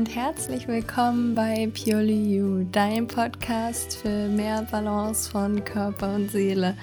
und 0.00 0.16
herzlich 0.16 0.66
willkommen 0.66 1.34
bei 1.34 1.70
Purely 1.74 2.34
You, 2.34 2.64
dein 2.72 3.06
Podcast 3.06 3.98
für 3.98 4.28
mehr 4.28 4.66
Balance 4.70 5.30
von 5.30 5.62
Körper 5.62 6.14
und 6.14 6.30
Seele. 6.30 6.74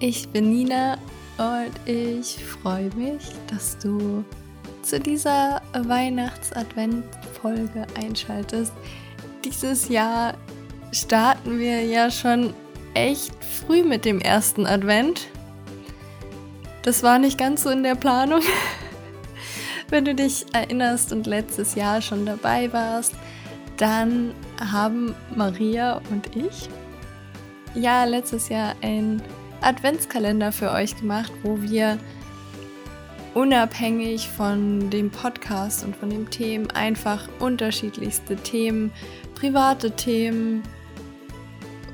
Ich 0.00 0.30
bin 0.30 0.48
Nina 0.48 0.96
und 1.36 1.72
ich 1.84 2.42
freue 2.42 2.88
mich, 2.96 3.20
dass 3.48 3.76
du 3.76 4.24
zu 4.80 4.98
dieser 4.98 5.60
Weihnachts-Advent-Folge 5.74 7.86
einschaltest. 8.00 8.72
Dieses 9.44 9.90
Jahr 9.90 10.32
starten 10.90 11.58
wir 11.58 11.84
ja 11.84 12.10
schon 12.10 12.54
echt 12.94 13.34
früh 13.44 13.82
mit 13.82 14.06
dem 14.06 14.22
ersten 14.22 14.64
Advent. 14.64 15.28
Das 16.80 17.02
war 17.02 17.18
nicht 17.18 17.36
ganz 17.36 17.64
so 17.64 17.68
in 17.68 17.82
der 17.82 17.94
Planung. 17.94 18.40
Wenn 19.90 20.04
du 20.04 20.14
dich 20.14 20.44
erinnerst 20.52 21.12
und 21.12 21.26
letztes 21.26 21.74
Jahr 21.74 22.02
schon 22.02 22.26
dabei 22.26 22.72
warst, 22.72 23.14
dann 23.78 24.34
haben 24.60 25.14
Maria 25.34 26.00
und 26.10 26.36
ich 26.36 26.68
ja 27.74 28.04
letztes 28.04 28.48
Jahr 28.48 28.74
einen 28.82 29.22
Adventskalender 29.60 30.52
für 30.52 30.72
euch 30.72 30.96
gemacht, 30.96 31.32
wo 31.42 31.62
wir 31.62 31.98
unabhängig 33.34 34.28
von 34.28 34.90
dem 34.90 35.10
Podcast 35.10 35.84
und 35.84 35.96
von 35.96 36.10
den 36.10 36.28
Themen 36.28 36.70
einfach 36.70 37.28
unterschiedlichste 37.38 38.36
Themen, 38.36 38.92
private 39.34 39.92
Themen, 39.92 40.62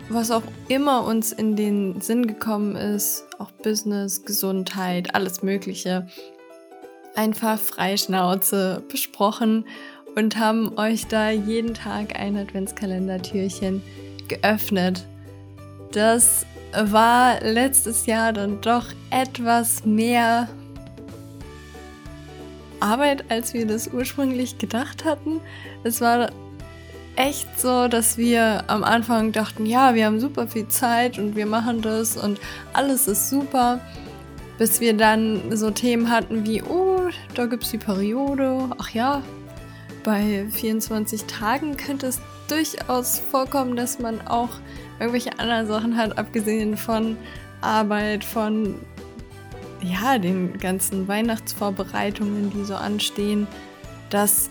was 0.09 0.31
auch 0.31 0.43
immer 0.69 1.05
uns 1.05 1.33
in 1.33 1.55
den 1.55 2.01
Sinn 2.01 2.27
gekommen 2.27 2.77
ist, 2.77 3.27
auch 3.39 3.51
Business, 3.53 4.25
Gesundheit, 4.25 5.15
alles 5.15 5.43
Mögliche, 5.43 6.07
einfach 7.15 7.59
Freischnauze 7.59 8.83
besprochen 8.89 9.67
und 10.17 10.37
haben 10.37 10.77
euch 10.79 11.07
da 11.07 11.31
jeden 11.31 11.75
Tag 11.75 12.19
ein 12.19 12.37
Adventskalendertürchen 12.37 13.83
geöffnet. 14.29 15.07
Das 15.93 16.47
war 16.73 17.41
letztes 17.41 18.07
Jahr 18.07 18.33
dann 18.33 18.61
doch 18.61 18.87
etwas 19.11 19.85
mehr 19.85 20.49
Arbeit, 22.81 23.25
als 23.31 23.55
wir 23.55 23.67
das 23.67 23.89
ursprünglich 23.89 24.59
gedacht 24.59 25.05
hatten. 25.05 25.41
Es 25.85 26.01
war 26.01 26.31
echt 27.17 27.61
so, 27.61 27.89
dass 27.89 28.19
wir 28.19 28.65
am 28.67 28.83
Anfang 28.83 29.33
dachten, 29.33 29.67
ja, 29.67 29.95
wir 29.95 30.07
haben 30.07 30.21
super 30.21 30.49
viel 30.49 30.69
Zeit 30.69 31.19
und 31.19 31.37
wir 31.37 31.47
machen 31.47 31.81
das 31.81 32.17
und 32.17 32.41
alles 32.73 33.07
ist 33.07 33.31
super. 33.31 33.81
Bis 34.59 34.81
wir 34.81 34.97
dann 34.97 35.57
so 35.57 35.71
Themen 35.71 36.11
hatten 36.11 36.47
wie, 36.47 36.63
oh, 36.63 37.09
da 37.35 37.47
gibt 37.47 37.65
es 37.65 37.71
die 37.71 37.79
Periode. 37.79 38.71
Ach 38.79 38.91
ja, 38.91 39.23
bei 40.05 40.47
24 40.51 41.25
Tagen 41.25 41.77
könnte 41.77 42.07
es 42.07 42.21
durchaus 42.49 43.19
vorkommen, 43.19 43.75
dass 43.75 43.99
man 43.99 44.27
auch 44.27 44.51
irgendwelche 45.01 45.39
anderen 45.39 45.67
Sachen 45.67 45.97
hat, 45.97 46.19
abgesehen 46.19 46.77
von 46.77 47.17
Arbeit, 47.61 48.23
von 48.25 48.77
ja, 49.83 50.19
den 50.19 50.59
ganzen 50.59 51.09
Weihnachtsvorbereitungen, 51.09 52.51
die 52.51 52.65
so 52.65 52.75
anstehen, 52.75 53.47
dass 54.11 54.51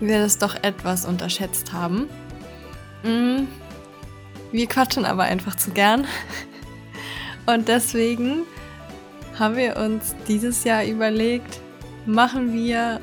wir 0.00 0.18
das 0.18 0.38
doch 0.38 0.56
etwas 0.62 1.06
unterschätzt 1.06 1.72
haben. 1.72 2.08
Mm, 3.02 3.46
wir 4.52 4.66
quatschen 4.66 5.04
aber 5.04 5.24
einfach 5.24 5.56
zu 5.56 5.70
gern. 5.70 6.06
Und 7.46 7.68
deswegen 7.68 8.42
haben 9.38 9.56
wir 9.56 9.76
uns 9.76 10.14
dieses 10.28 10.64
Jahr 10.64 10.84
überlegt, 10.84 11.60
machen 12.06 12.52
wir 12.52 13.00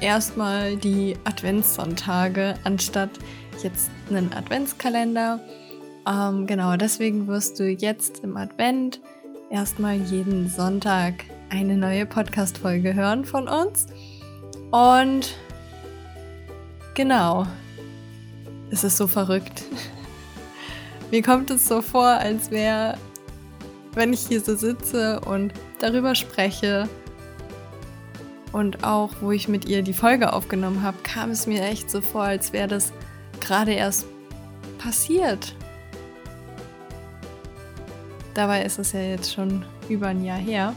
erstmal 0.00 0.76
die 0.76 1.16
Adventssonntage 1.24 2.54
anstatt 2.64 3.10
jetzt 3.62 3.90
einen 4.10 4.32
Adventskalender. 4.32 5.40
Ähm, 6.06 6.46
genau, 6.46 6.76
deswegen 6.76 7.26
wirst 7.26 7.58
du 7.58 7.68
jetzt 7.68 8.24
im 8.24 8.36
Advent 8.36 9.00
erstmal 9.50 9.96
jeden 9.96 10.48
Sonntag 10.48 11.24
eine 11.50 11.76
neue 11.76 12.06
Podcast-Folge 12.06 12.94
hören 12.94 13.24
von 13.24 13.48
uns. 13.48 13.86
Und 14.70 15.34
genau, 16.94 17.46
es 18.70 18.84
ist 18.84 18.96
so 18.96 19.06
verrückt. 19.06 19.62
Mir 21.10 21.22
kommt 21.22 21.50
es 21.50 21.68
so 21.68 21.80
vor, 21.80 22.06
als 22.06 22.50
wäre 22.50 22.98
wenn 23.94 24.12
ich 24.12 24.26
hier 24.26 24.40
so 24.40 24.56
sitze 24.56 25.20
und 25.20 25.52
darüber 25.78 26.14
spreche 26.14 26.88
und 28.52 28.84
auch 28.84 29.10
wo 29.20 29.32
ich 29.32 29.48
mit 29.48 29.66
ihr 29.66 29.82
die 29.82 29.92
Folge 29.92 30.32
aufgenommen 30.32 30.82
habe, 30.82 30.96
kam 31.02 31.30
es 31.30 31.46
mir 31.46 31.62
echt 31.62 31.90
so 31.90 32.00
vor, 32.00 32.22
als 32.22 32.52
wäre 32.52 32.68
das 32.68 32.92
gerade 33.40 33.72
erst 33.72 34.06
passiert. 34.78 35.54
Dabei 38.34 38.64
ist 38.64 38.78
es 38.78 38.92
ja 38.92 39.00
jetzt 39.00 39.32
schon 39.32 39.64
über 39.88 40.08
ein 40.08 40.24
Jahr 40.24 40.38
her, 40.38 40.74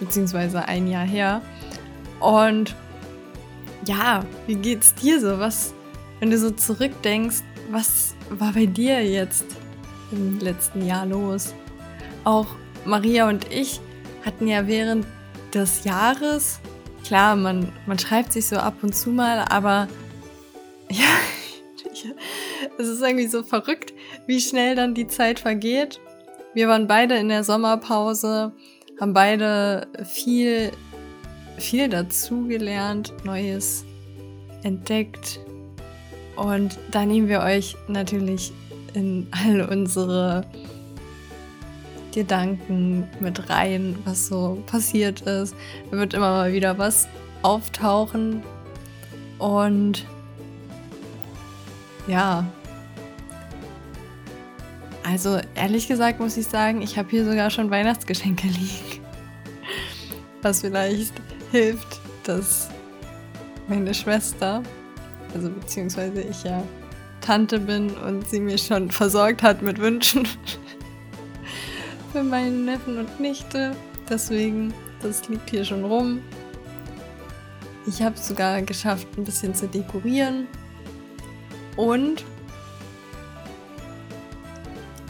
beziehungsweise 0.00 0.66
ein 0.66 0.86
Jahr 0.86 1.06
her. 1.06 1.40
Und 2.20 2.74
ja, 3.86 4.24
wie 4.46 4.56
geht's 4.56 4.94
dir 4.94 5.20
so? 5.20 5.38
Was, 5.38 5.72
wenn 6.20 6.30
du 6.30 6.38
so 6.38 6.50
zurückdenkst, 6.50 7.42
was 7.70 8.14
war 8.28 8.52
bei 8.52 8.66
dir 8.66 9.02
jetzt 9.04 9.46
im 10.12 10.38
letzten 10.38 10.86
Jahr 10.86 11.06
los? 11.06 11.54
Auch 12.24 12.46
Maria 12.84 13.28
und 13.28 13.52
ich 13.52 13.80
hatten 14.24 14.46
ja 14.46 14.66
während 14.66 15.06
des 15.54 15.84
Jahres, 15.84 16.60
klar, 17.04 17.36
man, 17.36 17.72
man 17.86 17.98
schreibt 17.98 18.32
sich 18.32 18.46
so 18.46 18.56
ab 18.56 18.74
und 18.82 18.94
zu 18.94 19.10
mal, 19.10 19.44
aber 19.48 19.88
ja, 20.90 21.04
es 22.78 22.88
ist 22.88 23.02
irgendwie 23.02 23.26
so 23.26 23.42
verrückt, 23.42 23.92
wie 24.26 24.40
schnell 24.40 24.74
dann 24.74 24.94
die 24.94 25.06
Zeit 25.06 25.40
vergeht. 25.40 26.00
Wir 26.54 26.68
waren 26.68 26.86
beide 26.86 27.16
in 27.16 27.28
der 27.28 27.44
Sommerpause, 27.44 28.52
haben 29.00 29.12
beide 29.12 29.86
viel, 30.04 30.72
viel 31.58 31.88
dazugelernt, 31.88 33.12
Neues 33.24 33.84
entdeckt. 34.62 35.40
Und 36.36 36.78
da 36.90 37.04
nehmen 37.04 37.28
wir 37.28 37.40
euch 37.40 37.76
natürlich 37.88 38.52
in 38.94 39.28
all 39.30 39.62
unsere 39.62 40.44
Gedanken 42.12 43.08
mit 43.20 43.48
rein, 43.48 43.96
was 44.04 44.26
so 44.26 44.62
passiert 44.66 45.22
ist. 45.22 45.54
Da 45.90 45.96
wird 45.96 46.14
immer 46.14 46.30
mal 46.30 46.52
wieder 46.52 46.78
was 46.78 47.08
auftauchen. 47.42 48.42
Und 49.38 50.06
ja. 52.06 52.44
Also 55.02 55.40
ehrlich 55.54 55.88
gesagt 55.88 56.20
muss 56.20 56.36
ich 56.36 56.46
sagen, 56.46 56.82
ich 56.82 56.98
habe 56.98 57.08
hier 57.10 57.24
sogar 57.24 57.50
schon 57.50 57.70
Weihnachtsgeschenke 57.70 58.46
liegen. 58.48 59.00
Was 60.42 60.60
vielleicht 60.60 61.12
hilft, 61.50 62.00
dass 62.24 62.68
meine 63.68 63.94
Schwester, 63.94 64.62
also 65.34 65.50
beziehungsweise 65.50 66.22
ich 66.22 66.44
ja 66.44 66.62
Tante 67.20 67.60
bin 67.60 67.90
und 67.90 68.28
sie 68.28 68.40
mir 68.40 68.58
schon 68.58 68.90
versorgt 68.90 69.42
hat 69.42 69.62
mit 69.62 69.78
Wünschen 69.78 70.26
für 72.12 72.22
meinen 72.22 72.64
Neffen 72.64 72.98
und 72.98 73.20
Nichte. 73.20 73.76
Deswegen, 74.08 74.74
das 75.02 75.28
liegt 75.28 75.50
hier 75.50 75.64
schon 75.64 75.84
rum. 75.84 76.20
Ich 77.86 78.02
habe 78.02 78.14
es 78.16 78.28
sogar 78.28 78.60
geschafft, 78.62 79.06
ein 79.16 79.24
bisschen 79.24 79.54
zu 79.54 79.68
dekorieren. 79.68 80.46
Und 81.76 82.24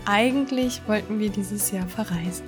eigentlich 0.05 0.81
wollten 0.87 1.19
wir 1.19 1.31
dieses 1.31 1.71
Jahr 1.71 1.89
verreisen. 1.89 2.47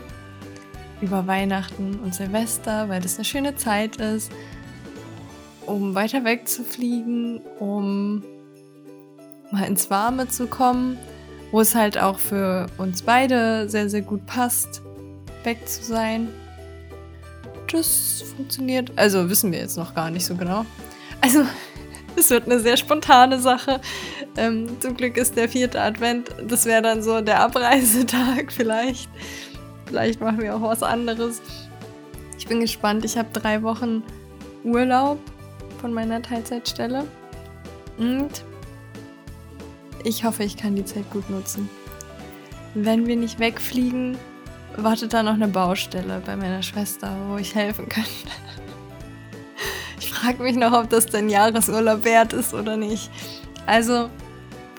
Über 1.00 1.26
Weihnachten 1.26 1.98
und 2.00 2.14
Silvester, 2.14 2.88
weil 2.88 3.00
das 3.00 3.16
eine 3.16 3.25
schöne 3.25 3.56
Zeit 3.56 3.96
ist, 3.96 4.31
um 5.66 5.94
weiter 5.94 6.25
weg 6.25 6.48
zu 6.48 6.62
fliegen, 6.62 7.40
um 7.58 8.25
mal 9.50 9.64
ins 9.64 9.90
Warme 9.90 10.28
zu 10.28 10.46
kommen 10.46 10.98
wo 11.52 11.60
es 11.60 11.75
halt 11.75 11.99
auch 11.99 12.19
für 12.19 12.66
uns 12.78 13.02
beide 13.02 13.69
sehr, 13.69 13.88
sehr 13.88 14.02
gut 14.02 14.26
passt, 14.26 14.82
weg 15.44 15.69
zu 15.69 15.84
sein. 15.84 16.28
Das 17.70 18.25
funktioniert, 18.37 18.90
also 18.96 19.31
wissen 19.31 19.52
wir 19.52 19.60
jetzt 19.60 19.76
noch 19.76 19.94
gar 19.94 20.10
nicht 20.10 20.26
so 20.26 20.34
genau. 20.34 20.66
Also, 21.20 21.44
es 22.16 22.31
wird 22.31 22.46
eine 22.46 22.58
sehr 22.58 22.76
spontane 22.76 23.38
Sache. 23.38 23.81
Ähm, 24.37 24.81
zum 24.81 24.96
Glück 24.96 25.16
ist 25.16 25.37
der 25.37 25.49
vierte 25.49 25.81
Advent, 25.81 26.31
das 26.49 26.64
wäre 26.64 26.82
dann 26.82 27.02
so 27.02 27.20
der 27.20 27.40
Abreisetag 27.40 28.46
vielleicht. 28.50 29.08
Vielleicht 29.87 30.20
machen 30.20 30.40
wir 30.40 30.56
auch 30.56 30.62
was 30.62 30.82
anderes. 30.82 31.43
Ich 32.38 32.46
bin 32.46 32.60
gespannt. 32.60 33.05
Ich 33.05 33.19
habe 33.19 33.28
drei 33.32 33.62
Wochen 33.62 34.02
Urlaub 34.64 35.19
von 35.81 35.93
meiner 35.93 36.22
Teilzeitstelle. 36.22 37.05
Und 37.98 38.43
ich 40.04 40.25
hoffe, 40.25 40.44
ich 40.44 40.56
kann 40.56 40.75
die 40.75 40.84
Zeit 40.84 41.10
gut 41.10 41.28
nutzen. 41.31 41.69
Wenn 42.75 43.06
wir 43.06 43.16
nicht 43.16 43.38
wegfliegen, 43.38 44.16
wartet 44.76 45.12
da 45.12 45.22
noch 45.22 45.34
eine 45.34 45.49
Baustelle 45.49 46.22
bei 46.25 46.37
meiner 46.37 46.62
Schwester, 46.62 47.14
wo 47.28 47.37
ich 47.37 47.54
helfen 47.54 47.88
kann. 47.88 48.04
Ich 49.99 50.10
frage 50.10 50.43
mich 50.43 50.56
noch, 50.56 50.72
ob 50.72 50.90
das 50.90 51.06
denn 51.06 51.28
Jahresurlaub 51.28 52.04
wert 52.04 52.32
ist 52.32 52.54
oder 52.54 52.76
nicht. 52.76 53.08
Also, 53.66 54.08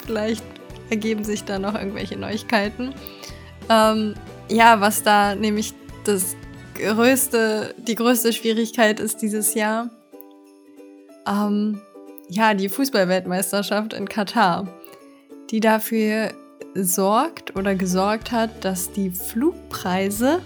vielleicht 0.05 0.43
ergeben 0.89 1.23
sich 1.23 1.43
da 1.45 1.59
noch 1.59 1.75
irgendwelche 1.75 2.17
Neuigkeiten. 2.17 2.93
Ähm, 3.69 4.15
ja, 4.49 4.81
was 4.81 5.03
da 5.03 5.35
nämlich 5.35 5.73
das 6.03 6.35
größte, 6.75 7.73
die 7.77 7.95
größte 7.95 8.33
Schwierigkeit 8.33 8.99
ist 8.99 9.21
dieses 9.21 9.53
Jahr, 9.53 9.89
ähm, 11.27 11.81
ja, 12.29 12.53
die 12.53 12.69
Fußballweltmeisterschaft 12.69 13.93
in 13.93 14.07
Katar, 14.09 14.67
die 15.53 15.59
dafür 15.59 16.33
sorgt 16.73 17.55
oder 17.55 17.75
gesorgt 17.75 18.31
hat, 18.31 18.65
dass 18.65 18.91
die 18.91 19.11
Flugpreise 19.11 20.41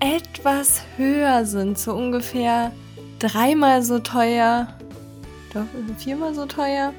etwas 0.00 0.82
höher 0.96 1.46
sind, 1.46 1.78
so 1.78 1.94
ungefähr 1.94 2.72
dreimal 3.20 3.84
so 3.84 4.00
teuer, 4.00 4.66
doch 5.54 5.64
viermal 5.96 6.34
so 6.34 6.44
teuer. 6.44 6.92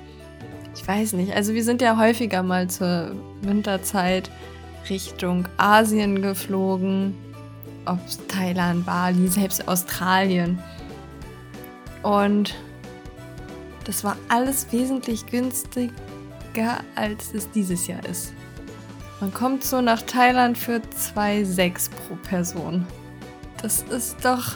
Ich 0.74 0.88
weiß 0.88 1.14
nicht. 1.14 1.36
Also 1.36 1.54
wir 1.54 1.66
sind 1.66 1.82
ja 1.82 1.98
häufiger 1.98 2.44
mal 2.44 2.70
zur 2.70 3.12
Winterzeit 3.42 4.32
Richtung 4.90 5.50
Asien 5.58 6.22
geflogen, 6.22 7.14
ob 7.86 8.00
Thailand, 8.30 8.86
Bali, 8.86 9.28
selbst 9.28 9.68
Australien. 9.68 10.60
Und 12.04 12.56
das 13.84 14.04
war 14.04 14.18
alles 14.30 14.72
wesentlich 14.72 15.26
günstiger, 15.26 15.92
als 16.96 17.34
es 17.34 17.50
dieses 17.52 17.88
Jahr 17.88 18.04
ist. 18.06 18.34
Man 19.20 19.34
kommt 19.34 19.64
so 19.64 19.82
nach 19.82 20.02
Thailand 20.02 20.58
für 20.58 20.82
2,6 21.16 21.90
pro 21.92 22.16
Person. 22.28 22.86
Das 23.62 23.84
ist 23.90 24.18
doch 24.24 24.56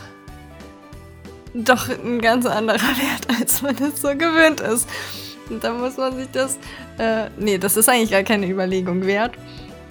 doch 1.53 1.89
ein 1.89 2.19
ganz 2.19 2.45
anderer 2.45 2.77
Wert, 2.79 3.39
als 3.39 3.61
man 3.61 3.75
es 3.77 4.01
so 4.01 4.09
gewöhnt 4.09 4.59
ist. 4.59 4.87
Und 5.49 5.63
da 5.63 5.73
muss 5.73 5.97
man 5.97 6.15
sich 6.15 6.27
das. 6.31 6.57
Äh, 6.97 7.29
nee, 7.37 7.57
das 7.57 7.77
ist 7.77 7.89
eigentlich 7.89 8.11
gar 8.11 8.23
keine 8.23 8.47
Überlegung 8.49 9.05
wert. 9.05 9.35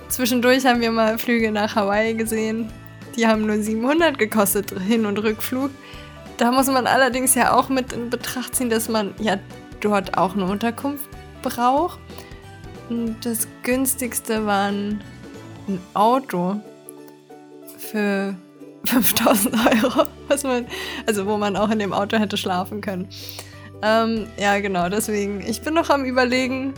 Zwischendurch 0.09 0.65
haben 0.67 0.81
wir 0.81 0.93
mal 0.93 1.19
Flüge 1.19 1.51
nach 1.51 1.75
Hawaii 1.75 2.15
gesehen. 2.15 2.71
Die 3.17 3.27
haben 3.27 3.47
nur 3.47 3.59
700 3.59 4.19
gekostet, 4.19 4.75
Hin- 4.87 5.07
und 5.07 5.19
Rückflug. 5.19 5.71
Da 6.37 6.53
muss 6.53 6.67
man 6.67 6.87
allerdings 6.87 7.35
ja 7.35 7.55
auch 7.55 7.69
mit 7.69 7.93
in 7.93 8.11
Betracht 8.11 8.55
ziehen, 8.55 8.69
dass 8.69 8.89
man 8.89 9.15
ja 9.19 9.39
dort 9.81 10.19
auch 10.19 10.35
eine 10.35 10.45
Unterkunft 10.45 11.09
braucht. 11.43 11.99
Und 12.89 13.17
das 13.25 13.49
günstigste 13.63 14.47
war 14.47 14.69
ein 14.69 15.03
Auto 15.95 16.61
für 17.79 18.35
5000 18.85 19.55
Euro, 19.55 20.07
was 20.29 20.45
man, 20.45 20.67
also 21.07 21.27
wo 21.27 21.37
man 21.37 21.57
auch 21.57 21.71
in 21.71 21.79
dem 21.79 21.93
Auto 21.93 22.19
hätte 22.19 22.37
schlafen 22.37 22.81
können. 22.81 23.09
Ähm, 23.83 24.27
ja, 24.39 24.59
genau, 24.61 24.89
deswegen, 24.89 25.41
ich 25.41 25.61
bin 25.63 25.75
noch 25.75 25.91
am 25.91 26.05
Überlegen, 26.05 26.75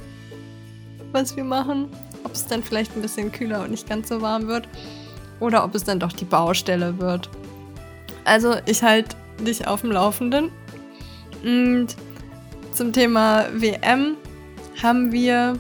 was 1.13 1.37
wir 1.37 1.45
machen. 1.45 1.89
Ob 2.25 2.35
es 2.35 2.47
dann 2.47 2.63
vielleicht 2.63 2.97
ein 2.97 3.03
bisschen 3.03 3.31
kühler 3.31 3.63
und 3.63 3.71
nicht 3.71 3.89
ganz 3.89 4.09
so 4.09 4.21
warm 4.21 4.49
wird. 4.49 4.69
Oder 5.41 5.65
ob 5.65 5.75
es 5.75 5.85
dann 5.85 6.01
doch 6.01 6.13
die 6.13 6.25
Baustelle 6.25 6.99
wird. 6.99 7.31
Also, 8.25 8.57
ich 8.67 8.83
halte 8.83 9.17
dich 9.41 9.67
auf 9.67 9.83
dem 9.83 9.93
Laufenden. 9.93 10.51
Und 11.43 11.89
zum 12.73 12.93
Thema 12.93 13.47
WM 13.53 14.17
haben 14.83 15.13
wir, 15.13 15.59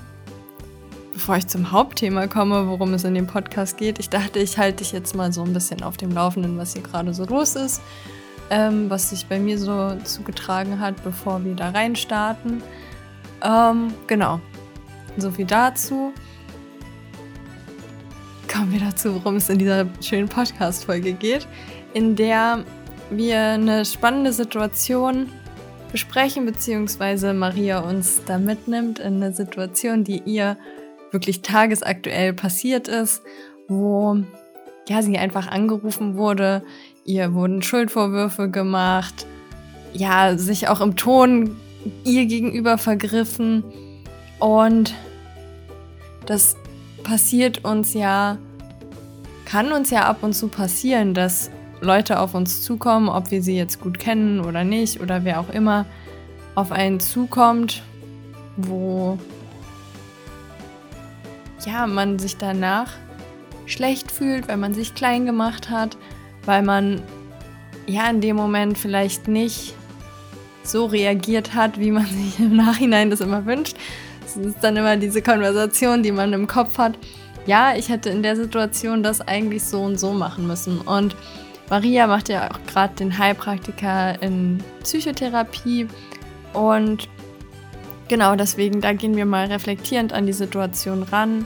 bevor 1.13 1.37
ich 1.37 1.47
zum 1.47 1.73
Hauptthema 1.73 2.27
komme, 2.27 2.69
worum 2.69 2.95
es 2.95 3.05
in 3.05 3.15
dem 3.15 3.27
Podcast 3.27 3.77
geht, 3.77 3.99
ich 3.99 4.09
dachte, 4.09 4.39
ich 4.39 4.59
halte 4.59 4.79
dich 4.79 4.93
jetzt 4.93 5.15
mal 5.15 5.33
so 5.33 5.43
ein 5.43 5.53
bisschen 5.53 5.83
auf 5.83 5.97
dem 5.97 6.11
Laufenden, 6.13 6.59
was 6.59 6.75
hier 6.75 6.83
gerade 6.83 7.15
so 7.15 7.25
los 7.25 7.57
ist 7.57 7.81
ähm, 8.51 8.89
was 8.89 9.11
sich 9.11 9.27
bei 9.27 9.39
mir 9.39 9.59
so 9.59 9.97
zugetragen 10.05 10.81
hat, 10.81 11.03
bevor 11.05 11.45
wir 11.45 11.55
da 11.55 11.71
reinstarten. 11.71 12.63
Ähm, 13.43 13.93
genau. 14.07 14.41
So 15.17 15.31
viel 15.31 15.47
dazu. 15.47 16.13
Kommen 18.53 18.73
wir 18.73 18.81
dazu, 18.81 19.15
worum 19.15 19.37
es 19.37 19.49
in 19.51 19.59
dieser 19.59 19.87
schönen 20.01 20.29
Podcast-Folge 20.29 21.13
geht, 21.13 21.47
in 21.93 22.17
der 22.17 22.65
wir 23.11 23.41
eine 23.41 23.85
spannende 23.85 24.33
Situation 24.33 25.29
besprechen, 25.93 26.45
beziehungsweise 26.45 27.33
Maria 27.33 27.81
uns 27.81 28.23
da 28.27 28.39
mitnimmt 28.39 28.99
in 28.99 29.17
eine 29.17 29.33
Situation, 29.33 30.05
die 30.05 30.23
ihr 30.25 30.59
wirklich 31.11 31.43
tagesaktuell 31.43 32.35
passiert 32.35 32.89
ist, 32.89 33.23
wo 33.69 34.19
ja, 34.89 35.03
sie 35.03 35.19
einfach 35.19 35.49
angerufen 35.49 36.17
wurde, 36.17 36.63
ihr 37.05 37.35
wurden 37.35 37.63
Schuldvorwürfe 37.63 38.51
gemacht, 38.51 39.27
ja, 39.93 40.37
sich 40.37 40.69
auch 40.69 40.81
im 40.81 40.97
Ton 40.97 41.57
ihr 42.05 42.27
gegenüber 42.27 42.79
vergriffen. 42.79 43.65
Und 44.39 44.95
das 46.27 46.57
passiert 47.03 47.65
uns 47.65 47.95
ja, 47.95 48.39
kann 49.45 49.73
uns 49.73 49.91
ja 49.91 50.03
ab 50.03 50.19
und 50.23 50.35
zu 50.35 50.49
passieren, 50.49 51.15
dass 51.15 51.51
Leute 51.81 52.21
auf 52.21 52.35
uns 52.35 52.63
zukommen, 52.63 53.09
ob 53.09 53.31
wir 53.31 53.43
sie 53.43 53.57
jetzt 53.57 53.81
gut 53.81 53.99
kennen 53.99 54.41
oder 54.41 54.65
nicht, 54.65 55.01
oder 55.01 55.25
wer 55.25 55.41
auch 55.41 55.51
immer 55.51 55.87
auf 56.55 56.73
einen 56.73 57.01
zukommt, 57.01 57.83
wo 58.57 59.19
ja, 61.67 61.87
man 61.87 62.19
sich 62.19 62.37
danach 62.37 62.93
schlecht 63.67 64.11
fühlt, 64.11 64.49
weil 64.49 64.57
man 64.57 64.75
sich 64.75 64.95
klein 64.95 65.27
gemacht 65.27 65.71
hat, 65.71 65.97
weil 66.45 66.63
man 66.63 67.03
ja 67.87 68.09
in 68.09 68.21
dem 68.21 68.37
Moment 68.37 68.79
vielleicht 68.79 69.29
nicht 69.29 69.75
so 70.63 70.87
reagiert 70.87 71.55
hat, 71.55 71.79
wie 71.79 71.91
man 71.91 72.07
sich 72.07 72.41
im 72.41 72.57
Nachhinein 72.57 73.11
das 73.11 73.21
immer 73.21 73.47
wünscht. 73.47 73.77
Es 74.25 74.37
ist 74.37 74.59
dann 74.63 74.77
immer 74.77 74.97
diese 74.97 75.23
Konversation, 75.23 76.03
die 76.03 76.13
man 76.13 76.33
im 76.33 76.47
Kopf 76.47 76.79
hat. 76.79 76.99
Ja, 77.47 77.75
ich 77.77 77.89
hätte 77.89 78.11
in 78.11 78.23
der 78.23 78.37
Situation 78.37 79.03
das 79.03 79.23
eigentlich 79.23 79.65
so 79.65 79.81
und 79.81 79.99
so 79.99 80.13
machen 80.13 80.47
müssen. 80.47 80.81
Und 80.81 81.17
Maria 81.70 82.06
macht 82.06 82.29
ja 82.29 82.50
auch 82.50 82.59
gerade 82.67 82.94
den 82.94 83.19
Heilpraktiker 83.19 84.20
in 84.23 84.62
Psychotherapie. 84.82 85.87
Und 86.55 87.09
genau 88.09 88.37
deswegen, 88.37 88.81
da 88.81 88.93
gehen 88.93 89.17
wir 89.17 89.26
mal 89.26 89.47
reflektierend 89.47 90.12
an 90.12 90.26
die 90.26 90.32
Situation 90.32 91.02
ran 91.02 91.45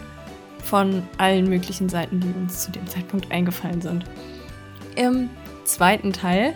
von 0.62 1.02
allen 1.18 1.48
möglichen 1.48 1.88
Seiten, 1.88 2.20
die 2.20 2.32
uns 2.38 2.64
zu 2.64 2.70
dem 2.70 2.86
Zeitpunkt 2.86 3.32
eingefallen 3.32 3.80
sind. 3.82 4.04
Im 4.94 5.28
zweiten 5.64 6.12
Teil 6.12 6.54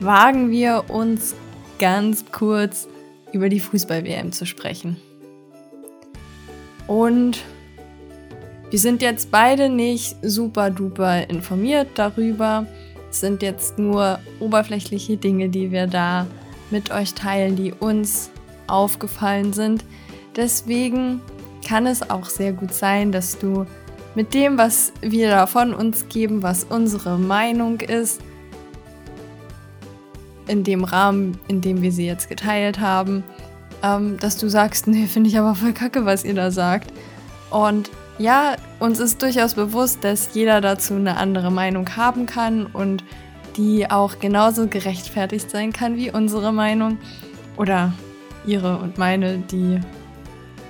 wagen 0.00 0.50
wir 0.50 0.84
uns 0.88 1.34
ganz 1.78 2.24
kurz 2.32 2.88
über 3.32 3.48
die 3.48 3.60
Fußball-WM 3.60 4.32
zu 4.32 4.46
sprechen. 4.46 4.96
Und 6.86 7.44
wir 8.70 8.78
sind 8.78 9.00
jetzt 9.00 9.30
beide 9.30 9.68
nicht 9.68 10.16
super 10.22 10.70
duper 10.70 11.28
informiert 11.30 11.88
darüber. 11.94 12.66
Es 13.10 13.20
sind 13.20 13.42
jetzt 13.42 13.78
nur 13.78 14.18
oberflächliche 14.40 15.16
Dinge, 15.16 15.48
die 15.48 15.70
wir 15.70 15.86
da 15.86 16.26
mit 16.70 16.90
euch 16.90 17.14
teilen, 17.14 17.56
die 17.56 17.72
uns 17.72 18.30
aufgefallen 18.66 19.54
sind. 19.54 19.84
Deswegen 20.36 21.22
kann 21.66 21.86
es 21.86 22.10
auch 22.10 22.26
sehr 22.26 22.52
gut 22.52 22.74
sein, 22.74 23.10
dass 23.10 23.38
du 23.38 23.64
mit 24.14 24.34
dem, 24.34 24.58
was 24.58 24.92
wir 25.00 25.30
da 25.30 25.46
von 25.46 25.72
uns 25.72 26.08
geben, 26.08 26.42
was 26.42 26.64
unsere 26.64 27.18
Meinung 27.18 27.80
ist, 27.80 28.20
in 30.46 30.64
dem 30.64 30.84
Rahmen, 30.84 31.38
in 31.48 31.60
dem 31.60 31.82
wir 31.82 31.92
sie 31.92 32.06
jetzt 32.06 32.28
geteilt 32.28 32.80
haben, 32.80 33.22
ähm, 33.82 34.18
dass 34.18 34.36
du 34.36 34.48
sagst, 34.48 34.86
nee, 34.88 35.06
finde 35.06 35.30
ich 35.30 35.38
aber 35.38 35.54
voll 35.54 35.72
kacke, 35.72 36.04
was 36.04 36.24
ihr 36.24 36.34
da 36.34 36.50
sagt. 36.50 36.92
Und 37.50 37.90
ja, 38.18 38.56
uns 38.80 38.98
ist 38.98 39.22
durchaus 39.22 39.54
bewusst, 39.54 40.02
dass 40.02 40.34
jeder 40.34 40.60
dazu 40.60 40.94
eine 40.94 41.16
andere 41.16 41.50
Meinung 41.50 41.96
haben 41.96 42.26
kann 42.26 42.66
und 42.66 43.04
die 43.56 43.90
auch 43.90 44.18
genauso 44.18 44.66
gerechtfertigt 44.66 45.50
sein 45.50 45.72
kann 45.72 45.96
wie 45.96 46.10
unsere 46.10 46.52
Meinung 46.52 46.98
oder 47.56 47.92
ihre 48.46 48.78
und 48.78 48.98
meine, 48.98 49.38
die 49.38 49.80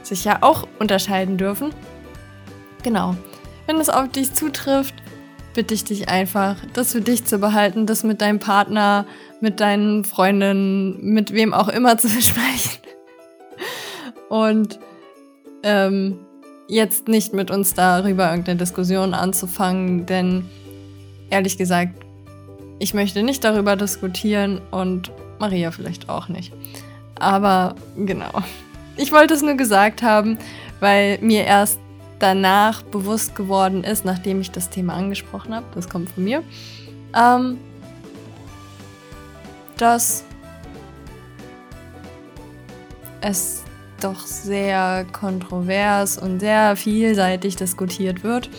sich 0.02 0.24
ja 0.24 0.38
auch 0.40 0.66
unterscheiden 0.78 1.36
dürfen. 1.36 1.70
Genau. 2.82 3.14
Wenn 3.66 3.76
es 3.76 3.90
auf 3.90 4.08
dich 4.08 4.32
zutrifft, 4.32 4.94
bitte 5.54 5.74
ich 5.74 5.84
dich 5.84 6.08
einfach, 6.08 6.56
das 6.72 6.92
für 6.92 7.00
dich 7.00 7.24
zu 7.24 7.38
behalten, 7.38 7.86
das 7.86 8.04
mit 8.04 8.20
deinem 8.20 8.38
Partner, 8.38 9.06
mit 9.40 9.60
deinen 9.60 10.04
Freundinnen, 10.04 11.12
mit 11.12 11.32
wem 11.32 11.52
auch 11.52 11.68
immer 11.68 11.98
zu 11.98 12.08
besprechen. 12.14 12.78
Und 14.28 14.78
ähm, 15.62 16.18
jetzt 16.68 17.08
nicht 17.08 17.32
mit 17.32 17.50
uns 17.50 17.74
darüber 17.74 18.30
irgendeine 18.30 18.58
Diskussion 18.58 19.14
anzufangen, 19.14 20.06
denn 20.06 20.48
ehrlich 21.30 21.58
gesagt, 21.58 21.94
ich 22.78 22.94
möchte 22.94 23.22
nicht 23.22 23.42
darüber 23.42 23.74
diskutieren 23.74 24.60
und 24.70 25.10
Maria 25.40 25.70
vielleicht 25.70 26.08
auch 26.08 26.28
nicht. 26.28 26.52
Aber 27.18 27.74
genau. 27.96 28.42
Ich 28.96 29.10
wollte 29.12 29.34
es 29.34 29.42
nur 29.42 29.54
gesagt 29.54 30.02
haben, 30.02 30.38
weil 30.80 31.18
mir 31.20 31.44
erst 31.44 31.80
danach 32.18 32.82
bewusst 32.82 33.34
geworden 33.34 33.84
ist, 33.84 34.04
nachdem 34.04 34.40
ich 34.40 34.50
das 34.50 34.70
Thema 34.70 34.94
angesprochen 34.94 35.54
habe, 35.54 35.66
das 35.74 35.88
kommt 35.88 36.10
von 36.10 36.24
mir, 36.24 36.42
ähm, 37.16 37.58
dass 39.76 40.24
es 43.20 43.62
doch 44.00 44.20
sehr 44.20 45.04
kontrovers 45.12 46.18
und 46.18 46.40
sehr 46.40 46.76
vielseitig 46.76 47.56
diskutiert 47.56 48.24
wird. 48.24 48.50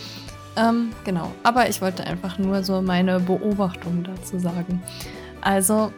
Ähm, 0.56 0.90
genau, 1.04 1.32
aber 1.42 1.68
ich 1.68 1.80
wollte 1.80 2.04
einfach 2.04 2.38
nur 2.38 2.62
so 2.62 2.82
meine 2.82 3.20
Beobachtung 3.20 4.04
dazu 4.04 4.38
sagen. 4.38 4.82
Also, 5.40 5.92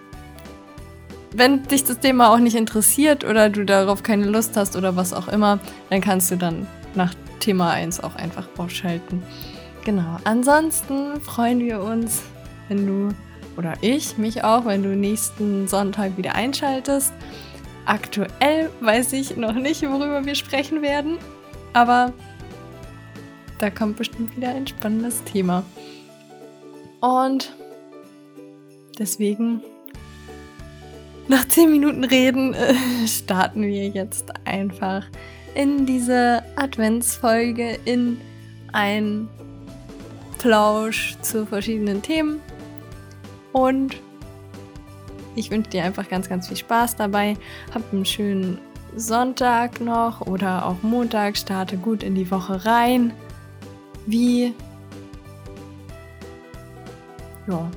wenn 1.34 1.62
dich 1.64 1.84
das 1.84 1.98
Thema 1.98 2.32
auch 2.32 2.38
nicht 2.38 2.56
interessiert 2.56 3.24
oder 3.24 3.48
du 3.48 3.64
darauf 3.64 4.02
keine 4.02 4.26
Lust 4.26 4.56
hast 4.56 4.76
oder 4.76 4.96
was 4.96 5.12
auch 5.12 5.28
immer, 5.28 5.58
dann 5.90 6.00
kannst 6.00 6.30
du 6.30 6.36
dann 6.36 6.66
nach 6.94 7.14
Thema 7.40 7.70
1 7.70 8.04
auch 8.04 8.14
einfach 8.16 8.46
ausschalten. 8.58 9.22
Genau, 9.84 10.16
ansonsten 10.24 11.20
freuen 11.20 11.60
wir 11.60 11.82
uns, 11.82 12.22
wenn 12.68 12.86
du 12.86 13.08
oder 13.56 13.74
ich 13.80 14.16
mich 14.16 14.44
auch, 14.44 14.64
wenn 14.64 14.82
du 14.82 14.90
nächsten 14.90 15.66
Sonntag 15.66 16.16
wieder 16.16 16.34
einschaltest. 16.34 17.12
Aktuell 17.84 18.70
weiß 18.80 19.12
ich 19.14 19.36
noch 19.36 19.54
nicht, 19.54 19.82
worüber 19.82 20.24
wir 20.24 20.34
sprechen 20.34 20.82
werden, 20.82 21.18
aber 21.72 22.12
da 23.58 23.70
kommt 23.70 23.96
bestimmt 23.96 24.36
wieder 24.36 24.50
ein 24.50 24.66
spannendes 24.66 25.22
Thema. 25.24 25.64
Und 27.00 27.52
deswegen, 28.98 29.62
nach 31.26 31.46
10 31.48 31.70
Minuten 31.70 32.04
Reden, 32.04 32.54
äh, 32.54 32.74
starten 33.06 33.62
wir 33.62 33.88
jetzt 33.88 34.32
einfach 34.44 35.06
in 35.54 35.86
diese 35.86 36.42
Adventsfolge, 36.56 37.78
in 37.84 38.20
ein 38.72 39.28
Plausch 40.38 41.16
zu 41.22 41.46
verschiedenen 41.46 42.02
Themen. 42.02 42.40
Und 43.52 43.96
ich 45.34 45.50
wünsche 45.50 45.70
dir 45.70 45.84
einfach 45.84 46.08
ganz, 46.08 46.28
ganz 46.28 46.48
viel 46.48 46.56
Spaß 46.56 46.96
dabei. 46.96 47.36
Hab 47.74 47.92
einen 47.92 48.04
schönen 48.04 48.58
Sonntag 48.96 49.80
noch 49.80 50.20
oder 50.22 50.66
auch 50.66 50.82
Montag. 50.82 51.36
Starte 51.36 51.76
gut 51.76 52.02
in 52.02 52.14
die 52.14 52.30
Woche 52.30 52.64
rein. 52.64 53.12
Wie. 54.06 54.54
Ja, 57.46 57.68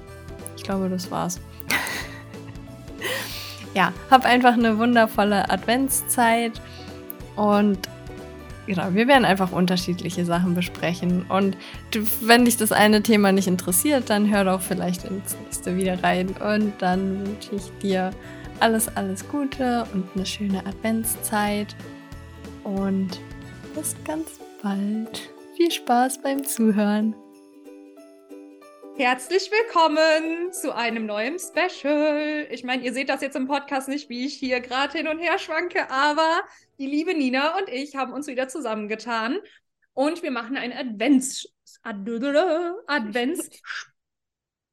ich 0.58 0.64
glaube, 0.64 0.90
das 0.90 1.10
war's. 1.10 1.40
ja, 3.74 3.94
hab 4.10 4.26
einfach 4.26 4.54
eine 4.54 4.78
wundervolle 4.78 5.50
Adventszeit 5.50 6.62
und 7.36 7.90
genau, 8.66 8.94
wir 8.94 9.08
werden 9.08 9.26
einfach 9.26 9.52
unterschiedliche 9.52 10.26
Sachen 10.26 10.56
besprechen. 10.56 11.26
Und 11.30 11.58
wenn 12.22 12.46
dich 12.46 12.58
das 12.58 12.72
eine 12.72 13.02
Thema 13.04 13.32
nicht 13.32 13.48
interessiert, 13.48 14.10
dann 14.10 14.30
hör 14.30 14.44
doch 14.44 14.62
vielleicht 14.62 15.06
ins 15.06 15.36
nächste 15.44 15.76
wieder 15.78 16.02
rein. 16.04 16.30
Und 16.30 16.74
dann 16.80 17.26
wünsche 17.26 17.56
ich 17.56 17.72
dir 17.82 18.12
alles, 18.60 18.96
alles 18.96 19.28
Gute 19.28 19.86
und 19.94 20.06
eine 20.16 20.26
schöne 20.26 20.66
Adventszeit. 20.66 21.76
Und 22.64 23.20
bis 23.76 23.96
ganz 24.06 24.40
bald. 24.62 25.30
Viel 25.56 25.72
Spaß 25.72 26.22
beim 26.22 26.44
Zuhören. 26.44 27.16
Herzlich 28.98 29.52
willkommen 29.52 30.54
zu 30.54 30.74
einem 30.74 31.06
neuen 31.06 31.38
Special. 31.38 32.48
Ich 32.50 32.64
meine, 32.64 32.82
ihr 32.82 32.94
seht 32.94 33.10
das 33.10 33.20
jetzt 33.20 33.36
im 33.36 33.46
Podcast 33.46 33.90
nicht, 33.90 34.08
wie 34.08 34.25
ich 34.25 34.36
hier 34.36 34.62
gerade 34.62 34.98
hin 34.98 35.10
und 35.10 35.20
her 35.20 35.38
schwanke, 35.38 35.90
aber 35.92 36.42
die 36.80 36.86
liebe 36.86 37.14
Nina 37.14 37.58
und 37.58 37.68
ich 37.68 37.98
haben 37.98 38.14
uns 38.14 38.28
wieder 38.28 38.48
zusammengetan 38.48 39.38
und 39.92 40.24
wir 40.24 40.32
machen 40.32 40.56
ein 40.56 40.72
Advents 40.72 41.46
Advents 41.84 43.50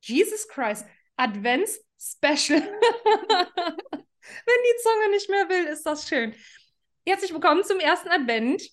Jesus 0.03 0.47
Christ 0.47 0.87
Advents 1.17 1.81
Special. 1.99 2.63
Wenn 3.91 4.05
die 4.21 4.83
Zunge 4.85 5.11
nicht 5.11 5.31
mehr 5.31 5.49
will, 5.49 5.65
ist 5.65 5.85
das 5.85 6.09
schön. 6.09 6.33
Herzlich 7.05 7.33
willkommen 7.33 7.65
zum 7.65 7.81
ersten 7.81 8.09
Advent 8.09 8.71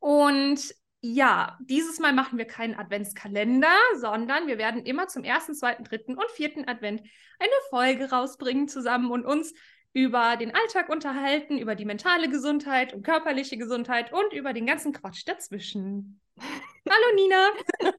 und 0.00 0.74
ja, 1.06 1.58
dieses 1.60 1.98
Mal 1.98 2.14
machen 2.14 2.38
wir 2.38 2.46
keinen 2.46 2.74
Adventskalender, 2.74 3.76
sondern 3.96 4.46
wir 4.46 4.56
werden 4.56 4.86
immer 4.86 5.06
zum 5.06 5.22
ersten, 5.22 5.54
zweiten, 5.54 5.84
dritten 5.84 6.14
und 6.14 6.30
vierten 6.30 6.66
Advent 6.66 7.02
eine 7.38 7.52
Folge 7.68 8.08
rausbringen 8.08 8.68
zusammen 8.68 9.10
und 9.10 9.26
uns 9.26 9.52
über 9.92 10.38
den 10.38 10.54
Alltag 10.54 10.88
unterhalten, 10.88 11.58
über 11.58 11.74
die 11.74 11.84
mentale 11.84 12.30
Gesundheit 12.30 12.94
und 12.94 13.02
körperliche 13.02 13.58
Gesundheit 13.58 14.14
und 14.14 14.32
über 14.32 14.54
den 14.54 14.64
ganzen 14.64 14.94
Quatsch 14.94 15.24
dazwischen. 15.26 16.22
Hallo 16.38 17.14
Nina. 17.14 17.50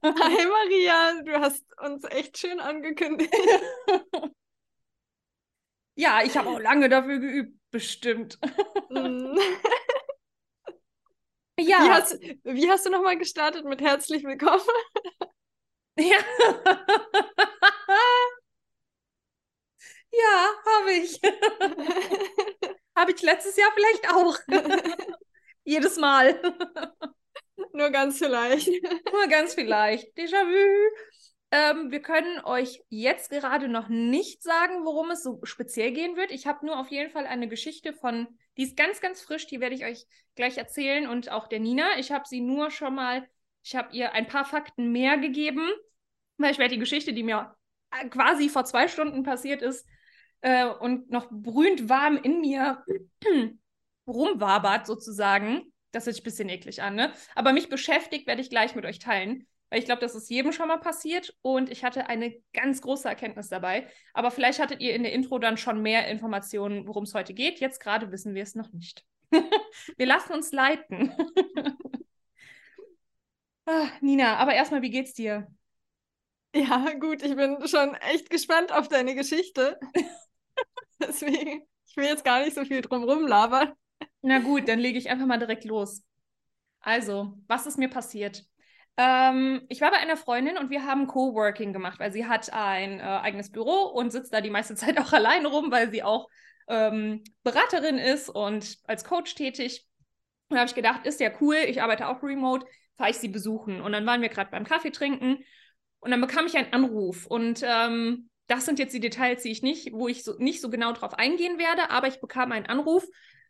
Hi 0.02 0.46
Maria, 0.48 1.22
du 1.22 1.40
hast 1.40 1.64
uns 1.80 2.02
echt 2.10 2.38
schön 2.38 2.58
angekündigt. 2.58 3.32
ja, 5.94 6.22
ich 6.24 6.36
habe 6.36 6.48
auch 6.48 6.58
lange 6.58 6.88
dafür 6.88 7.20
geübt, 7.20 7.56
bestimmt. 7.70 8.40
Ja. 11.58 11.82
Wie 11.84 11.90
hast, 11.90 12.20
wie 12.44 12.70
hast 12.70 12.86
du 12.86 12.90
nochmal 12.90 13.16
gestartet 13.18 13.64
mit 13.64 13.80
herzlich 13.80 14.24
willkommen? 14.24 14.60
Ja. 15.98 16.18
ja, 20.10 20.50
habe 20.66 20.92
ich. 20.92 21.20
habe 22.96 23.12
ich 23.12 23.22
letztes 23.22 23.56
Jahr 23.56 23.70
vielleicht 23.74 24.10
auch. 24.12 24.38
Jedes 25.64 25.96
Mal. 25.96 26.40
Nur 27.72 27.90
ganz 27.90 28.18
vielleicht. 28.18 28.68
Nur 29.12 29.26
ganz 29.28 29.54
vielleicht. 29.54 30.16
Déjà-vu. 30.16 30.90
Ähm, 31.52 31.92
wir 31.92 32.02
können 32.02 32.40
euch 32.44 32.82
jetzt 32.88 33.30
gerade 33.30 33.68
noch 33.68 33.88
nicht 33.88 34.42
sagen, 34.42 34.84
worum 34.84 35.10
es 35.10 35.22
so 35.22 35.38
speziell 35.44 35.92
gehen 35.92 36.16
wird. 36.16 36.32
Ich 36.32 36.46
habe 36.46 36.66
nur 36.66 36.78
auf 36.78 36.90
jeden 36.90 37.10
Fall 37.10 37.26
eine 37.26 37.48
Geschichte 37.48 37.92
von, 37.92 38.26
die 38.56 38.64
ist 38.64 38.76
ganz, 38.76 39.00
ganz 39.00 39.20
frisch, 39.22 39.46
die 39.46 39.60
werde 39.60 39.76
ich 39.76 39.84
euch 39.84 40.06
gleich 40.34 40.58
erzählen 40.58 41.06
und 41.06 41.30
auch 41.30 41.46
der 41.46 41.60
Nina. 41.60 41.98
Ich 41.98 42.10
habe 42.10 42.26
sie 42.26 42.40
nur 42.40 42.70
schon 42.70 42.96
mal, 42.96 43.28
ich 43.62 43.76
habe 43.76 43.94
ihr 43.94 44.12
ein 44.12 44.26
paar 44.26 44.44
Fakten 44.44 44.90
mehr 44.90 45.18
gegeben, 45.18 45.68
weil 46.36 46.50
ich 46.50 46.58
werde 46.58 46.74
die 46.74 46.80
Geschichte, 46.80 47.12
die 47.12 47.22
mir 47.22 47.54
äh, 47.92 48.08
quasi 48.08 48.48
vor 48.48 48.64
zwei 48.64 48.88
Stunden 48.88 49.22
passiert 49.22 49.62
ist 49.62 49.86
äh, 50.40 50.66
und 50.66 51.10
noch 51.10 51.28
brühend 51.30 51.88
warm 51.88 52.16
in 52.16 52.40
mir 52.40 52.84
rumwabert 54.06 54.86
sozusagen. 54.86 55.72
Das 55.92 56.06
hört 56.06 56.16
sich 56.16 56.22
ein 56.22 56.24
bisschen 56.24 56.48
eklig 56.48 56.82
an, 56.82 56.96
ne? 56.96 57.12
Aber 57.36 57.52
mich 57.52 57.68
beschäftigt, 57.68 58.26
werde 58.26 58.42
ich 58.42 58.50
gleich 58.50 58.74
mit 58.74 58.84
euch 58.84 58.98
teilen. 58.98 59.46
Weil 59.68 59.80
ich 59.80 59.84
glaube, 59.84 60.00
das 60.00 60.14
ist 60.14 60.30
jedem 60.30 60.52
schon 60.52 60.68
mal 60.68 60.78
passiert 60.78 61.36
und 61.42 61.70
ich 61.70 61.84
hatte 61.84 62.08
eine 62.08 62.36
ganz 62.52 62.80
große 62.82 63.08
Erkenntnis 63.08 63.48
dabei. 63.48 63.88
Aber 64.14 64.30
vielleicht 64.30 64.60
hattet 64.60 64.80
ihr 64.80 64.94
in 64.94 65.02
der 65.02 65.12
Intro 65.12 65.38
dann 65.38 65.56
schon 65.56 65.82
mehr 65.82 66.06
Informationen, 66.08 66.86
worum 66.86 67.04
es 67.04 67.14
heute 67.14 67.34
geht. 67.34 67.58
Jetzt 67.58 67.80
gerade 67.80 68.12
wissen 68.12 68.34
wir 68.34 68.44
es 68.44 68.54
noch 68.54 68.72
nicht. 68.72 69.04
wir 69.32 70.06
lassen 70.06 70.34
uns 70.34 70.52
leiten. 70.52 71.12
ah, 73.66 73.88
Nina, 74.00 74.36
aber 74.36 74.54
erstmal, 74.54 74.82
wie 74.82 74.90
geht's 74.90 75.14
dir? 75.14 75.48
Ja, 76.54 76.92
gut, 76.98 77.22
ich 77.22 77.36
bin 77.36 77.66
schon 77.66 77.94
echt 77.96 78.30
gespannt 78.30 78.72
auf 78.72 78.88
deine 78.88 79.14
Geschichte. 79.14 79.78
Deswegen, 81.00 81.66
ich 81.86 81.96
will 81.96 82.06
jetzt 82.06 82.24
gar 82.24 82.40
nicht 82.40 82.54
so 82.54 82.64
viel 82.64 82.80
drum 82.80 83.04
rumlabern. 83.04 83.72
Na 84.22 84.38
gut, 84.38 84.68
dann 84.68 84.78
lege 84.78 84.98
ich 84.98 85.10
einfach 85.10 85.26
mal 85.26 85.38
direkt 85.38 85.64
los. 85.64 86.02
Also, 86.80 87.36
was 87.46 87.66
ist 87.66 87.78
mir 87.78 87.90
passiert? 87.90 88.46
Ähm, 88.96 89.62
ich 89.68 89.80
war 89.80 89.90
bei 89.90 89.98
einer 89.98 90.16
Freundin 90.16 90.56
und 90.56 90.70
wir 90.70 90.84
haben 90.84 91.06
Coworking 91.06 91.72
gemacht, 91.72 92.00
weil 92.00 92.12
sie 92.12 92.26
hat 92.26 92.52
ein 92.52 93.00
äh, 93.00 93.02
eigenes 93.02 93.52
Büro 93.52 93.90
und 93.92 94.10
sitzt 94.10 94.32
da 94.32 94.40
die 94.40 94.50
meiste 94.50 94.74
Zeit 94.76 94.98
auch 94.98 95.12
alleine 95.12 95.48
rum, 95.48 95.70
weil 95.70 95.90
sie 95.90 96.02
auch 96.02 96.28
ähm, 96.68 97.22
Beraterin 97.42 97.98
ist 97.98 98.28
und 98.28 98.78
als 98.84 99.04
Coach 99.04 99.34
tätig. 99.34 99.86
Und 100.48 100.54
da 100.54 100.60
habe 100.60 100.68
ich 100.68 100.74
gedacht, 100.74 101.06
ist 101.06 101.20
ja 101.20 101.30
cool, 101.40 101.56
ich 101.56 101.82
arbeite 101.82 102.08
auch 102.08 102.22
remote, 102.22 102.66
fahre 102.96 103.10
ich 103.10 103.18
sie 103.18 103.28
besuchen. 103.28 103.80
Und 103.80 103.92
dann 103.92 104.06
waren 104.06 104.22
wir 104.22 104.28
gerade 104.28 104.50
beim 104.50 104.64
Kaffee 104.64 104.90
trinken 104.90 105.44
und 106.00 106.10
dann 106.10 106.20
bekam 106.20 106.46
ich 106.46 106.56
einen 106.56 106.72
Anruf. 106.72 107.26
Und 107.26 107.62
ähm, 107.64 108.30
das 108.46 108.64
sind 108.64 108.78
jetzt 108.78 108.94
die 108.94 109.00
Details, 109.00 109.42
die 109.42 109.50
ich 109.50 109.62
nicht, 109.62 109.92
wo 109.92 110.08
ich 110.08 110.22
so, 110.24 110.34
nicht 110.38 110.60
so 110.60 110.70
genau 110.70 110.92
drauf 110.92 111.14
eingehen 111.14 111.58
werde, 111.58 111.90
aber 111.90 112.06
ich 112.06 112.20
bekam 112.20 112.52
einen 112.52 112.66
Anruf 112.66 113.04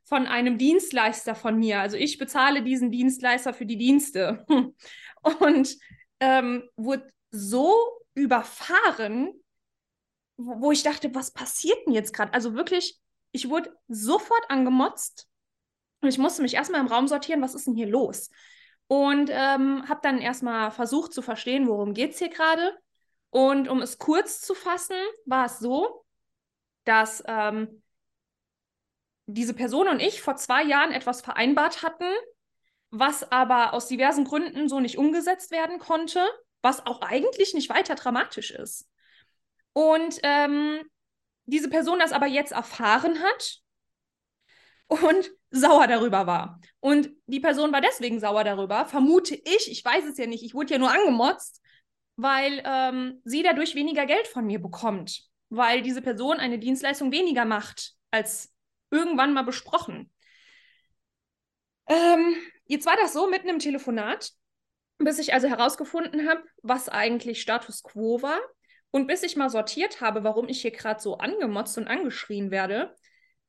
von 0.04 0.26
einem 0.26 0.56
Dienstleister 0.56 1.34
von 1.34 1.58
mir. 1.58 1.80
Also 1.80 1.96
ich 1.96 2.18
bezahle 2.18 2.62
diesen 2.62 2.90
Dienstleister 2.90 3.52
für 3.52 3.66
die 3.66 3.76
Dienste. 3.76 4.46
und 5.40 5.76
ähm, 6.20 6.68
wurde 6.76 7.10
so 7.30 7.74
überfahren, 8.14 9.32
wo, 10.36 10.70
ich 10.72 10.82
dachte, 10.82 11.14
was 11.14 11.30
passiert 11.30 11.78
denn 11.86 11.94
jetzt 11.94 12.12
gerade? 12.12 12.32
Also 12.34 12.54
wirklich, 12.54 12.98
ich 13.32 13.48
wurde 13.48 13.74
sofort 13.88 14.50
angemotzt 14.50 15.28
und 16.00 16.08
ich 16.08 16.18
musste 16.18 16.42
mich 16.42 16.54
erstmal 16.54 16.80
im 16.80 16.86
Raum 16.86 17.08
sortieren, 17.08 17.42
was 17.42 17.54
ist 17.54 17.66
denn 17.66 17.74
hier 17.74 17.88
los? 17.88 18.30
Und 18.88 19.30
ähm, 19.32 19.88
habe 19.88 20.00
dann 20.02 20.18
erstmal 20.18 20.70
versucht 20.70 21.12
zu 21.12 21.22
verstehen, 21.22 21.66
worum 21.66 21.94
geht 21.94 22.12
es 22.12 22.18
hier 22.18 22.28
gerade. 22.28 22.76
Und 23.30 23.68
um 23.68 23.82
es 23.82 23.98
kurz 23.98 24.40
zu 24.40 24.54
fassen, 24.54 24.96
war 25.24 25.46
es 25.46 25.58
so, 25.58 26.04
dass 26.84 27.22
ähm, 27.26 27.82
diese 29.26 29.54
Person 29.54 29.88
und 29.88 30.00
ich 30.00 30.22
vor 30.22 30.36
zwei 30.36 30.62
Jahren 30.62 30.92
etwas 30.92 31.20
vereinbart 31.20 31.82
hatten, 31.82 32.08
was 32.90 33.30
aber 33.30 33.74
aus 33.74 33.88
diversen 33.88 34.24
Gründen 34.24 34.68
so 34.68 34.80
nicht 34.80 34.98
umgesetzt 34.98 35.50
werden 35.50 35.78
konnte, 35.78 36.24
was 36.62 36.86
auch 36.86 37.00
eigentlich 37.02 37.54
nicht 37.54 37.68
weiter 37.68 37.94
dramatisch 37.94 38.50
ist. 38.50 38.88
Und 39.72 40.18
ähm, 40.22 40.80
diese 41.44 41.68
Person 41.68 41.98
das 41.98 42.12
aber 42.12 42.26
jetzt 42.26 42.52
erfahren 42.52 43.22
hat 43.22 43.60
und 44.88 45.30
sauer 45.50 45.86
darüber 45.86 46.26
war. 46.26 46.60
Und 46.80 47.10
die 47.26 47.40
Person 47.40 47.72
war 47.72 47.80
deswegen 47.80 48.20
sauer 48.20 48.44
darüber, 48.44 48.86
vermute 48.86 49.34
ich, 49.34 49.70
ich 49.70 49.84
weiß 49.84 50.04
es 50.04 50.18
ja 50.18 50.26
nicht, 50.26 50.44
ich 50.44 50.54
wurde 50.54 50.74
ja 50.74 50.78
nur 50.78 50.92
angemotzt, 50.92 51.62
weil 52.16 52.62
ähm, 52.64 53.20
sie 53.24 53.42
dadurch 53.42 53.74
weniger 53.74 54.06
Geld 54.06 54.26
von 54.26 54.46
mir 54.46 54.58
bekommt, 54.60 55.28
weil 55.50 55.82
diese 55.82 56.02
Person 56.02 56.38
eine 56.38 56.58
Dienstleistung 56.58 57.12
weniger 57.12 57.44
macht 57.44 57.94
als 58.10 58.52
irgendwann 58.90 59.32
mal 59.32 59.42
besprochen. 59.42 60.10
Ähm, 61.88 62.36
jetzt 62.66 62.86
war 62.86 62.96
das 62.96 63.12
so 63.12 63.28
mitten 63.28 63.48
im 63.48 63.58
Telefonat, 63.58 64.32
bis 64.98 65.18
ich 65.18 65.34
also 65.34 65.48
herausgefunden 65.48 66.28
habe, 66.28 66.42
was 66.62 66.88
eigentlich 66.88 67.40
Status 67.40 67.82
quo 67.82 68.22
war 68.22 68.38
und 68.90 69.06
bis 69.06 69.22
ich 69.22 69.36
mal 69.36 69.50
sortiert 69.50 70.00
habe, 70.00 70.24
warum 70.24 70.48
ich 70.48 70.62
hier 70.62 70.70
gerade 70.70 71.00
so 71.00 71.18
angemotzt 71.18 71.76
und 71.78 71.88
angeschrien 71.88 72.50
werde, 72.50 72.94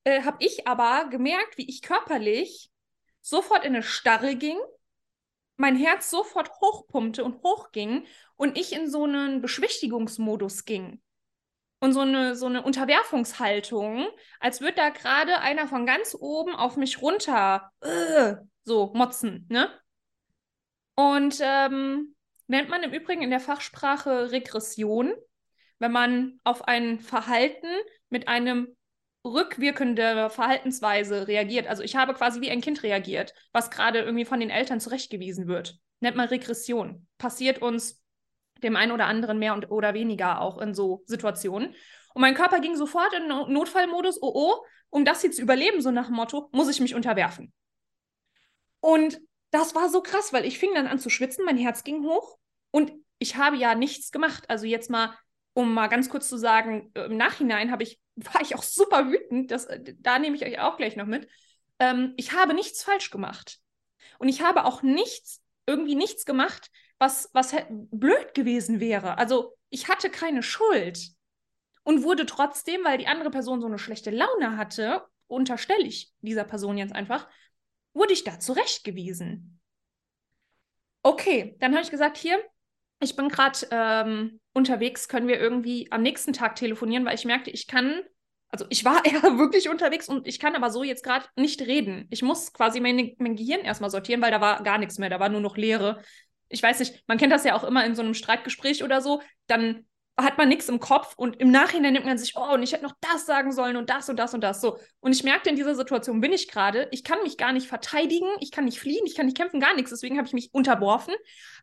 äh, 0.04 0.24
habe 0.24 0.38
ich 0.40 0.68
aber 0.68 1.10
gemerkt, 1.10 1.58
wie 1.58 1.70
ich 1.70 1.82
körperlich 1.82 2.70
sofort 3.22 3.64
in 3.64 3.76
eine 3.76 3.84
Starre 3.84 4.36
ging, 4.36 4.58
mein 5.58 5.76
Herz 5.76 6.10
sofort 6.10 6.52
hochpumpte 6.62 7.24
und 7.24 7.42
hochging 7.44 8.06
und 8.36 8.58
ich 8.58 8.74
in 8.74 8.90
so 8.90 9.04
einen 9.04 9.42
Beschwichtigungsmodus 9.42 10.66
ging. 10.66 11.02
Und 11.80 11.94
so 11.94 12.00
eine, 12.00 12.36
so 12.36 12.48
eine 12.48 12.64
Unterwerfungshaltung, 12.64 14.08
als 14.40 14.62
würde 14.62 14.78
da 14.78 14.90
gerade 14.90 15.40
einer 15.42 15.68
von 15.68 15.86
ganz 15.86 16.16
oben 16.20 16.56
auf 16.56 16.76
mich 16.76 17.02
runter 17.02 17.72
äh, 17.82 18.36
so 18.68 18.92
motzen, 18.94 19.48
ne? 19.50 19.70
Und 20.96 21.40
ähm, 21.42 22.16
nennt 22.48 22.70
man 22.70 22.84
im 22.84 22.94
Übrigen 22.94 23.22
in 23.22 23.30
der 23.30 23.40
Fachsprache 23.40 24.32
Regression, 24.32 25.14
wenn 25.80 25.92
man 25.92 26.40
auf 26.44 26.68
ein 26.68 27.00
Verhalten 27.00 27.68
mit 28.10 28.28
einem 28.28 28.76
rückwirkende 29.24 30.30
Verhaltensweise 30.30 31.28
reagiert. 31.28 31.68
Also 31.68 31.84
ich 31.84 31.96
habe 31.96 32.14
quasi 32.14 32.42
wie 32.42 32.50
ein 32.50 32.62
Kind 32.62 32.84
reagiert, 32.84 33.34
was 33.52 33.70
gerade 33.70 34.00
irgendwie 34.00 34.26
von 34.26 34.40
den 34.40 34.50
Eltern 34.50 34.80
zurechtgewiesen 34.80 35.48
wird. 35.48 35.78
Nennt 36.00 36.16
man 36.16 36.30
Regression. 36.30 37.08
Passiert 37.18 37.62
uns 37.62 38.02
dem 38.64 38.76
einen 38.76 38.92
oder 38.92 39.06
anderen 39.06 39.40
mehr 39.40 39.54
und, 39.54 39.70
oder 39.70 39.94
weniger 39.94 40.42
auch 40.42 40.58
in 40.60 40.74
so 40.74 41.04
Situationen. 41.06 41.76
Und 42.14 42.22
mein 42.22 42.36
Körper 42.36 42.60
ging 42.60 42.76
sofort 42.76 43.14
in 43.14 43.28
Notfallmodus, 43.28 44.22
oh 44.22 44.32
oh, 44.34 44.66
um 44.90 45.06
das 45.06 45.22
hier 45.22 45.32
zu 45.32 45.42
überleben, 45.42 45.82
so 45.82 45.92
nach 45.92 46.08
dem 46.08 46.16
Motto, 46.16 46.50
muss 46.52 46.70
ich 46.70 46.80
mich 46.80 46.96
unterwerfen. 46.96 47.54
Und 48.88 49.20
das 49.52 49.76
war 49.76 49.90
so 49.90 50.02
krass, 50.02 50.32
weil 50.32 50.46
ich 50.46 50.60
fing 50.60 50.74
dann 50.74 50.88
an 50.88 50.98
zu 50.98 51.10
schwitzen, 51.10 51.44
mein 51.44 51.58
Herz 51.58 51.84
ging 51.84 52.06
hoch 52.06 52.38
und 52.72 52.94
ich 53.20 53.36
habe 53.36 53.58
ja 53.58 53.76
nichts 53.76 54.14
gemacht. 54.14 54.46
Also 54.48 54.66
jetzt 54.66 54.90
mal, 54.90 55.14
um 55.52 55.74
mal 55.74 55.88
ganz 55.88 56.08
kurz 56.08 56.30
zu 56.30 56.38
sagen, 56.38 56.90
im 56.94 57.18
Nachhinein 57.18 57.70
habe 57.70 57.84
ich 57.84 58.00
war 58.16 58.42
ich 58.42 58.56
auch 58.56 58.64
super 58.64 59.12
wütend. 59.12 59.52
Das, 59.52 59.66
äh, 59.66 59.94
da 60.00 60.20
nehme 60.20 60.38
ich 60.38 60.46
euch 60.46 60.62
auch 60.62 60.78
gleich 60.78 60.96
noch 60.96 61.06
mit. 61.06 61.28
Ähm, 61.80 62.14
ich 62.16 62.32
habe 62.32 62.54
nichts 62.54 62.82
falsch 62.82 63.10
gemacht. 63.10 63.60
Und 64.20 64.30
ich 64.30 64.42
habe 64.42 64.64
auch 64.64 64.84
nichts, 64.84 65.44
irgendwie 65.66 65.96
nichts 65.96 66.24
gemacht, 66.24 66.72
was, 66.98 67.30
was 67.34 67.54
blöd 67.70 68.34
gewesen 68.36 68.80
wäre. 68.80 69.18
Also 69.18 69.58
ich 69.70 69.90
hatte 69.90 70.10
keine 70.10 70.44
Schuld. 70.44 71.10
Und 71.84 72.04
wurde 72.04 72.26
trotzdem, 72.26 72.86
weil 72.86 73.00
die 73.00 73.08
andere 73.08 73.32
Person 73.32 73.60
so 73.60 73.68
eine 73.68 73.80
schlechte 73.80 74.12
Laune 74.12 74.56
hatte, 74.56 75.04
unterstelle 75.28 75.84
ich 75.84 76.14
dieser 76.22 76.46
Person 76.46 76.78
jetzt 76.78 76.96
einfach, 76.96 77.28
wurde 77.98 78.14
ich 78.14 78.24
da 78.24 78.40
zurechtgewiesen. 78.40 79.60
Okay, 81.04 81.56
dann 81.60 81.74
habe 81.74 81.84
ich 81.84 81.92
gesagt, 81.92 82.18
hier, 82.18 82.38
ich 83.00 83.16
bin 83.16 83.30
gerade 83.30 83.60
ähm, 83.72 84.40
unterwegs, 84.54 85.08
können 85.08 85.28
wir 85.28 85.40
irgendwie 85.40 85.92
am 85.92 86.02
nächsten 86.02 86.34
Tag 86.34 86.56
telefonieren, 86.56 87.06
weil 87.06 87.16
ich 87.16 87.26
merkte, 87.26 87.52
ich 87.52 87.68
kann, 87.68 88.02
also 88.50 88.66
ich 88.70 88.84
war 88.86 89.06
eher 89.06 89.38
wirklich 89.38 89.70
unterwegs 89.70 90.10
und 90.10 90.28
ich 90.28 90.40
kann 90.40 90.56
aber 90.56 90.70
so 90.70 90.84
jetzt 90.84 91.04
gerade 91.04 91.26
nicht 91.36 91.62
reden. 91.62 92.08
Ich 92.10 92.22
muss 92.22 92.54
quasi 92.54 92.80
mein, 92.80 93.16
mein 93.20 93.36
Gehirn 93.36 93.62
erstmal 93.62 93.90
sortieren, 93.90 94.22
weil 94.22 94.32
da 94.32 94.42
war 94.42 94.64
gar 94.64 94.78
nichts 94.78 94.98
mehr, 94.98 95.10
da 95.10 95.20
war 95.20 95.30
nur 95.30 95.42
noch 95.42 95.58
Leere. 95.58 96.02
Ich 96.50 96.64
weiß 96.64 96.80
nicht, 96.80 97.04
man 97.08 97.18
kennt 97.18 97.34
das 97.34 97.44
ja 97.44 97.56
auch 97.56 97.64
immer 97.64 97.86
in 97.86 97.96
so 97.96 98.02
einem 98.02 98.14
Streitgespräch 98.14 98.84
oder 98.84 99.02
so, 99.02 99.22
dann 99.48 99.86
hat 100.20 100.40
man 100.40 100.50
nichts 100.50 100.68
im 100.68 100.80
Kopf 100.80 101.14
und 101.16 101.40
im 101.40 101.52
Nachhinein 101.52 101.94
nimmt 101.94 102.06
man 102.06 102.18
sich, 102.18 102.36
oh, 102.36 102.54
und 102.54 102.64
ich 102.64 102.74
hätte 102.74 102.84
noch 102.84 102.96
das 103.02 103.28
sagen 103.28 103.52
sollen 103.52 103.78
und 103.78 103.90
das 103.92 104.10
und 104.10 104.18
das 104.18 104.34
und 104.34 104.42
das. 104.42 104.62
So. 104.62 104.80
Und 105.00 105.12
ich 105.12 105.24
merkte, 105.24 105.52
in 105.52 105.56
dieser 105.56 105.76
Situation 105.76 106.22
bin 106.22 106.34
ich 106.34 106.48
gerade, 106.48 106.88
ich 106.92 107.04
kann 107.04 107.22
mich 107.22 107.38
gar 107.38 107.54
nicht 107.54 107.68
verteidigen, 107.68 108.28
ich 108.40 108.52
kann 108.52 108.66
nicht 108.66 108.80
fliehen, 108.80 109.06
ich 109.06 109.16
kann 109.16 109.28
nicht 109.28 109.38
kämpfen, 109.38 109.60
gar 109.60 109.76
nichts. 109.76 109.92
Deswegen 109.92 110.18
habe 110.18 110.28
ich 110.28 110.34
mich 110.34 110.54
unterworfen, 110.54 111.14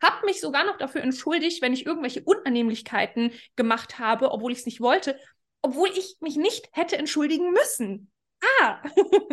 habe 0.01 0.25
mich 0.25 0.40
sogar 0.40 0.64
noch 0.64 0.77
dafür 0.77 1.03
entschuldigt, 1.03 1.62
wenn 1.62 1.73
ich 1.73 1.85
irgendwelche 1.85 2.23
Unannehmlichkeiten 2.23 3.33
gemacht 3.57 3.99
habe, 3.99 4.31
obwohl 4.31 4.53
ich 4.53 4.59
es 4.59 4.67
nicht 4.67 4.81
wollte, 4.81 5.19
obwohl 5.61 5.88
ich 5.88 6.17
mich 6.21 6.37
nicht 6.37 6.69
hätte 6.73 6.97
entschuldigen 6.97 7.51
müssen. 7.51 8.12
Ah, 8.61 8.83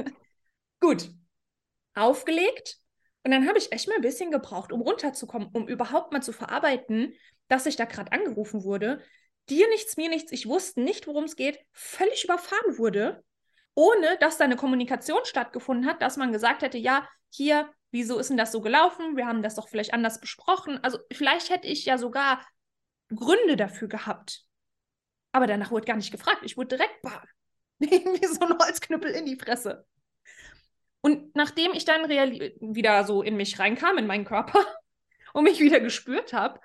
gut. 0.80 1.12
Aufgelegt. 1.94 2.78
Und 3.24 3.30
dann 3.30 3.48
habe 3.48 3.60
ich 3.60 3.72
echt 3.72 3.88
mal 3.88 3.96
ein 3.96 4.02
bisschen 4.02 4.32
gebraucht, 4.32 4.72
um 4.72 4.82
runterzukommen, 4.82 5.50
um 5.54 5.68
überhaupt 5.68 6.12
mal 6.12 6.24
zu 6.24 6.34
verarbeiten, 6.34 7.14
dass 7.52 7.66
ich 7.66 7.76
da 7.76 7.84
gerade 7.84 8.14
angerufen 8.14 8.64
wurde, 8.64 9.04
dir 9.50 9.68
nichts, 9.68 9.98
mir 9.98 10.10
nichts, 10.10 10.32
ich 10.32 10.48
wusste 10.48 10.82
nicht, 10.82 11.06
worum 11.06 11.26
es 11.26 11.36
geht, 11.36 11.60
völlig 11.74 12.24
überfahren 12.24 12.78
wurde, 12.78 13.24
ohne 13.76 14.18
dass 14.22 14.38
da 14.38 14.46
eine 14.46 14.56
Kommunikation 14.56 15.20
stattgefunden 15.26 15.86
hat, 15.86 16.02
dass 16.02 16.16
man 16.16 16.32
gesagt 16.32 16.62
hätte, 16.62 16.78
ja, 16.78 17.08
hier, 17.30 17.70
wieso 17.92 18.20
ist 18.20 18.30
denn 18.30 18.38
das 18.38 18.54
so 18.54 18.62
gelaufen? 18.62 19.18
Wir 19.18 19.28
haben 19.28 19.44
das 19.44 19.56
doch 19.56 19.68
vielleicht 19.68 19.94
anders 19.94 20.22
besprochen. 20.22 20.82
Also 20.82 21.00
vielleicht 21.12 21.50
hätte 21.50 21.68
ich 21.68 21.86
ja 21.86 21.98
sogar 21.98 22.46
Gründe 23.14 23.58
dafür 23.58 23.90
gehabt. 23.90 24.46
Aber 25.34 25.46
danach 25.46 25.72
wurde 25.72 25.86
gar 25.86 25.98
nicht 25.98 26.12
gefragt. 26.12 26.42
Ich 26.44 26.56
wurde 26.56 26.78
direkt 26.78 27.02
bam, 27.02 27.24
wie 27.80 28.28
so 28.28 28.46
ein 28.46 28.58
Holzknüppel 28.58 29.12
in 29.12 29.26
die 29.26 29.38
Fresse. 29.38 29.86
Und 31.02 31.36
nachdem 31.36 31.74
ich 31.74 31.84
dann 31.84 32.08
wieder 32.10 33.04
so 33.04 33.22
in 33.22 33.36
mich 33.36 33.60
reinkam, 33.60 33.98
in 33.98 34.08
meinen 34.08 34.26
Körper 34.26 34.66
und 35.34 35.44
mich 35.44 35.60
wieder 35.60 35.82
gespürt 35.82 36.32
habe, 36.32 36.62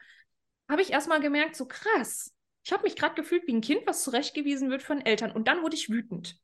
habe 0.68 0.82
ich 0.82 0.92
erstmal 0.92 1.20
gemerkt, 1.20 1.56
so 1.56 1.66
krass. 1.66 2.32
Ich 2.64 2.72
habe 2.72 2.82
mich 2.82 2.96
gerade 2.96 3.14
gefühlt 3.14 3.46
wie 3.46 3.54
ein 3.54 3.60
Kind, 3.60 3.86
was 3.86 4.02
zurechtgewiesen 4.02 4.70
wird 4.70 4.82
von 4.82 5.00
Eltern. 5.00 5.30
Und 5.30 5.46
dann 5.46 5.62
wurde 5.62 5.76
ich 5.76 5.88
wütend. 5.88 6.40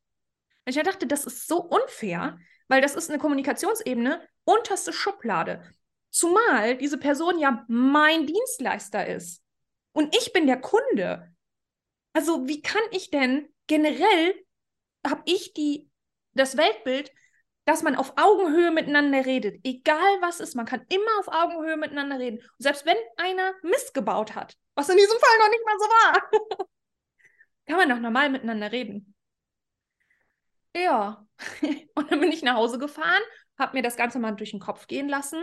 Ich 0.65 0.77
dachte, 0.77 1.07
das 1.07 1.25
ist 1.25 1.49
so 1.49 1.61
unfair, 1.61 2.39
weil 2.69 2.81
das 2.81 2.95
ist 2.95 3.11
eine 3.11 3.19
Kommunikationsebene, 3.19 4.27
unterste 4.45 4.93
Schublade. 4.93 5.65
Zumal 6.11 6.77
diese 6.77 6.99
Person 6.99 7.39
ja 7.39 7.65
mein 7.69 8.27
Dienstleister 8.27 9.07
ist. 9.07 9.43
Und 9.93 10.15
ich 10.17 10.33
bin 10.33 10.47
der 10.47 10.61
Kunde. 10.61 11.35
Also, 12.13 12.47
wie 12.47 12.63
kann 12.63 12.83
ich 12.91 13.11
denn 13.11 13.49
generell, 13.67 14.35
habe 15.05 15.23
ich 15.25 15.55
die, 15.55 15.91
das 16.35 16.57
Weltbild, 16.57 17.13
dass 17.73 17.83
man 17.83 17.97
auf 17.97 18.13
Augenhöhe 18.17 18.71
miteinander 18.71 19.25
redet. 19.25 19.59
Egal 19.65 20.21
was 20.21 20.41
ist, 20.41 20.55
man 20.55 20.67
kann 20.67 20.85
immer 20.91 21.19
auf 21.19 21.29
Augenhöhe 21.29 21.79
miteinander 21.79 22.19
reden. 22.19 22.39
Und 22.39 22.59
selbst 22.59 22.85
wenn 22.85 22.99
einer 23.17 23.55
Mist 23.63 23.95
gebaut 23.95 24.35
hat, 24.35 24.59
was 24.75 24.91
in 24.91 24.99
diesem 24.99 25.19
Fall 25.19 25.39
noch 25.39 25.49
nicht 25.49 25.65
mal 25.65 25.79
so 25.79 25.85
war, 25.87 26.67
kann 27.67 27.77
man 27.79 27.89
doch 27.89 27.99
normal 27.99 28.29
miteinander 28.29 28.71
reden. 28.73 29.15
Ja. 30.77 31.27
Und 31.95 32.11
dann 32.13 32.21
bin 32.21 32.31
ich 32.31 32.43
nach 32.43 32.57
Hause 32.57 32.79
gefahren, 32.79 33.23
habe 33.59 33.79
mir 33.79 33.83
das 33.83 33.97
Ganze 33.97 34.19
mal 34.19 34.33
durch 34.33 34.51
den 34.51 34.61
Kopf 34.61 34.87
gehen 34.87 35.09
lassen 35.09 35.43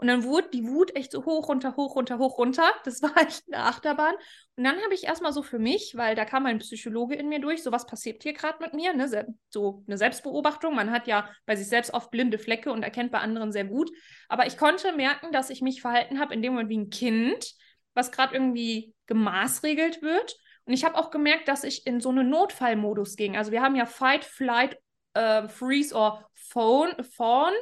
und 0.00 0.06
dann 0.06 0.22
wurde 0.22 0.48
die 0.52 0.64
Wut 0.64 0.94
echt 0.94 1.10
so 1.10 1.24
hoch, 1.24 1.48
runter, 1.48 1.74
hoch, 1.74 1.96
runter, 1.96 2.18
hoch, 2.18 2.38
runter. 2.38 2.72
Das 2.84 3.02
war 3.02 3.16
echt 3.16 3.42
eine 3.52 3.64
Achterbahn. 3.64 4.14
Und 4.56 4.62
dann 4.64 4.80
habe 4.80 4.94
ich 4.94 5.04
erstmal 5.04 5.32
so 5.32 5.42
für 5.42 5.58
mich, 5.58 5.94
weil 5.96 6.14
da 6.14 6.24
kam 6.24 6.46
ein 6.46 6.58
Psychologe 6.58 7.16
in 7.16 7.28
mir 7.28 7.40
durch, 7.40 7.64
so 7.64 7.72
was 7.72 7.84
passiert 7.84 8.22
hier 8.22 8.32
gerade 8.32 8.62
mit 8.62 8.74
mir, 8.74 8.94
ne? 8.94 9.26
so 9.50 9.82
eine 9.88 9.98
Selbstbeobachtung. 9.98 10.76
Man 10.76 10.92
hat 10.92 11.08
ja 11.08 11.28
bei 11.46 11.56
sich 11.56 11.68
selbst 11.68 11.92
oft 11.92 12.12
blinde 12.12 12.38
Flecke 12.38 12.70
und 12.72 12.84
erkennt 12.84 13.10
bei 13.10 13.18
anderen 13.18 13.50
sehr 13.50 13.64
gut. 13.64 13.90
Aber 14.28 14.46
ich 14.46 14.56
konnte 14.56 14.92
merken, 14.92 15.32
dass 15.32 15.50
ich 15.50 15.62
mich 15.62 15.80
verhalten 15.80 16.20
habe 16.20 16.32
in 16.32 16.42
dem 16.42 16.52
Moment 16.52 16.70
wie 16.70 16.78
ein 16.78 16.90
Kind, 16.90 17.54
was 17.94 18.12
gerade 18.12 18.34
irgendwie 18.34 18.94
gemaßregelt 19.06 20.00
wird. 20.00 20.36
Und 20.64 20.74
ich 20.74 20.84
habe 20.84 20.96
auch 20.96 21.10
gemerkt, 21.10 21.48
dass 21.48 21.64
ich 21.64 21.86
in 21.88 22.00
so 22.00 22.10
einen 22.10 22.30
Notfallmodus 22.30 23.16
ging. 23.16 23.36
Also 23.36 23.50
wir 23.50 23.62
haben 23.62 23.74
ja 23.74 23.86
Fight, 23.86 24.24
Flight, 24.24 24.78
äh, 25.14 25.48
Freeze 25.48 25.92
or 25.92 26.30
Phone, 26.34 26.92
Fawn. 27.02 27.52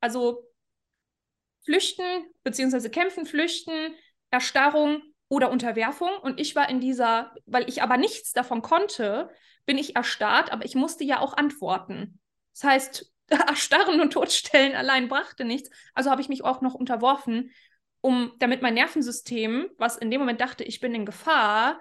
Also 0.00 0.49
Flüchten, 1.64 2.24
beziehungsweise 2.42 2.90
Kämpfen, 2.90 3.26
Flüchten, 3.26 3.94
Erstarrung 4.30 5.02
oder 5.28 5.50
Unterwerfung. 5.50 6.10
Und 6.22 6.40
ich 6.40 6.56
war 6.56 6.68
in 6.68 6.80
dieser, 6.80 7.34
weil 7.46 7.68
ich 7.68 7.82
aber 7.82 7.96
nichts 7.96 8.32
davon 8.32 8.62
konnte, 8.62 9.30
bin 9.66 9.78
ich 9.78 9.96
erstarrt, 9.96 10.52
aber 10.52 10.64
ich 10.64 10.74
musste 10.74 11.04
ja 11.04 11.20
auch 11.20 11.36
antworten. 11.36 12.20
Das 12.54 12.64
heißt, 12.64 13.12
erstarren 13.28 14.00
und 14.00 14.12
totstellen 14.12 14.74
allein 14.74 15.08
brachte 15.08 15.44
nichts. 15.44 15.70
Also 15.94 16.10
habe 16.10 16.20
ich 16.20 16.28
mich 16.28 16.44
auch 16.44 16.60
noch 16.60 16.74
unterworfen, 16.74 17.52
um, 18.00 18.32
damit 18.38 18.62
mein 18.62 18.74
Nervensystem, 18.74 19.68
was 19.76 19.96
in 19.96 20.10
dem 20.10 20.20
Moment 20.20 20.40
dachte, 20.40 20.64
ich 20.64 20.80
bin 20.80 20.94
in 20.94 21.06
Gefahr, 21.06 21.80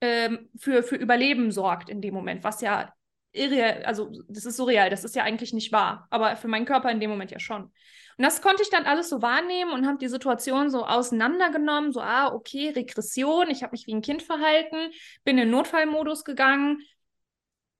ähm, 0.00 0.50
für, 0.56 0.82
für 0.82 0.96
Überleben 0.96 1.50
sorgt 1.50 1.88
in 1.88 2.00
dem 2.00 2.14
Moment, 2.14 2.44
was 2.44 2.60
ja 2.60 2.92
irreal, 3.36 3.82
also 3.84 4.10
das 4.28 4.44
ist 4.44 4.56
surreal, 4.56 4.90
das 4.90 5.04
ist 5.04 5.14
ja 5.14 5.22
eigentlich 5.22 5.52
nicht 5.52 5.72
wahr, 5.72 6.06
aber 6.10 6.36
für 6.36 6.48
meinen 6.48 6.66
Körper 6.66 6.90
in 6.90 7.00
dem 7.00 7.10
Moment 7.10 7.30
ja 7.30 7.38
schon. 7.38 7.64
Und 7.64 8.24
das 8.24 8.40
konnte 8.40 8.62
ich 8.62 8.70
dann 8.70 8.86
alles 8.86 9.10
so 9.10 9.20
wahrnehmen 9.20 9.72
und 9.72 9.86
habe 9.86 9.98
die 9.98 10.08
Situation 10.08 10.70
so 10.70 10.86
auseinandergenommen, 10.86 11.92
so, 11.92 12.00
ah, 12.00 12.32
okay, 12.32 12.70
Regression, 12.70 13.50
ich 13.50 13.62
habe 13.62 13.72
mich 13.72 13.86
wie 13.86 13.94
ein 13.94 14.00
Kind 14.02 14.22
verhalten, 14.22 14.90
bin 15.24 15.36
in 15.36 15.50
Notfallmodus 15.50 16.24
gegangen, 16.24 16.80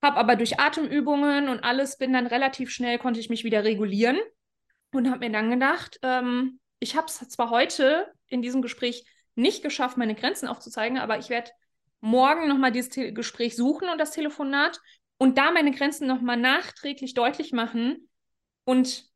habe 0.03 0.19
aber 0.19 0.37
durch 0.37 0.61
Atemübungen 0.61 1.49
und 1.49 1.65
alles 1.65 1.97
bin 1.97 2.13
dann 2.13 2.27
relativ 2.27 2.71
schnell, 2.71 2.99
konnte 2.99 3.19
ich 3.19 3.31
mich 3.31 3.45
wieder 3.45 3.65
regulieren 3.65 4.19
und 4.93 5.11
habe 5.11 5.21
mir 5.21 5.33
dann 5.33 5.51
gedacht, 5.51 5.99
ähm, 6.03 6.61
ich 6.81 6.97
habe 6.97 7.07
es 7.07 7.17
zwar 7.29 7.51
heute 7.51 8.13
in 8.27 8.43
diesem 8.43 8.61
Gespräch 8.61 9.07
nicht 9.35 9.63
geschafft, 9.63 9.97
meine 9.97 10.15
Grenzen 10.15 10.49
aufzuzeigen, 10.49 10.99
aber 10.99 11.19
ich 11.19 11.31
werde 11.31 11.51
morgen 12.01 12.49
nochmal 12.49 12.73
dieses 12.73 12.91
Te 12.91 13.13
Gespräch 13.13 13.57
suchen 13.57 13.89
und 13.89 13.99
das 13.99 14.11
Telefonat 14.11 14.81
und 15.19 15.39
da 15.39 15.51
meine 15.51 15.73
Grenzen 15.73 16.07
nochmal 16.07 16.37
nachträglich 16.37 17.15
deutlich 17.15 17.53
machen 17.53 18.09
und 18.65 19.09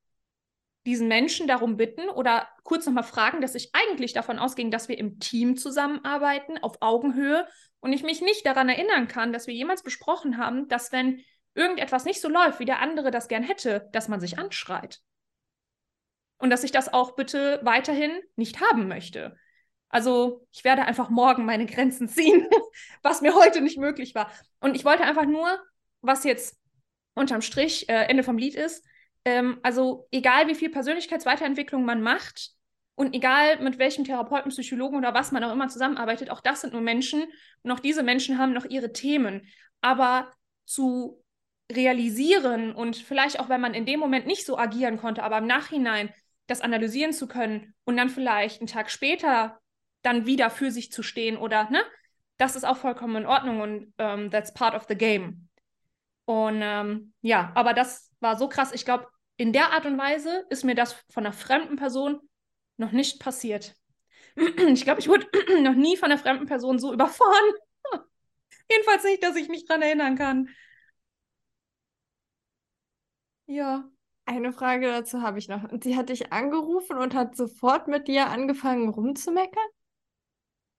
diesen 0.87 1.09
Menschen 1.09 1.47
darum 1.47 1.77
bitten 1.77 2.09
oder 2.09 2.49
kurz 2.63 2.87
nochmal 2.87 3.05
fragen, 3.05 3.41
dass 3.41 3.55
ich 3.55 3.71
eigentlich 3.75 4.13
davon 4.13 4.39
ausging, 4.39 4.71
dass 4.71 4.89
wir 4.89 4.97
im 4.97 5.19
Team 5.19 5.57
zusammenarbeiten, 5.57 6.59
auf 6.59 6.81
Augenhöhe 6.81 7.47
und 7.81 7.93
ich 7.93 8.03
mich 8.03 8.23
nicht 8.23 8.47
daran 8.47 8.69
erinnern 8.69 9.09
kann, 9.09 9.33
dass 9.33 9.47
wir 9.47 9.55
jemals 9.55 9.83
besprochen 9.83 10.39
haben, 10.39 10.69
dass 10.69 10.93
wenn 10.93 11.23
irgendetwas 11.55 12.05
nicht 12.05 12.21
so 12.21 12.29
läuft, 12.29 12.61
wie 12.61 12.65
der 12.65 12.81
andere 12.81 13.11
das 13.11 13.29
gern 13.29 13.43
hätte, 13.43 13.89
dass 13.93 14.09
man 14.09 14.21
sich 14.21 14.39
anschreit. 14.39 15.01
Und 16.39 16.49
dass 16.49 16.65
ich 16.65 16.73
das 16.73 16.91
auch 16.91 17.15
bitte 17.17 17.61
weiterhin 17.63 18.13
nicht 18.37 18.63
haben 18.63 18.89
möchte. 18.89 19.37
Also 19.91 20.47
ich 20.53 20.65
werde 20.65 20.83
einfach 20.83 21.11
morgen 21.11 21.45
meine 21.45 21.67
Grenzen 21.67 22.09
ziehen, 22.09 22.49
was 23.03 23.21
mir 23.21 23.35
heute 23.35 23.61
nicht 23.61 23.79
möglich 23.79 24.15
war. 24.15 24.31
Und 24.61 24.75
ich 24.77 24.85
wollte 24.85 25.03
einfach 25.03 25.27
nur, 25.27 25.61
was 26.03 26.25
jetzt 26.25 26.57
unterm 27.15 27.43
Strich 27.43 27.89
äh, 27.89 28.05
Ende 28.05 28.23
vom 28.23 28.39
Lied 28.39 28.55
ist, 28.55 28.85
ähm, 29.25 29.59
also 29.63 30.09
egal 30.11 30.49
wie 30.49 30.55
viel 30.55 30.71
Persönlichkeitsweiterentwicklung 30.71 31.85
man 31.85 32.03
macht 32.03 32.51
und 32.95 33.15
egal 33.15 33.61
mit 33.61 33.79
welchem 33.79 34.05
Therapeuten, 34.05 34.51
Psychologen 34.51 34.97
oder 34.97 35.15
was 35.15 35.33
man 35.33 35.45
auch 35.45 35.53
immer 35.53 35.69
zusammenarbeitet, 35.69 36.31
auch 36.31 36.41
das 36.41 36.63
sind 36.63 36.73
nur 36.73 36.83
Menschen 36.83 37.25
und 37.63 37.71
auch 37.71 37.81
diese 37.81 38.03
Menschen 38.03 38.39
haben 38.39 38.53
noch 38.53 38.65
ihre 38.65 38.93
Themen. 38.93 39.47
Aber 39.81 40.33
zu 40.67 41.23
realisieren 41.71 42.75
und 42.75 42.97
vielleicht 42.97 43.41
auch, 43.41 43.49
wenn 43.49 43.61
man 43.61 43.75
in 43.75 43.87
dem 43.87 44.01
Moment 44.01 44.27
nicht 44.27 44.45
so 44.45 44.59
agieren 44.59 44.99
konnte, 44.99 45.23
aber 45.23 45.39
im 45.39 45.47
Nachhinein 45.47 46.13
das 46.47 46.61
analysieren 46.61 47.13
zu 47.13 47.29
können 47.29 47.75
und 47.85 47.97
dann 47.97 48.09
vielleicht 48.09 48.61
einen 48.61 48.67
Tag 48.67 48.91
später 48.91 49.61
dann 50.03 50.27
wieder 50.27 50.51
für 50.51 50.71
sich 50.71 50.91
zu 50.91 51.03
stehen 51.03 51.37
oder, 51.37 51.71
ne? 51.71 51.83
Das 52.39 52.57
ist 52.57 52.65
auch 52.65 52.79
vollkommen 52.79 53.17
in 53.17 53.27
Ordnung 53.27 53.61
und 53.61 53.83
um, 53.85 53.93
ähm, 53.99 54.31
that's 54.31 54.55
part 54.55 54.75
of 54.75 54.87
the 54.89 54.95
game. 54.95 55.50
Und 56.25 56.61
ähm, 56.63 57.13
ja, 57.23 57.53
aber 57.55 57.75
das 57.75 58.11
war 58.21 58.37
so 58.37 58.49
krass. 58.49 58.73
Ich 58.73 58.85
glaube, 58.85 59.09
in 59.37 59.53
der 59.53 59.73
Art 59.73 59.87
und 59.87 59.99
Weise 59.99 60.47
ist 60.51 60.65
mir 60.65 60.75
das 60.75 60.93
von 61.11 61.25
einer 61.25 61.33
fremden 61.33 61.77
Person 61.77 62.21
noch 62.77 62.93
nicht 62.93 63.21
passiert. 63.21 63.77
Ich 64.69 64.85
glaube, 64.85 65.01
ich 65.01 65.09
wurde 65.09 65.27
noch 65.63 65.75
nie 65.75 65.97
von 65.97 66.11
einer 66.11 66.21
fremden 66.21 66.47
Person 66.47 66.79
so 66.79 66.93
überfahren. 66.93 67.53
Jedenfalls 68.71 69.05
nicht, 69.05 69.23
dass 69.23 69.37
ich 69.37 69.49
mich 69.49 69.67
dran 69.67 69.83
erinnern 69.83 70.17
kann. 70.17 70.49
Ja. 73.47 73.91
Eine 74.27 74.53
Frage 74.53 74.87
dazu 74.87 75.23
habe 75.23 75.41
ich 75.41 75.49
noch. 75.49 75.65
Und 75.73 75.83
sie 75.83 75.97
hat 75.97 76.09
dich 76.09 76.33
angerufen 76.33 76.97
und 76.99 77.15
hat 77.15 77.35
sofort 77.37 77.89
mit 77.89 78.07
dir 78.07 78.29
angefangen 78.29 78.89
rumzumeckern? 78.89 79.69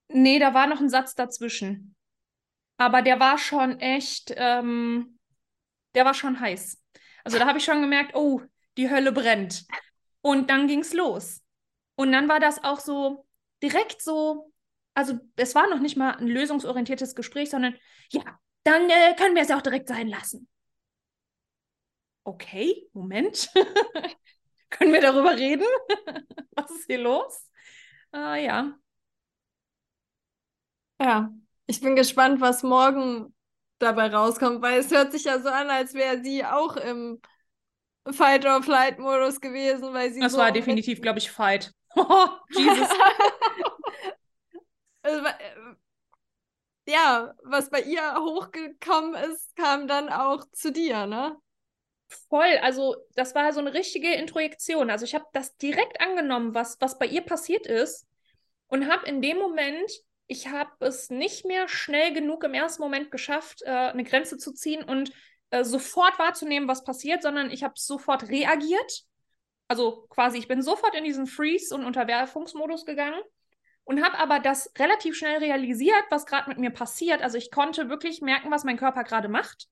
Nee, 0.07 0.39
da 0.39 0.53
war 0.53 0.67
noch 0.67 0.79
ein 0.79 0.89
Satz 0.89 1.15
dazwischen. 1.15 1.95
Aber 2.77 3.01
der 3.01 3.19
war 3.19 3.37
schon 3.37 3.79
echt, 3.79 4.33
ähm, 4.37 5.19
der 5.95 6.05
war 6.05 6.13
schon 6.13 6.39
heiß. 6.39 6.81
Also 7.23 7.37
da 7.37 7.47
habe 7.47 7.57
ich 7.57 7.65
schon 7.65 7.81
gemerkt, 7.81 8.15
oh, 8.15 8.41
die 8.77 8.89
Hölle 8.89 9.11
brennt. 9.11 9.65
Und 10.21 10.49
dann 10.49 10.67
ging 10.67 10.79
es 10.79 10.93
los. 10.93 11.41
Und 11.95 12.11
dann 12.11 12.29
war 12.29 12.39
das 12.39 12.63
auch 12.63 12.79
so 12.79 13.25
direkt 13.61 14.01
so, 14.01 14.51
also 14.93 15.19
es 15.35 15.55
war 15.55 15.67
noch 15.69 15.79
nicht 15.79 15.97
mal 15.97 16.15
ein 16.15 16.27
lösungsorientiertes 16.27 17.15
Gespräch, 17.15 17.49
sondern 17.49 17.75
ja, 18.11 18.23
dann 18.63 18.89
äh, 18.89 19.15
können 19.15 19.35
wir 19.35 19.41
es 19.41 19.51
auch 19.51 19.61
direkt 19.61 19.87
sein 19.87 20.07
lassen. 20.07 20.47
Okay, 22.23 22.89
Moment. 22.93 23.49
können 24.69 24.93
wir 24.93 25.01
darüber 25.01 25.35
reden? 25.35 25.65
Was 26.55 26.71
ist 26.71 26.85
hier 26.85 26.99
los? 26.99 27.49
Äh, 28.13 28.45
ja. 28.45 28.77
Ja, 31.01 31.33
ich 31.65 31.81
bin 31.81 31.95
gespannt, 31.95 32.41
was 32.41 32.61
morgen 32.61 33.33
dabei 33.81 34.13
rauskommt, 34.13 34.61
weil 34.61 34.79
es 34.79 34.91
hört 34.91 35.11
sich 35.11 35.25
ja 35.25 35.39
so 35.39 35.49
an, 35.49 35.69
als 35.69 35.93
wäre 35.93 36.21
sie 36.21 36.45
auch 36.45 36.77
im 36.77 37.19
Fight-or-Flight-Modus 38.09 39.41
gewesen, 39.41 39.93
weil 39.93 40.11
sie. 40.11 40.19
Das 40.19 40.33
so 40.33 40.39
war 40.39 40.51
definitiv, 40.51 41.01
glaube 41.01 41.19
ich, 41.19 41.31
Fight. 41.31 41.73
Oh, 41.95 42.27
Jesus. 42.49 42.87
also, 45.03 45.25
äh, 45.25 45.75
ja, 46.87 47.33
was 47.43 47.69
bei 47.69 47.81
ihr 47.81 48.15
hochgekommen 48.15 49.15
ist, 49.15 49.55
kam 49.55 49.87
dann 49.87 50.09
auch 50.09 50.45
zu 50.51 50.71
dir, 50.71 51.05
ne? 51.05 51.37
Voll, 52.29 52.57
also 52.61 52.95
das 53.15 53.35
war 53.35 53.53
so 53.53 53.59
eine 53.59 53.73
richtige 53.73 54.13
Introjektion. 54.13 54.89
Also 54.89 55.05
ich 55.05 55.15
habe 55.15 55.25
das 55.31 55.55
direkt 55.57 56.01
angenommen, 56.01 56.53
was, 56.53 56.81
was 56.81 56.97
bei 56.97 57.05
ihr 57.05 57.21
passiert 57.21 57.67
ist 57.67 58.05
und 58.67 58.91
habe 58.91 59.05
in 59.05 59.21
dem 59.21 59.37
Moment 59.37 59.89
ich 60.31 60.47
habe 60.47 60.71
es 60.79 61.09
nicht 61.09 61.43
mehr 61.43 61.67
schnell 61.67 62.13
genug 62.13 62.45
im 62.45 62.53
ersten 62.53 62.81
Moment 62.81 63.11
geschafft, 63.11 63.63
äh, 63.63 63.69
eine 63.69 64.05
Grenze 64.05 64.37
zu 64.37 64.53
ziehen 64.53 64.81
und 64.81 65.11
äh, 65.49 65.65
sofort 65.65 66.17
wahrzunehmen, 66.19 66.69
was 66.69 66.85
passiert, 66.85 67.21
sondern 67.21 67.51
ich 67.51 67.65
habe 67.65 67.73
sofort 67.75 68.29
reagiert. 68.29 69.03
Also 69.67 70.05
quasi, 70.07 70.37
ich 70.37 70.47
bin 70.47 70.61
sofort 70.61 70.95
in 70.95 71.03
diesen 71.03 71.27
Freeze- 71.27 71.75
und 71.75 71.83
Unterwerfungsmodus 71.83 72.85
gegangen 72.85 73.21
und 73.83 74.01
habe 74.01 74.19
aber 74.19 74.39
das 74.39 74.71
relativ 74.79 75.17
schnell 75.17 75.39
realisiert, 75.39 76.05
was 76.09 76.25
gerade 76.25 76.47
mit 76.47 76.59
mir 76.59 76.69
passiert. 76.69 77.21
Also 77.21 77.37
ich 77.37 77.51
konnte 77.51 77.89
wirklich 77.89 78.21
merken, 78.21 78.51
was 78.51 78.63
mein 78.63 78.77
Körper 78.77 79.03
gerade 79.03 79.27
macht. 79.27 79.67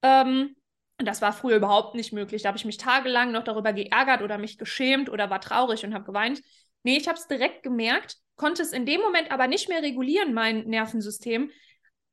Ähm, 0.00 0.56
das 0.96 1.20
war 1.20 1.34
früher 1.34 1.56
überhaupt 1.56 1.94
nicht 1.94 2.14
möglich. 2.14 2.40
Da 2.40 2.48
habe 2.48 2.56
ich 2.58 2.64
mich 2.64 2.78
tagelang 2.78 3.32
noch 3.32 3.44
darüber 3.44 3.74
geärgert 3.74 4.22
oder 4.22 4.38
mich 4.38 4.56
geschämt 4.56 5.10
oder 5.10 5.28
war 5.28 5.42
traurig 5.42 5.84
und 5.84 5.92
habe 5.92 6.06
geweint. 6.06 6.40
Nee, 6.84 6.96
ich 6.96 7.06
habe 7.06 7.18
es 7.18 7.26
direkt 7.26 7.62
gemerkt 7.62 8.23
konnte 8.36 8.62
es 8.62 8.72
in 8.72 8.86
dem 8.86 9.00
Moment 9.00 9.30
aber 9.30 9.46
nicht 9.46 9.68
mehr 9.68 9.82
regulieren, 9.82 10.34
mein 10.34 10.64
Nervensystem, 10.64 11.50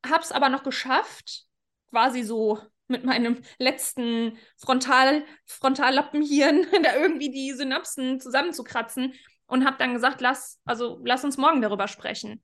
habe 0.06 0.24
es 0.24 0.32
aber 0.32 0.50
noch 0.50 0.64
geschafft, 0.64 1.46
quasi 1.90 2.24
so 2.24 2.60
mit 2.88 3.04
meinem 3.04 3.42
letzten 3.58 4.38
Frontal, 4.58 5.26
Frontallappenhirn 5.46 6.68
da 6.84 6.96
irgendwie 6.96 7.32
die 7.32 7.54
Synapsen 7.54 8.20
zusammenzukratzen 8.20 9.14
und 9.48 9.66
habe 9.66 9.78
dann 9.78 9.94
gesagt, 9.94 10.22
lass, 10.22 10.60
also 10.66 11.00
lass 11.04 11.24
uns 11.24 11.38
morgen 11.38 11.62
darüber 11.62 11.88
sprechen. 11.88 12.44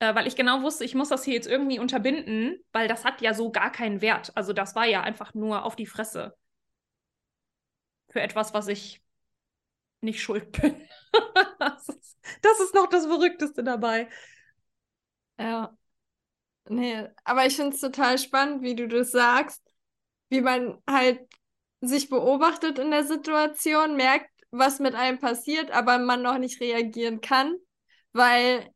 Äh, 0.00 0.14
weil 0.14 0.26
ich 0.26 0.36
genau 0.36 0.62
wusste, 0.62 0.84
ich 0.84 0.94
muss 0.94 1.08
das 1.08 1.24
hier 1.24 1.34
jetzt 1.34 1.46
irgendwie 1.46 1.78
unterbinden, 1.78 2.58
weil 2.72 2.88
das 2.88 3.04
hat 3.04 3.20
ja 3.20 3.34
so 3.34 3.50
gar 3.50 3.70
keinen 3.70 4.00
Wert. 4.00 4.32
Also 4.34 4.52
das 4.52 4.74
war 4.74 4.86
ja 4.86 5.02
einfach 5.02 5.34
nur 5.34 5.64
auf 5.64 5.76
die 5.76 5.86
Fresse. 5.86 6.34
Für 8.08 8.20
etwas, 8.20 8.54
was 8.54 8.68
ich 8.68 9.02
nicht 10.00 10.22
schuld 10.22 10.52
bin. 10.52 10.74
das, 11.58 11.88
ist, 11.88 12.18
das 12.42 12.60
ist 12.60 12.74
noch 12.74 12.88
das 12.88 13.06
Verrückteste 13.06 13.62
dabei. 13.62 14.08
Ja. 15.38 15.76
Nee, 16.68 17.08
aber 17.24 17.46
ich 17.46 17.56
finde 17.56 17.74
es 17.74 17.80
total 17.80 18.18
spannend, 18.18 18.62
wie 18.62 18.76
du 18.76 18.86
das 18.86 19.10
sagst, 19.10 19.62
wie 20.28 20.40
man 20.40 20.78
halt 20.88 21.20
sich 21.80 22.08
beobachtet 22.08 22.78
in 22.78 22.90
der 22.90 23.04
Situation, 23.04 23.96
merkt, 23.96 24.30
was 24.50 24.78
mit 24.78 24.94
einem 24.94 25.18
passiert, 25.18 25.70
aber 25.70 25.98
man 25.98 26.22
noch 26.22 26.38
nicht 26.38 26.60
reagieren 26.60 27.20
kann, 27.20 27.56
weil 28.12 28.68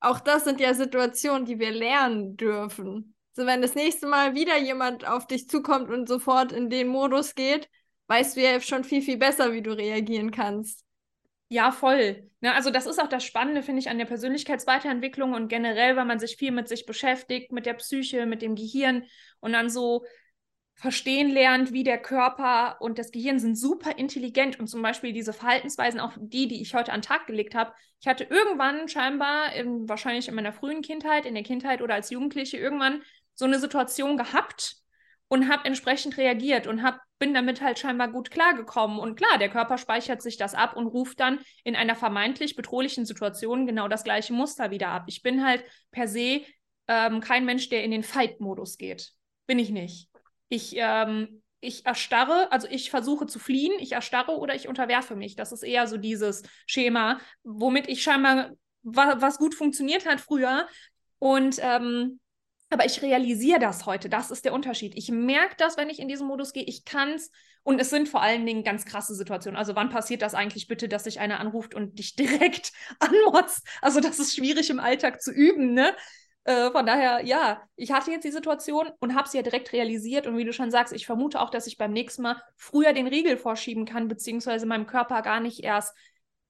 auch 0.00 0.20
das 0.20 0.44
sind 0.44 0.60
ja 0.60 0.74
Situationen, 0.74 1.44
die 1.44 1.58
wir 1.58 1.70
lernen 1.70 2.36
dürfen. 2.36 3.14
So, 3.34 3.46
wenn 3.46 3.62
das 3.62 3.74
nächste 3.74 4.06
Mal 4.06 4.34
wieder 4.34 4.58
jemand 4.58 5.06
auf 5.06 5.26
dich 5.26 5.48
zukommt 5.48 5.90
und 5.90 6.08
sofort 6.08 6.52
in 6.52 6.70
den 6.70 6.88
Modus 6.88 7.34
geht, 7.34 7.68
weißt 8.12 8.36
du 8.36 8.42
ja 8.42 8.60
schon 8.60 8.84
viel, 8.84 9.00
viel 9.00 9.16
besser, 9.16 9.54
wie 9.54 9.62
du 9.62 9.72
reagieren 9.72 10.30
kannst. 10.32 10.84
Ja, 11.48 11.72
voll. 11.72 12.30
Ne, 12.42 12.52
also 12.54 12.70
das 12.70 12.84
ist 12.84 13.00
auch 13.00 13.08
das 13.08 13.24
Spannende, 13.24 13.62
finde 13.62 13.80
ich, 13.80 13.88
an 13.88 13.96
der 13.96 14.04
Persönlichkeitsweiterentwicklung 14.04 15.32
und 15.32 15.48
generell, 15.48 15.96
weil 15.96 16.04
man 16.04 16.18
sich 16.18 16.36
viel 16.36 16.50
mit 16.50 16.68
sich 16.68 16.84
beschäftigt, 16.84 17.52
mit 17.52 17.64
der 17.64 17.72
Psyche, 17.72 18.26
mit 18.26 18.42
dem 18.42 18.54
Gehirn 18.54 19.04
und 19.40 19.54
dann 19.54 19.70
so 19.70 20.04
verstehen 20.74 21.30
lernt, 21.30 21.72
wie 21.72 21.84
der 21.84 21.96
Körper 21.96 22.76
und 22.80 22.98
das 22.98 23.12
Gehirn 23.12 23.38
sind 23.38 23.56
super 23.56 23.96
intelligent 23.96 24.60
und 24.60 24.66
zum 24.66 24.82
Beispiel 24.82 25.14
diese 25.14 25.32
Verhaltensweisen, 25.32 25.98
auch 25.98 26.12
die, 26.18 26.48
die 26.48 26.60
ich 26.60 26.74
heute 26.74 26.92
an 26.92 27.00
den 27.00 27.06
Tag 27.06 27.26
gelegt 27.26 27.54
habe. 27.54 27.72
Ich 28.00 28.08
hatte 28.08 28.24
irgendwann 28.24 28.88
scheinbar, 28.88 29.54
in, 29.54 29.88
wahrscheinlich 29.88 30.28
in 30.28 30.34
meiner 30.34 30.52
frühen 30.52 30.82
Kindheit, 30.82 31.24
in 31.24 31.34
der 31.34 31.44
Kindheit 31.44 31.80
oder 31.80 31.94
als 31.94 32.10
Jugendliche 32.10 32.58
irgendwann 32.58 33.02
so 33.34 33.46
eine 33.46 33.58
Situation 33.58 34.18
gehabt, 34.18 34.82
und 35.32 35.48
habe 35.48 35.64
entsprechend 35.64 36.18
reagiert 36.18 36.66
und 36.66 36.82
hab, 36.82 37.00
bin 37.22 37.34
damit 37.34 37.62
halt 37.62 37.78
scheinbar 37.78 38.08
gut 38.08 38.32
klargekommen. 38.32 38.98
Und 38.98 39.14
klar, 39.14 39.38
der 39.38 39.48
Körper 39.48 39.78
speichert 39.78 40.20
sich 40.20 40.38
das 40.38 40.54
ab 40.54 40.74
und 40.74 40.88
ruft 40.88 41.20
dann 41.20 41.38
in 41.62 41.76
einer 41.76 41.94
vermeintlich 41.94 42.56
bedrohlichen 42.56 43.06
Situation 43.06 43.64
genau 43.64 43.86
das 43.86 44.02
gleiche 44.02 44.32
Muster 44.32 44.72
wieder 44.72 44.88
ab. 44.88 45.04
Ich 45.06 45.22
bin 45.22 45.46
halt 45.46 45.62
per 45.92 46.08
se 46.08 46.40
ähm, 46.88 47.20
kein 47.20 47.44
Mensch, 47.44 47.68
der 47.68 47.84
in 47.84 47.92
den 47.92 48.02
Fight-Modus 48.02 48.76
geht. 48.76 49.12
Bin 49.46 49.60
ich 49.60 49.70
nicht. 49.70 50.08
Ich, 50.48 50.74
ähm, 50.74 51.44
ich 51.60 51.86
erstarre, 51.86 52.50
also 52.50 52.66
ich 52.68 52.90
versuche 52.90 53.28
zu 53.28 53.38
fliehen, 53.38 53.78
ich 53.78 53.92
erstarre 53.92 54.36
oder 54.36 54.56
ich 54.56 54.66
unterwerfe 54.66 55.14
mich. 55.14 55.36
Das 55.36 55.52
ist 55.52 55.62
eher 55.62 55.86
so 55.86 55.98
dieses 55.98 56.42
Schema, 56.66 57.20
womit 57.44 57.88
ich 57.88 58.02
scheinbar 58.02 58.50
wa 58.82 59.14
was 59.20 59.38
gut 59.38 59.54
funktioniert 59.54 60.06
hat 60.06 60.20
früher. 60.20 60.66
Und 61.20 61.60
ähm, 61.60 62.18
Aber 62.72 62.86
ich 62.86 63.02
realisiere 63.02 63.58
das 63.58 63.84
heute. 63.84 64.08
Das 64.08 64.30
ist 64.30 64.46
der 64.46 64.54
Unterschied. 64.54 64.94
Ich 64.96 65.10
merke 65.10 65.56
das, 65.58 65.76
wenn 65.76 65.90
ich 65.90 65.98
in 65.98 66.08
diesen 66.08 66.26
Modus 66.26 66.54
gehe. 66.54 66.64
Ich 66.64 66.86
kann 66.86 67.10
es. 67.10 67.30
Und 67.64 67.78
es 67.78 67.90
sind 67.90 68.08
vor 68.08 68.22
allen 68.22 68.46
Dingen 68.46 68.64
ganz 68.64 68.86
krasse 68.86 69.14
Situationen. 69.14 69.58
Also 69.58 69.76
wann 69.76 69.90
passiert 69.90 70.22
das 70.22 70.34
eigentlich 70.34 70.68
bitte, 70.68 70.88
dass 70.88 71.04
sich 71.04 71.20
einer 71.20 71.38
anruft 71.38 71.74
und 71.74 71.98
dich 71.98 72.16
direkt 72.16 72.72
anmotzt? 72.98 73.66
Also 73.82 74.00
das 74.00 74.18
ist 74.18 74.34
schwierig 74.34 74.70
im 74.70 74.80
Alltag 74.80 75.20
zu 75.20 75.32
üben, 75.32 75.74
ne? 75.74 75.94
Äh, 76.44 76.70
von 76.70 76.86
daher, 76.86 77.22
ja, 77.24 77.62
ich 77.76 77.92
hatte 77.92 78.10
jetzt 78.10 78.24
die 78.24 78.32
Situation 78.32 78.88
und 79.00 79.14
habe 79.14 79.28
sie 79.28 79.36
ja 79.36 79.42
direkt 79.42 79.74
realisiert. 79.74 80.26
Und 80.26 80.38
wie 80.38 80.44
du 80.44 80.54
schon 80.54 80.70
sagst, 80.70 80.94
ich 80.94 81.04
vermute 81.04 81.42
auch, 81.42 81.50
dass 81.50 81.66
ich 81.66 81.76
beim 81.76 81.92
nächsten 81.92 82.22
Mal 82.22 82.42
früher 82.56 82.94
den 82.94 83.06
Riegel 83.06 83.36
vorschieben 83.36 83.84
kann, 83.84 84.08
beziehungsweise 84.08 84.64
meinem 84.64 84.86
Körper 84.86 85.20
gar 85.20 85.40
nicht 85.40 85.62
erst 85.62 85.94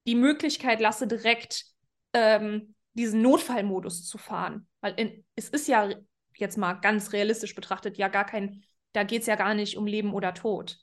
die 0.07 0.15
Möglichkeit 0.15 0.79
lasse, 0.79 1.05
direkt 1.05 1.65
ähm, 2.13 2.75
diesen 2.93 3.21
Notfallmodus 3.21 4.07
zu 4.07 4.17
fahren. 4.17 4.67
Weil 4.79 4.93
in, 4.97 5.25
es 5.35 5.49
ist 5.49 5.67
ja 5.67 5.89
jetzt 6.37 6.57
mal 6.57 6.73
ganz 6.73 7.13
realistisch 7.13 7.55
betrachtet 7.55 7.97
ja 7.97 8.07
gar 8.07 8.25
kein, 8.25 8.63
da 8.93 9.03
geht 9.03 9.21
es 9.21 9.27
ja 9.27 9.35
gar 9.35 9.53
nicht 9.53 9.77
um 9.77 9.85
Leben 9.85 10.13
oder 10.13 10.33
Tod. 10.33 10.79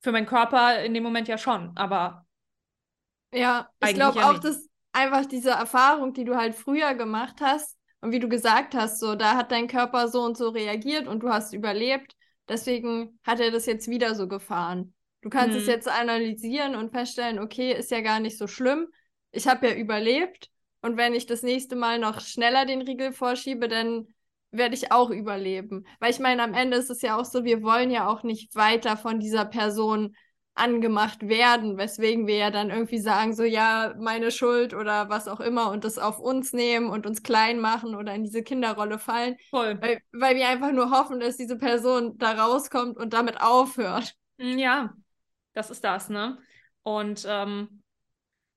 Für 0.00 0.12
meinen 0.12 0.26
Körper 0.26 0.82
in 0.82 0.94
dem 0.94 1.02
Moment 1.02 1.28
ja 1.28 1.38
schon, 1.38 1.72
aber. 1.76 2.26
Ja, 3.32 3.68
ich 3.84 3.94
glaube 3.94 4.20
ja 4.20 4.30
auch, 4.30 4.38
dass 4.38 4.68
einfach 4.92 5.26
diese 5.26 5.50
Erfahrung, 5.50 6.14
die 6.14 6.24
du 6.24 6.36
halt 6.36 6.54
früher 6.54 6.94
gemacht 6.94 7.36
hast 7.40 7.76
und 8.00 8.12
wie 8.12 8.18
du 8.18 8.28
gesagt 8.28 8.74
hast, 8.74 8.98
so, 8.98 9.14
da 9.14 9.36
hat 9.36 9.52
dein 9.52 9.68
Körper 9.68 10.08
so 10.08 10.22
und 10.22 10.36
so 10.36 10.48
reagiert 10.48 11.06
und 11.06 11.22
du 11.22 11.28
hast 11.28 11.52
überlebt. 11.52 12.16
Deswegen 12.48 13.18
hat 13.22 13.40
er 13.40 13.50
das 13.50 13.66
jetzt 13.66 13.88
wieder 13.88 14.14
so 14.14 14.26
gefahren. 14.26 14.94
Du 15.22 15.28
kannst 15.28 15.54
hm. 15.54 15.60
es 15.60 15.66
mhm. 15.66 15.72
jetzt 15.72 15.88
analysieren 15.88 16.74
und 16.74 16.92
feststellen, 16.92 17.38
okay, 17.38 17.72
ist 17.72 17.90
ja 17.90 18.00
gar 18.00 18.20
nicht 18.20 18.38
so 18.38 18.46
schlimm. 18.46 18.88
Ich 19.30 19.46
habe 19.46 19.68
ja 19.68 19.74
überlebt. 19.74 20.50
Und 20.82 20.96
wenn 20.96 21.14
ich 21.14 21.26
das 21.26 21.42
nächste 21.42 21.76
Mal 21.76 21.98
noch 21.98 22.20
schneller 22.20 22.64
den 22.64 22.80
Riegel 22.82 23.12
vorschiebe, 23.12 23.68
dann 23.68 24.08
werde 24.50 24.74
ich 24.74 24.92
auch 24.92 25.10
überleben. 25.10 25.86
Weil 25.98 26.10
ich 26.10 26.18
meine, 26.18 26.42
am 26.42 26.54
Ende 26.54 26.76
ist 26.76 26.90
es 26.90 27.02
ja 27.02 27.18
auch 27.18 27.24
so, 27.24 27.44
wir 27.44 27.62
wollen 27.62 27.90
ja 27.90 28.08
auch 28.08 28.22
nicht 28.22 28.54
weiter 28.54 28.96
von 28.96 29.20
dieser 29.20 29.44
Person 29.44 30.14
angemacht 30.54 31.26
werden, 31.26 31.78
weswegen 31.78 32.26
wir 32.26 32.36
ja 32.36 32.50
dann 32.50 32.70
irgendwie 32.70 32.98
sagen, 32.98 33.34
so 33.34 33.44
ja, 33.44 33.94
meine 33.98 34.30
Schuld 34.30 34.74
oder 34.74 35.08
was 35.08 35.28
auch 35.28 35.40
immer 35.40 35.70
und 35.70 35.84
das 35.84 35.96
auf 35.96 36.18
uns 36.18 36.52
nehmen 36.52 36.90
und 36.90 37.06
uns 37.06 37.22
klein 37.22 37.60
machen 37.60 37.94
oder 37.94 38.14
in 38.14 38.24
diese 38.24 38.42
Kinderrolle 38.42 38.98
fallen. 38.98 39.36
Voll. 39.50 39.80
Weil, 39.80 40.00
weil 40.12 40.36
wir 40.36 40.48
einfach 40.48 40.72
nur 40.72 40.90
hoffen, 40.90 41.20
dass 41.20 41.36
diese 41.36 41.56
Person 41.56 42.18
da 42.18 42.32
rauskommt 42.32 42.98
und 42.98 43.12
damit 43.14 43.40
aufhört. 43.40 44.14
Ja, 44.36 44.92
das 45.54 45.70
ist 45.70 45.84
das, 45.84 46.10
ne? 46.10 46.38
Und, 46.82 47.24
ähm, 47.28 47.79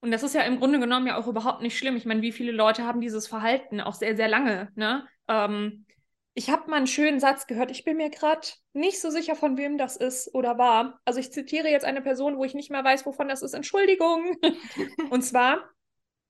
und 0.04 0.12
das 0.12 0.22
ist 0.22 0.36
ja 0.36 0.42
im 0.42 0.60
Grunde 0.60 0.82
genommen 0.82 1.08
ja 1.08 1.18
auch 1.18 1.28
überhaupt 1.28 1.62
nicht 1.62 1.78
schlimm. 1.78 1.96
Ich 1.96 2.04
meine, 2.04 2.22
wie 2.22 2.34
viele 2.34 2.52
Leute 2.52 2.84
haben 2.84 3.00
dieses 3.00 3.26
Verhalten 3.26 3.80
auch 3.80 3.94
sehr, 3.94 4.18
sehr 4.18 4.28
lange, 4.28 4.70
ne? 4.76 5.08
Ähm, 5.30 5.86
ich 6.34 6.50
habe 6.50 6.70
mal 6.70 6.76
einen 6.76 6.88
schönen 6.88 7.22
Satz 7.22 7.48
gehört. 7.48 7.72
Ich 7.72 7.86
bin 7.86 7.96
mir 7.96 8.10
gerade 8.10 8.46
nicht 8.74 9.00
so 9.00 9.10
sicher, 9.10 9.34
von 9.34 9.56
wem 9.56 9.78
das 9.78 9.96
ist 9.96 10.34
oder 10.36 10.58
war. 10.58 11.00
Also 11.06 11.22
ich 11.22 11.32
zitiere 11.32 11.70
jetzt 11.70 11.86
eine 11.86 12.02
Person, 12.02 12.38
wo 12.38 12.44
ich 12.44 12.54
nicht 12.54 12.70
mehr 12.70 12.84
weiß, 12.84 13.06
wovon 13.06 13.30
das 13.30 13.44
ist. 13.44 13.54
Entschuldigung. 13.54 14.36
und 15.10 15.22
zwar 15.22 15.70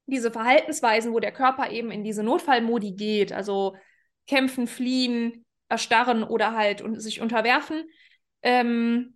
diese 0.05 0.29
Verhaltensweisen, 0.29 1.11
wo 1.11 1.19
der 1.19 1.31
Körper 1.31 1.71
eben 1.71 1.89
in 1.89 2.03
diese 2.03 2.21
Notfallmodi 2.21 2.91
geht, 2.91 3.33
also 3.33 3.75
kämpfen, 4.27 4.67
fliehen, 4.67 5.45
erstarren 5.67 6.23
oder 6.23 6.55
halt 6.55 6.83
und 6.83 6.99
sich 7.01 7.21
unterwerfen. 7.21 7.85
Ähm, 8.43 9.15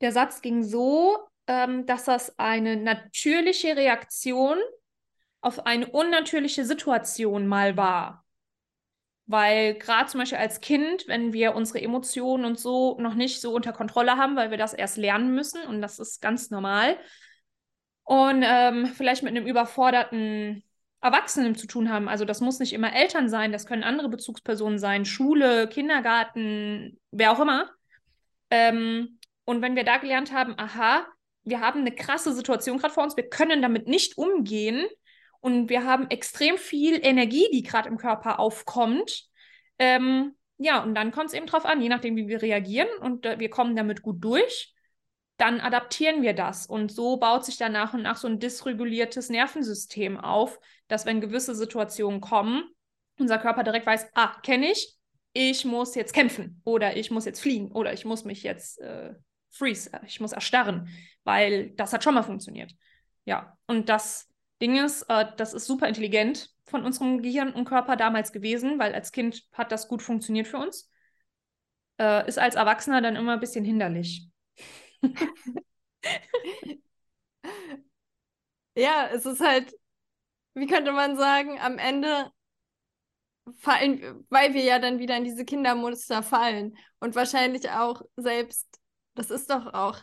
der 0.00 0.12
Satz 0.12 0.40
ging 0.40 0.62
so, 0.62 1.18
ähm, 1.46 1.86
dass 1.86 2.04
das 2.04 2.38
eine 2.38 2.76
natürliche 2.76 3.76
Reaktion 3.76 4.58
auf 5.40 5.66
eine 5.66 5.86
unnatürliche 5.86 6.64
Situation 6.64 7.46
mal 7.46 7.76
war. 7.76 8.24
Weil 9.26 9.74
gerade 9.74 10.08
zum 10.08 10.20
Beispiel 10.20 10.38
als 10.38 10.60
Kind, 10.60 11.08
wenn 11.08 11.32
wir 11.32 11.54
unsere 11.54 11.80
Emotionen 11.80 12.44
und 12.44 12.58
so 12.58 12.96
noch 13.00 13.14
nicht 13.14 13.40
so 13.40 13.52
unter 13.52 13.72
Kontrolle 13.72 14.16
haben, 14.16 14.36
weil 14.36 14.50
wir 14.50 14.58
das 14.58 14.72
erst 14.72 14.96
lernen 14.96 15.34
müssen 15.34 15.62
und 15.62 15.82
das 15.82 15.98
ist 15.98 16.20
ganz 16.20 16.50
normal. 16.50 16.96
Und 18.04 18.44
ähm, 18.46 18.86
vielleicht 18.86 19.24
mit 19.24 19.30
einem 19.36 19.46
überforderten 19.46 20.62
Erwachsenen 21.00 21.56
zu 21.56 21.66
tun 21.66 21.90
haben. 21.90 22.08
Also 22.08 22.24
das 22.24 22.40
muss 22.40 22.58
nicht 22.58 22.72
immer 22.72 22.94
Eltern 22.94 23.28
sein, 23.28 23.52
das 23.52 23.66
können 23.66 23.84
andere 23.84 24.08
Bezugspersonen 24.08 24.78
sein, 24.78 25.04
Schule, 25.04 25.68
Kindergarten, 25.68 27.00
wer 27.10 27.32
auch 27.32 27.40
immer. 27.40 27.70
Ähm, 28.50 29.18
und 29.44 29.62
wenn 29.62 29.76
wir 29.76 29.84
da 29.84 29.98
gelernt 29.98 30.32
haben, 30.32 30.54
aha, 30.56 31.06
wir 31.46 31.60
haben 31.60 31.80
eine 31.80 31.94
krasse 31.94 32.34
Situation 32.34 32.76
gerade 32.76 32.92
vor 32.92 33.04
uns, 33.04 33.16
wir 33.16 33.28
können 33.28 33.62
damit 33.62 33.88
nicht 33.88 34.18
umgehen, 34.18 34.86
und 35.46 35.68
wir 35.68 35.84
haben 35.84 36.10
extrem 36.10 36.58
viel 36.58 36.98
Energie, 37.06 37.46
die 37.52 37.62
gerade 37.62 37.88
im 37.88 37.98
Körper 37.98 38.40
aufkommt. 38.40 39.28
Ähm, 39.78 40.34
ja, 40.58 40.82
und 40.82 40.96
dann 40.96 41.12
kommt 41.12 41.28
es 41.28 41.34
eben 41.34 41.46
drauf 41.46 41.64
an, 41.64 41.80
je 41.80 41.88
nachdem, 41.88 42.16
wie 42.16 42.26
wir 42.26 42.42
reagieren 42.42 42.88
und 43.00 43.26
äh, 43.26 43.38
wir 43.38 43.48
kommen 43.48 43.76
damit 43.76 44.02
gut 44.02 44.24
durch, 44.24 44.74
dann 45.36 45.60
adaptieren 45.60 46.22
wir 46.22 46.32
das. 46.32 46.66
Und 46.66 46.90
so 46.90 47.18
baut 47.18 47.44
sich 47.44 47.58
dann 47.58 47.70
nach 47.70 47.94
und 47.94 48.02
nach 48.02 48.16
so 48.16 48.26
ein 48.26 48.40
dysreguliertes 48.40 49.28
Nervensystem 49.28 50.18
auf, 50.18 50.58
dass 50.88 51.06
wenn 51.06 51.20
gewisse 51.20 51.54
Situationen 51.54 52.20
kommen, 52.20 52.64
unser 53.16 53.38
Körper 53.38 53.62
direkt 53.62 53.86
weiß, 53.86 54.08
ah, 54.14 54.34
kenne 54.42 54.72
ich, 54.72 54.96
ich 55.32 55.64
muss 55.64 55.94
jetzt 55.94 56.12
kämpfen 56.12 56.60
oder 56.64 56.96
ich 56.96 57.12
muss 57.12 57.24
jetzt 57.24 57.40
fliehen 57.40 57.70
oder 57.70 57.92
ich 57.92 58.04
muss 58.04 58.24
mich 58.24 58.42
jetzt 58.42 58.80
äh, 58.80 59.14
freeze, 59.56 59.92
äh, 59.92 60.00
ich 60.06 60.20
muss 60.20 60.32
erstarren, 60.32 60.88
weil 61.24 61.70
das 61.70 61.92
hat 61.92 62.04
schon 62.04 62.14
mal 62.14 62.22
funktioniert. 62.22 62.74
Ja, 63.24 63.56
und 63.66 63.88
das 63.88 64.30
Ding 64.62 64.82
ist, 64.84 65.02
äh, 65.02 65.26
das 65.36 65.52
ist 65.52 65.66
super 65.66 65.88
intelligent 65.88 66.50
von 66.64 66.84
unserem 66.84 67.22
Gehirn 67.22 67.52
und 67.52 67.64
Körper 67.64 67.96
damals 67.96 68.32
gewesen, 68.32 68.78
weil 68.78 68.94
als 68.94 69.12
Kind 69.12 69.44
hat 69.52 69.72
das 69.72 69.88
gut 69.88 70.02
funktioniert 70.02 70.46
für 70.48 70.58
uns. 70.58 70.90
Äh, 71.98 72.28
ist 72.28 72.38
als 72.38 72.54
Erwachsener 72.54 73.00
dann 73.00 73.16
immer 73.16 73.32
ein 73.34 73.40
bisschen 73.40 73.64
hinderlich. 73.64 74.28
ja, 78.74 79.08
es 79.12 79.26
ist 79.26 79.40
halt, 79.40 79.72
wie 80.54 80.66
könnte 80.66 80.92
man 80.92 81.16
sagen, 81.16 81.58
am 81.60 81.78
Ende 81.78 82.30
fallen, 83.58 84.26
weil 84.30 84.54
wir 84.54 84.62
ja 84.62 84.78
dann 84.78 84.98
wieder 84.98 85.16
in 85.16 85.24
diese 85.24 85.44
Kindermuster 85.44 86.22
fallen 86.22 86.76
und 87.00 87.14
wahrscheinlich 87.14 87.70
auch 87.70 88.02
selbst, 88.16 88.66
das 89.16 89.30
ist 89.30 89.50
doch 89.50 89.72
auch 89.74 90.02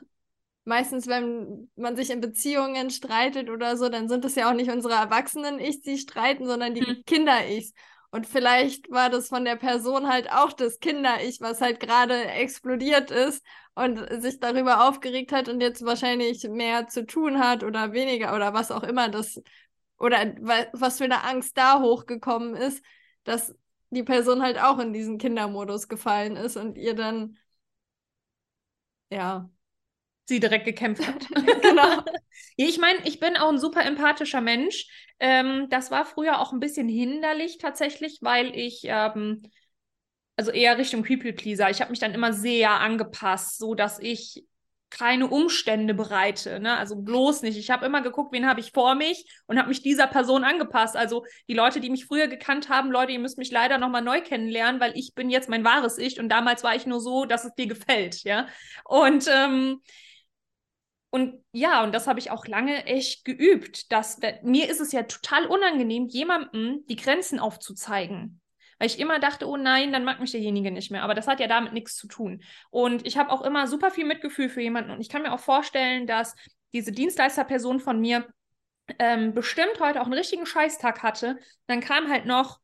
meistens, 0.66 1.08
wenn 1.08 1.70
man 1.76 1.96
sich 1.96 2.10
in 2.10 2.22
Beziehungen 2.22 2.90
streitet 2.90 3.50
oder 3.50 3.78
so, 3.78 3.90
dann 3.90 4.08
sind 4.08 4.26
es 4.26 4.36
ja 4.36 4.50
auch 4.50 4.56
nicht 4.56 4.72
unsere 4.72 4.94
Erwachsenen-Ichs, 4.94 5.82
die 5.82 5.98
streiten, 5.98 6.46
sondern 6.46 6.74
die 6.74 6.86
hm. 6.86 7.04
Kinder-Ichs. 7.06 7.74
Und 8.12 8.28
vielleicht 8.28 8.92
war 8.92 9.10
das 9.10 9.30
von 9.30 9.44
der 9.44 9.56
Person 9.56 10.08
halt 10.08 10.32
auch 10.32 10.54
das 10.54 10.80
Kinder-Ich, 10.80 11.42
was 11.42 11.62
halt 11.62 11.80
gerade 11.80 12.26
explodiert 12.26 13.10
ist 13.10 13.44
und 13.74 14.00
sich 14.22 14.40
darüber 14.40 14.88
aufgeregt 14.88 15.32
hat 15.32 15.50
und 15.50 15.62
jetzt 15.62 15.84
wahrscheinlich 15.84 16.48
mehr 16.48 16.88
zu 16.88 17.06
tun 17.06 17.40
hat 17.40 17.64
oder 17.64 17.92
weniger 17.92 18.36
oder 18.36 18.54
was 18.54 18.72
auch 18.72 18.84
immer 18.84 19.10
das 19.10 19.42
oder 19.98 20.36
was 20.74 21.00
für 21.00 21.06
eine 21.06 21.24
Angst 21.24 21.58
da 21.58 21.82
hochgekommen 21.82 22.56
ist, 22.56 22.84
dass 23.24 23.56
die 23.90 24.04
Person 24.04 24.44
halt 24.44 24.60
auch 24.62 24.78
in 24.80 24.94
diesen 24.94 25.18
Kindermodus 25.18 25.88
gefallen 25.88 26.36
ist 26.36 26.58
und 26.58 26.78
ihr 26.78 26.94
dann 26.94 27.38
ja 29.10 29.50
sie 30.26 30.40
direkt 30.40 30.66
gekämpft 30.66 31.06
hat. 31.08 31.28
genau. 31.62 32.04
ich 32.56 32.78
meine, 32.80 33.00
ich 33.06 33.20
bin 33.20 33.38
auch 33.38 33.50
ein 33.50 33.60
super 33.60 33.86
empathischer 33.86 34.42
Mensch. 34.42 34.88
Ähm, 35.20 35.68
das 35.70 35.92
war 35.92 36.06
früher 36.06 36.40
auch 36.40 36.54
ein 36.54 36.60
bisschen 36.60 36.88
hinderlich 36.88 37.58
tatsächlich, 37.58 38.20
weil 38.22 38.56
ich 38.56 38.82
ähm, 38.86 39.44
also 40.36 40.52
eher 40.52 40.78
Richtung 40.78 41.04
People 41.04 41.34
Pleaser. 41.34 41.70
Ich 41.70 41.82
habe 41.82 41.92
mich 41.92 42.00
dann 42.00 42.14
immer 42.14 42.34
sehr 42.34 42.72
angepasst, 42.72 43.58
so 43.58 43.76
dass 43.76 44.00
ich 44.00 44.46
keine 44.98 45.28
Umstände 45.28 45.96
bereite. 45.96 46.60
Ne? 46.60 46.78
Also 46.78 46.96
bloß 46.96 47.42
nicht. 47.42 47.58
Ich 47.58 47.72
habe 47.72 47.86
immer 47.86 48.02
geguckt, 48.02 48.32
wen 48.32 48.48
habe 48.48 48.60
ich 48.60 48.72
vor 48.72 48.94
mich 48.94 49.26
und 49.48 49.58
habe 49.58 49.70
mich 49.70 49.82
dieser 49.82 50.06
Person 50.06 50.44
angepasst. 50.44 50.96
Also 50.96 51.26
die 51.48 51.56
Leute, 51.56 51.80
die 51.80 51.90
mich 51.90 52.06
früher 52.06 52.28
gekannt 52.28 52.70
haben, 52.70 52.92
Leute, 52.92 53.12
ihr 53.12 53.20
müsst 53.20 53.40
mich 53.40 53.52
leider 53.52 53.80
nochmal 53.80 54.04
neu 54.04 54.22
kennenlernen, 54.22 54.80
weil 54.80 54.96
ich 54.96 55.16
bin 55.16 55.32
jetzt 55.32 55.50
mein 55.50 55.64
wahres 55.64 55.98
Ich 55.98 56.20
und 56.20 56.30
damals 56.30 56.64
war 56.64 56.76
ich 56.76 56.86
nur 56.86 57.02
so, 57.02 57.26
dass 57.26 57.44
es 57.44 57.56
dir 57.56 57.68
gefällt. 57.68 58.24
Ja. 58.24 58.48
Und 58.86 59.28
ähm, 59.28 59.82
und 61.10 61.44
ja, 61.52 61.84
und 61.84 61.94
das 61.94 62.08
habe 62.08 62.20
ich 62.20 62.32
auch 62.32 62.48
lange 62.48 62.86
echt 62.86 63.26
geübt. 63.26 63.92
Dass, 63.92 64.20
mir 64.44 64.70
ist 64.70 64.80
es 64.82 64.92
ja 64.92 65.04
total 65.04 65.46
unangenehm, 65.46 66.08
jemandem 66.08 66.84
die 66.88 66.96
Grenzen 66.96 67.40
aufzuzeigen. 67.40 68.42
Weil 68.84 68.90
ich 68.90 69.00
immer 69.00 69.20
dachte, 69.20 69.48
oh 69.48 69.56
nein, 69.56 69.94
dann 69.94 70.04
mag 70.04 70.20
mich 70.20 70.32
derjenige 70.32 70.70
nicht 70.70 70.92
mehr. 70.92 71.04
Aber 71.04 71.14
das 71.14 71.26
hat 71.26 71.40
ja 71.40 71.48
damit 71.48 71.72
nichts 71.72 71.96
zu 71.96 72.06
tun. 72.06 72.44
Und 72.70 73.08
ich 73.08 73.18
habe 73.18 73.32
auch 73.32 73.42
immer 73.42 73.66
super 73.68 73.92
viel 73.92 74.04
Mitgefühl 74.04 74.50
für 74.50 74.60
jemanden. 74.60 74.92
Und 74.92 75.00
ich 75.00 75.08
kann 75.08 75.22
mir 75.22 75.32
auch 75.32 75.40
vorstellen, 75.40 76.06
dass 76.06 76.36
diese 76.74 76.92
Dienstleisterperson 76.92 77.80
von 77.80 78.02
mir 78.02 78.28
ähm, 79.00 79.34
bestimmt 79.34 79.80
heute 79.80 80.02
auch 80.02 80.06
einen 80.06 80.16
richtigen 80.16 80.46
Scheißtag 80.46 81.02
hatte. 81.02 81.40
Dann 81.68 81.80
kam 81.80 82.10
halt 82.10 82.26
noch 82.26 82.60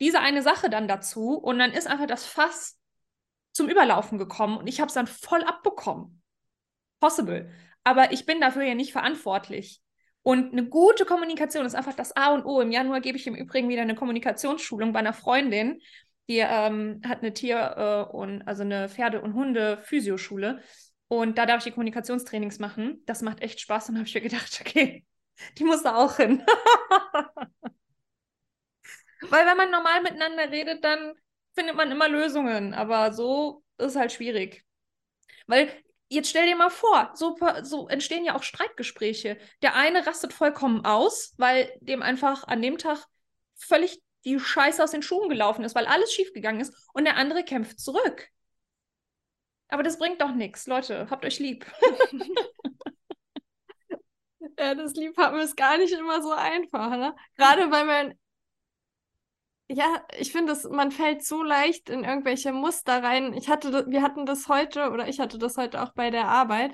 diese 0.00 0.20
eine 0.20 0.42
Sache 0.42 0.70
dann 0.70 0.86
dazu. 0.86 1.34
Und 1.34 1.58
dann 1.58 1.72
ist 1.72 1.88
einfach 1.88 2.06
das 2.06 2.24
Fass 2.24 2.78
zum 3.50 3.68
Überlaufen 3.68 4.16
gekommen. 4.16 4.58
Und 4.58 4.68
ich 4.68 4.78
habe 4.80 4.86
es 4.86 4.94
dann 4.94 5.08
voll 5.08 5.42
abbekommen. 5.42 6.22
Possible 7.00 7.50
aber 7.88 8.12
ich 8.12 8.26
bin 8.26 8.38
dafür 8.38 8.64
ja 8.64 8.74
nicht 8.74 8.92
verantwortlich. 8.92 9.80
Und 10.28 10.52
eine 10.52 10.66
gute 10.68 11.06
Kommunikation 11.06 11.64
ist 11.64 11.74
einfach 11.74 11.94
das 11.94 12.14
A 12.14 12.34
und 12.34 12.44
O. 12.44 12.60
Im 12.60 12.70
Januar 12.70 13.00
gebe 13.00 13.16
ich 13.16 13.26
im 13.26 13.34
Übrigen 13.34 13.70
wieder 13.70 13.80
eine 13.80 13.94
Kommunikationsschulung 13.94 14.92
bei 14.92 14.98
einer 14.98 15.14
Freundin, 15.14 15.80
die 16.28 16.40
ähm, 16.40 17.00
hat 17.02 17.20
eine 17.20 17.32
Tier- 17.32 18.10
äh, 18.12 18.14
und 18.14 18.42
also 18.42 18.62
eine 18.62 18.90
Pferde- 18.90 19.22
und 19.22 19.32
Hunde-Physioschule. 19.32 20.60
Und 21.08 21.38
da 21.38 21.46
darf 21.46 21.60
ich 21.60 21.64
die 21.64 21.70
Kommunikationstrainings 21.70 22.58
machen. 22.58 23.02
Das 23.06 23.22
macht 23.22 23.40
echt 23.40 23.58
Spaß. 23.60 23.88
Und 23.88 23.96
habe 23.96 24.06
ich 24.06 24.14
mir 24.14 24.20
gedacht, 24.20 24.60
okay, 24.60 25.06
die 25.56 25.64
muss 25.64 25.82
da 25.82 25.96
auch 25.96 26.16
hin. 26.18 26.44
Weil 29.22 29.46
wenn 29.46 29.56
man 29.56 29.70
normal 29.70 30.02
miteinander 30.02 30.50
redet, 30.50 30.84
dann 30.84 31.14
findet 31.54 31.74
man 31.74 31.90
immer 31.90 32.06
Lösungen. 32.06 32.74
Aber 32.74 33.14
so 33.14 33.64
ist 33.78 33.96
halt 33.96 34.12
schwierig. 34.12 34.62
Weil 35.46 35.70
jetzt 36.08 36.30
stell 36.30 36.46
dir 36.46 36.56
mal 36.56 36.70
vor, 36.70 37.12
so, 37.14 37.36
so 37.62 37.88
entstehen 37.88 38.24
ja 38.24 38.34
auch 38.34 38.42
Streitgespräche. 38.42 39.38
Der 39.62 39.74
eine 39.74 40.06
rastet 40.06 40.32
vollkommen 40.32 40.84
aus, 40.84 41.34
weil 41.36 41.70
dem 41.80 42.02
einfach 42.02 42.44
an 42.44 42.62
dem 42.62 42.78
Tag 42.78 43.06
völlig 43.56 44.00
die 44.24 44.38
Scheiße 44.38 44.82
aus 44.82 44.90
den 44.90 45.02
Schuhen 45.02 45.28
gelaufen 45.28 45.64
ist, 45.64 45.74
weil 45.74 45.86
alles 45.86 46.12
schiefgegangen 46.12 46.60
ist. 46.60 46.74
Und 46.92 47.04
der 47.04 47.16
andere 47.16 47.44
kämpft 47.44 47.80
zurück. 47.80 48.28
Aber 49.68 49.82
das 49.82 49.98
bringt 49.98 50.20
doch 50.20 50.34
nichts. 50.34 50.66
Leute, 50.66 51.08
habt 51.10 51.24
euch 51.24 51.38
lieb. 51.38 51.66
ja, 54.58 54.74
das 54.74 54.94
Liebhaben 54.94 55.40
ist 55.40 55.56
gar 55.56 55.78
nicht 55.78 55.92
immer 55.92 56.22
so 56.22 56.32
einfach, 56.32 56.90
ne? 56.90 57.14
Gerade 57.36 57.70
weil 57.70 57.84
man 57.84 58.14
ja, 59.68 60.02
ich 60.18 60.32
finde, 60.32 60.56
man 60.70 60.90
fällt 60.90 61.24
so 61.24 61.42
leicht 61.42 61.90
in 61.90 62.04
irgendwelche 62.04 62.52
Muster 62.52 63.02
rein. 63.02 63.34
Ich 63.34 63.48
hatte, 63.48 63.86
wir 63.88 64.02
hatten 64.02 64.24
das 64.26 64.48
heute, 64.48 64.90
oder 64.90 65.08
ich 65.08 65.20
hatte 65.20 65.38
das 65.38 65.56
heute 65.56 65.82
auch 65.82 65.92
bei 65.92 66.10
der 66.10 66.28
Arbeit, 66.28 66.72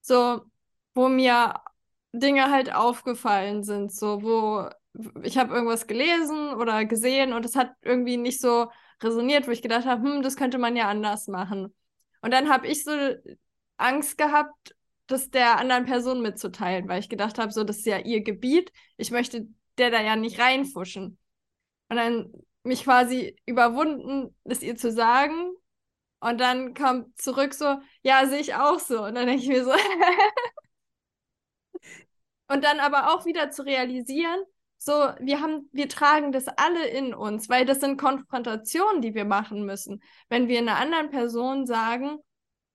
so, 0.00 0.40
wo 0.94 1.08
mir 1.08 1.54
Dinge 2.12 2.50
halt 2.50 2.74
aufgefallen 2.74 3.64
sind, 3.64 3.92
so, 3.92 4.22
wo 4.22 4.68
ich 5.22 5.38
habe 5.38 5.54
irgendwas 5.54 5.86
gelesen 5.86 6.54
oder 6.54 6.84
gesehen 6.84 7.32
und 7.32 7.44
es 7.44 7.56
hat 7.56 7.72
irgendwie 7.82 8.16
nicht 8.16 8.40
so 8.40 8.70
resoniert, 9.02 9.46
wo 9.46 9.50
ich 9.50 9.62
gedacht 9.62 9.86
habe, 9.86 10.02
hm, 10.02 10.22
das 10.22 10.36
könnte 10.36 10.58
man 10.58 10.76
ja 10.76 10.88
anders 10.88 11.28
machen. 11.28 11.74
Und 12.20 12.30
dann 12.32 12.50
habe 12.50 12.66
ich 12.68 12.84
so 12.84 12.92
Angst 13.76 14.18
gehabt, 14.18 14.76
das 15.06 15.30
der 15.30 15.58
anderen 15.58 15.84
Person 15.86 16.22
mitzuteilen, 16.22 16.88
weil 16.88 17.00
ich 17.00 17.08
gedacht 17.08 17.38
habe, 17.38 17.52
so, 17.52 17.64
das 17.64 17.78
ist 17.78 17.86
ja 17.86 17.98
ihr 17.98 18.22
Gebiet, 18.22 18.72
ich 18.96 19.10
möchte 19.10 19.48
der 19.78 19.90
da 19.90 20.02
ja 20.02 20.16
nicht 20.16 20.38
reinfuschen. 20.38 21.18
Und 21.92 21.98
dann 21.98 22.32
mich 22.62 22.84
quasi 22.84 23.36
überwunden, 23.44 24.34
es 24.44 24.62
ihr 24.62 24.76
zu 24.76 24.90
sagen. 24.90 25.52
Und 26.20 26.40
dann 26.40 26.72
kommt 26.72 27.20
zurück 27.20 27.52
so, 27.52 27.82
ja, 28.02 28.26
sehe 28.26 28.40
ich 28.40 28.54
auch 28.54 28.78
so. 28.78 29.04
Und 29.04 29.14
dann 29.14 29.26
denke 29.26 29.42
ich 29.42 29.48
mir 29.48 29.62
so. 29.62 29.72
und 32.48 32.64
dann 32.64 32.80
aber 32.80 33.12
auch 33.12 33.26
wieder 33.26 33.50
zu 33.50 33.66
realisieren, 33.66 34.40
so, 34.78 34.92
wir 35.20 35.42
haben, 35.42 35.68
wir 35.72 35.90
tragen 35.90 36.32
das 36.32 36.48
alle 36.48 36.88
in 36.88 37.12
uns, 37.12 37.50
weil 37.50 37.66
das 37.66 37.80
sind 37.80 37.98
Konfrontationen, 37.98 39.02
die 39.02 39.14
wir 39.14 39.26
machen 39.26 39.66
müssen. 39.66 40.02
Wenn 40.30 40.48
wir 40.48 40.60
einer 40.60 40.78
anderen 40.78 41.10
Person 41.10 41.66
sagen, 41.66 42.16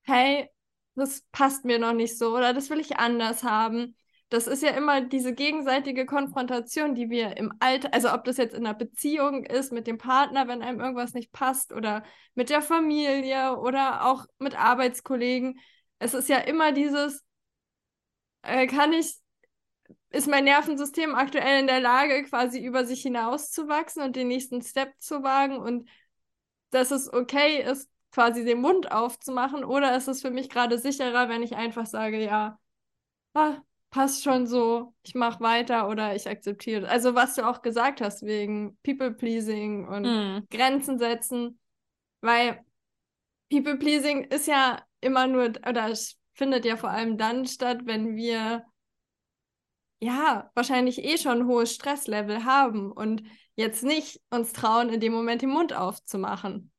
hey, 0.03 0.47
das 0.93 1.23
passt 1.31 1.65
mir 1.65 1.79
noch 1.79 1.93
nicht 1.93 2.19
so 2.19 2.35
oder 2.35 2.53
das 2.53 2.69
will 2.69 2.79
ich 2.79 2.97
anders 2.97 3.43
haben, 3.43 3.95
das 4.29 4.47
ist 4.47 4.61
ja 4.61 4.71
immer 4.71 5.01
diese 5.01 5.33
gegenseitige 5.33 6.05
Konfrontation, 6.05 6.95
die 6.95 7.09
wir 7.09 7.37
im 7.37 7.53
Alter, 7.59 7.93
also 7.93 8.11
ob 8.11 8.25
das 8.25 8.37
jetzt 8.37 8.53
in 8.53 8.65
einer 8.65 8.77
Beziehung 8.77 9.45
ist 9.45 9.71
mit 9.71 9.87
dem 9.87 9.97
Partner, 9.97 10.47
wenn 10.47 10.61
einem 10.61 10.81
irgendwas 10.81 11.13
nicht 11.13 11.31
passt 11.31 11.71
oder 11.71 12.03
mit 12.35 12.49
der 12.49 12.61
Familie 12.61 13.57
oder 13.57 14.05
auch 14.05 14.25
mit 14.37 14.59
Arbeitskollegen. 14.59 15.59
Es 15.99 16.13
ist 16.13 16.27
ja 16.27 16.39
immer 16.39 16.73
dieses, 16.73 17.23
äh, 18.41 18.67
kann 18.67 18.91
ich, 18.93 19.17
ist 20.09 20.27
mein 20.27 20.43
Nervensystem 20.43 21.15
aktuell 21.15 21.61
in 21.61 21.67
der 21.67 21.79
Lage, 21.79 22.23
quasi 22.23 22.63
über 22.63 22.85
sich 22.85 23.01
hinauszuwachsen 23.01 24.03
und 24.03 24.15
den 24.15 24.27
nächsten 24.27 24.61
Step 24.61 24.93
zu 24.99 25.23
wagen 25.23 25.57
und 25.57 25.89
dass 26.71 26.91
es 26.91 27.11
okay 27.11 27.61
ist, 27.63 27.89
quasi 28.11 28.43
den 28.43 28.61
Mund 28.61 28.91
aufzumachen 28.91 29.63
oder 29.63 29.95
ist 29.95 30.07
es 30.07 30.21
für 30.21 30.31
mich 30.31 30.49
gerade 30.49 30.77
sicherer, 30.79 31.29
wenn 31.29 31.43
ich 31.43 31.55
einfach 31.55 31.85
sage, 31.85 32.23
ja, 32.23 32.59
ah, 33.33 33.57
passt 33.97 34.23
schon 34.23 34.45
so, 34.45 34.93
ich 35.01 35.15
mache 35.15 35.39
weiter 35.39 35.89
oder 35.89 36.15
ich 36.15 36.29
akzeptiere. 36.29 36.87
Also 36.87 37.15
was 37.15 37.33
du 37.33 37.47
auch 37.47 37.63
gesagt 37.63 37.99
hast, 37.99 38.23
wegen 38.23 38.77
People-Pleasing 38.83 39.87
und 39.87 40.03
mm. 40.03 40.47
Grenzen 40.51 40.99
setzen, 40.99 41.59
weil 42.21 42.63
People-Pleasing 43.49 44.25
ist 44.25 44.45
ja 44.45 44.83
immer 45.01 45.25
nur, 45.25 45.45
oder 45.67 45.89
es 45.89 46.19
findet 46.33 46.63
ja 46.63 46.77
vor 46.77 46.91
allem 46.91 47.17
dann 47.17 47.47
statt, 47.47 47.79
wenn 47.85 48.15
wir 48.15 48.65
ja 49.99 50.51
wahrscheinlich 50.53 51.03
eh 51.03 51.17
schon 51.17 51.41
ein 51.41 51.47
hohes 51.47 51.73
Stresslevel 51.73 52.45
haben 52.45 52.91
und 52.91 53.23
jetzt 53.55 53.83
nicht 53.83 54.21
uns 54.29 54.53
trauen, 54.53 54.89
in 54.89 54.99
dem 54.99 55.11
Moment 55.11 55.41
den 55.41 55.49
Mund 55.49 55.73
aufzumachen. 55.73 56.71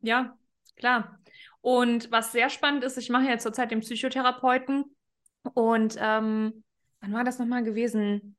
Ja, 0.00 0.36
klar. 0.74 1.20
Und 1.60 2.10
was 2.10 2.32
sehr 2.32 2.50
spannend 2.50 2.82
ist, 2.82 2.96
ich 2.96 3.10
mache 3.10 3.28
ja 3.28 3.38
zurzeit 3.38 3.70
den 3.70 3.78
Psychotherapeuten 3.78 4.95
und 5.54 5.96
ähm, 6.00 6.64
wann 7.00 7.12
war 7.12 7.24
das 7.24 7.38
nochmal 7.38 7.62
gewesen? 7.64 8.36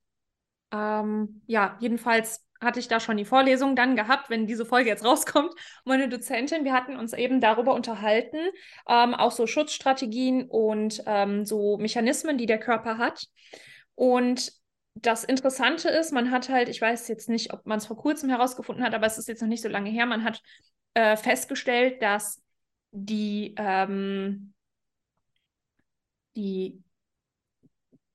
Ähm, 0.71 1.41
ja, 1.47 1.77
jedenfalls 1.79 2.45
hatte 2.59 2.79
ich 2.79 2.87
da 2.87 2.99
schon 2.99 3.17
die 3.17 3.25
Vorlesung 3.25 3.75
dann 3.75 3.95
gehabt, 3.95 4.29
wenn 4.29 4.47
diese 4.47 4.65
Folge 4.65 4.89
jetzt 4.89 5.05
rauskommt. 5.05 5.53
Meine 5.85 6.09
Dozentin, 6.09 6.63
wir 6.65 6.73
hatten 6.73 6.95
uns 6.97 7.13
eben 7.13 7.39
darüber 7.39 7.73
unterhalten, 7.73 8.37
ähm, 8.87 9.13
auch 9.13 9.31
so 9.31 9.47
Schutzstrategien 9.47 10.47
und 10.49 11.03
ähm, 11.05 11.45
so 11.45 11.77
Mechanismen, 11.77 12.37
die 12.37 12.47
der 12.47 12.59
Körper 12.59 12.97
hat. 12.97 13.27
Und 13.95 14.51
das 14.95 15.23
Interessante 15.23 15.89
ist, 15.89 16.11
man 16.11 16.31
hat 16.31 16.49
halt, 16.49 16.69
ich 16.69 16.81
weiß 16.81 17.07
jetzt 17.07 17.29
nicht, 17.29 17.53
ob 17.53 17.65
man 17.65 17.77
es 17.77 17.85
vor 17.85 17.97
kurzem 17.97 18.29
herausgefunden 18.29 18.83
hat, 18.83 18.95
aber 18.95 19.05
es 19.05 19.17
ist 19.17 19.27
jetzt 19.27 19.41
noch 19.41 19.47
nicht 19.47 19.61
so 19.61 19.69
lange 19.69 19.89
her, 19.89 20.05
man 20.07 20.23
hat 20.23 20.41
äh, 20.95 21.15
festgestellt, 21.15 22.01
dass 22.01 22.41
die, 22.91 23.53
ähm, 23.57 24.53
die 26.35 26.81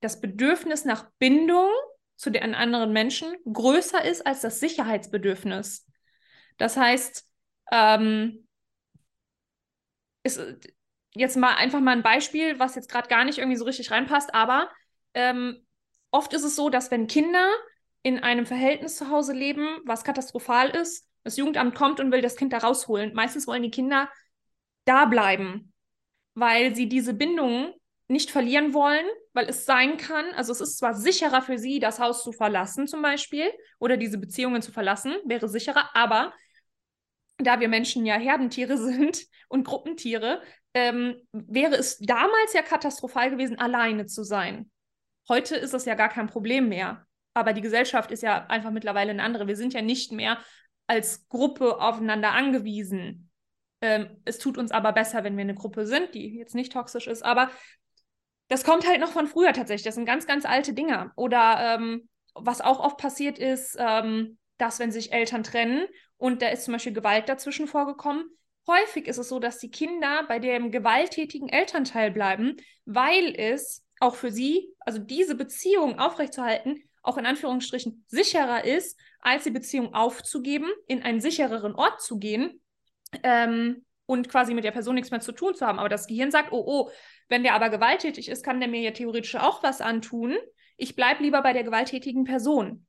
das 0.02 0.20
Bedürfnis 0.20 0.84
nach 0.84 1.10
Bindung 1.18 1.70
zu 2.16 2.30
den 2.30 2.54
anderen 2.54 2.92
Menschen 2.92 3.34
größer 3.50 4.04
ist 4.04 4.26
als 4.26 4.42
das 4.42 4.60
Sicherheitsbedürfnis. 4.60 5.86
Das 6.58 6.76
heißt, 6.76 7.26
ähm, 7.72 8.46
ist 10.22 10.40
jetzt 11.14 11.36
mal 11.36 11.54
einfach 11.54 11.80
mal 11.80 11.92
ein 11.92 12.02
Beispiel, 12.02 12.58
was 12.58 12.74
jetzt 12.74 12.90
gerade 12.90 13.08
gar 13.08 13.24
nicht 13.24 13.38
irgendwie 13.38 13.56
so 13.56 13.64
richtig 13.64 13.90
reinpasst, 13.90 14.34
aber 14.34 14.70
ähm, 15.14 15.66
oft 16.10 16.32
ist 16.32 16.44
es 16.44 16.56
so, 16.56 16.68
dass 16.68 16.90
wenn 16.90 17.06
Kinder 17.06 17.48
in 18.02 18.18
einem 18.18 18.46
Verhältnis 18.46 18.96
zu 18.96 19.08
Hause 19.08 19.32
leben, 19.32 19.78
was 19.84 20.04
katastrophal 20.04 20.70
ist, 20.70 21.08
das 21.22 21.36
Jugendamt 21.36 21.74
kommt 21.74 22.00
und 22.00 22.10
will 22.10 22.20
das 22.20 22.36
Kind 22.36 22.52
da 22.52 22.58
rausholen. 22.58 23.14
Meistens 23.14 23.46
wollen 23.46 23.62
die 23.62 23.70
Kinder 23.70 24.10
da 24.84 25.04
bleiben, 25.04 25.72
weil 26.34 26.74
sie 26.74 26.88
diese 26.88 27.14
Bindung 27.14 27.72
nicht 28.12 28.30
verlieren 28.30 28.74
wollen, 28.74 29.06
weil 29.32 29.48
es 29.48 29.64
sein 29.64 29.96
kann, 29.96 30.26
also 30.34 30.52
es 30.52 30.60
ist 30.60 30.78
zwar 30.78 30.94
sicherer 30.94 31.42
für 31.42 31.58
sie, 31.58 31.80
das 31.80 31.98
Haus 31.98 32.22
zu 32.22 32.32
verlassen 32.32 32.86
zum 32.86 33.02
Beispiel 33.02 33.50
oder 33.78 33.96
diese 33.96 34.18
Beziehungen 34.18 34.62
zu 34.62 34.70
verlassen, 34.70 35.16
wäre 35.24 35.48
sicherer, 35.48 35.90
aber 35.94 36.32
da 37.38 37.58
wir 37.58 37.68
Menschen 37.68 38.06
ja 38.06 38.16
Herdentiere 38.16 38.76
sind 38.78 39.24
und 39.48 39.64
Gruppentiere, 39.64 40.42
ähm, 40.74 41.16
wäre 41.32 41.74
es 41.76 41.98
damals 41.98 42.52
ja 42.52 42.62
katastrophal 42.62 43.30
gewesen, 43.30 43.58
alleine 43.58 44.06
zu 44.06 44.22
sein. 44.22 44.70
Heute 45.28 45.56
ist 45.56 45.74
es 45.74 45.84
ja 45.84 45.94
gar 45.94 46.08
kein 46.08 46.26
Problem 46.26 46.68
mehr. 46.68 47.06
Aber 47.34 47.52
die 47.52 47.62
Gesellschaft 47.62 48.10
ist 48.10 48.22
ja 48.22 48.46
einfach 48.46 48.70
mittlerweile 48.70 49.10
eine 49.10 49.22
andere. 49.22 49.46
Wir 49.46 49.56
sind 49.56 49.72
ja 49.72 49.82
nicht 49.82 50.12
mehr 50.12 50.38
als 50.86 51.28
Gruppe 51.28 51.80
aufeinander 51.80 52.32
angewiesen. 52.32 53.30
Ähm, 53.80 54.20
es 54.24 54.38
tut 54.38 54.58
uns 54.58 54.70
aber 54.70 54.92
besser, 54.92 55.24
wenn 55.24 55.36
wir 55.36 55.42
eine 55.42 55.54
Gruppe 55.54 55.86
sind, 55.86 56.14
die 56.14 56.36
jetzt 56.36 56.54
nicht 56.54 56.72
toxisch 56.72 57.06
ist. 57.06 57.24
Aber 57.24 57.50
das 58.52 58.64
kommt 58.64 58.86
halt 58.86 59.00
noch 59.00 59.12
von 59.12 59.26
früher 59.26 59.54
tatsächlich. 59.54 59.84
Das 59.84 59.94
sind 59.94 60.04
ganz, 60.04 60.26
ganz 60.26 60.44
alte 60.44 60.74
Dinge. 60.74 61.10
Oder 61.16 61.78
ähm, 61.80 62.06
was 62.34 62.60
auch 62.60 62.80
oft 62.80 62.98
passiert 62.98 63.38
ist, 63.38 63.78
ähm, 63.78 64.36
dass 64.58 64.78
wenn 64.78 64.92
sich 64.92 65.10
Eltern 65.10 65.42
trennen 65.42 65.86
und 66.18 66.42
da 66.42 66.48
ist 66.48 66.64
zum 66.64 66.72
Beispiel 66.72 66.92
Gewalt 66.92 67.30
dazwischen 67.30 67.66
vorgekommen, 67.66 68.26
häufig 68.66 69.08
ist 69.08 69.16
es 69.16 69.30
so, 69.30 69.38
dass 69.38 69.58
die 69.58 69.70
Kinder 69.70 70.24
bei 70.28 70.38
dem 70.38 70.70
gewalttätigen 70.70 71.48
Elternteil 71.48 72.10
bleiben, 72.10 72.58
weil 72.84 73.34
es 73.34 73.86
auch 74.00 74.16
für 74.16 74.30
sie, 74.30 74.74
also 74.80 74.98
diese 74.98 75.34
Beziehung 75.34 75.98
aufrechtzuerhalten, 75.98 76.82
auch 77.02 77.16
in 77.16 77.24
Anführungsstrichen 77.24 78.04
sicherer 78.06 78.66
ist, 78.66 79.00
als 79.20 79.44
die 79.44 79.50
Beziehung 79.50 79.94
aufzugeben, 79.94 80.70
in 80.88 81.02
einen 81.02 81.22
sichereren 81.22 81.74
Ort 81.74 82.02
zu 82.02 82.18
gehen 82.18 82.60
ähm, 83.22 83.86
und 84.04 84.28
quasi 84.28 84.52
mit 84.52 84.64
der 84.64 84.72
Person 84.72 84.96
nichts 84.96 85.10
mehr 85.10 85.20
zu 85.20 85.32
tun 85.32 85.54
zu 85.54 85.66
haben. 85.66 85.78
Aber 85.78 85.88
das 85.88 86.06
Gehirn 86.06 86.30
sagt, 86.30 86.52
oh, 86.52 86.62
oh, 86.66 86.90
wenn 87.28 87.42
der 87.42 87.54
aber 87.54 87.70
gewalttätig 87.70 88.28
ist, 88.28 88.44
kann 88.44 88.60
der 88.60 88.68
mir 88.68 88.80
ja 88.80 88.90
theoretisch 88.90 89.36
auch 89.36 89.62
was 89.62 89.80
antun. 89.80 90.36
Ich 90.76 90.96
bleibe 90.96 91.22
lieber 91.22 91.42
bei 91.42 91.52
der 91.52 91.64
gewalttätigen 91.64 92.24
Person. 92.24 92.86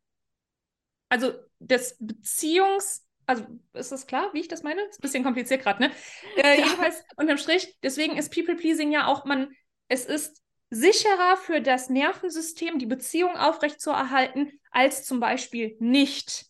Also 1.10 1.34
das 1.60 2.00
Beziehungs- 2.00 3.02
also 3.26 3.46
ist 3.74 3.92
das 3.92 4.08
klar, 4.08 4.34
wie 4.34 4.42
ich 4.42 4.48
das 4.48 4.64
meine? 4.64 4.82
Ist 4.82 5.00
ein 5.00 5.02
bisschen 5.02 5.24
kompliziert 5.24 5.62
gerade, 5.62 5.84
ne? 5.84 5.92
Äh, 6.38 6.60
ja. 6.60 6.66
Jedenfalls 6.66 7.04
unterm 7.16 7.38
Strich, 7.38 7.78
deswegen 7.82 8.18
ist 8.18 8.34
People-Pleasing 8.34 8.92
ja 8.92 9.08
auch, 9.08 9.26
man, 9.26 9.56
es 9.88 10.06
ist 10.06 10.42
sicherer 10.70 11.38
für 11.38 11.62
das 11.62 11.90
Nervensystem, 11.90 12.80
die 12.80 12.86
Beziehung 12.86 13.38
aufrechtzuerhalten, 13.38 14.60
als 14.72 15.06
zum 15.06 15.20
Beispiel 15.20 15.78
nicht. 15.80 16.48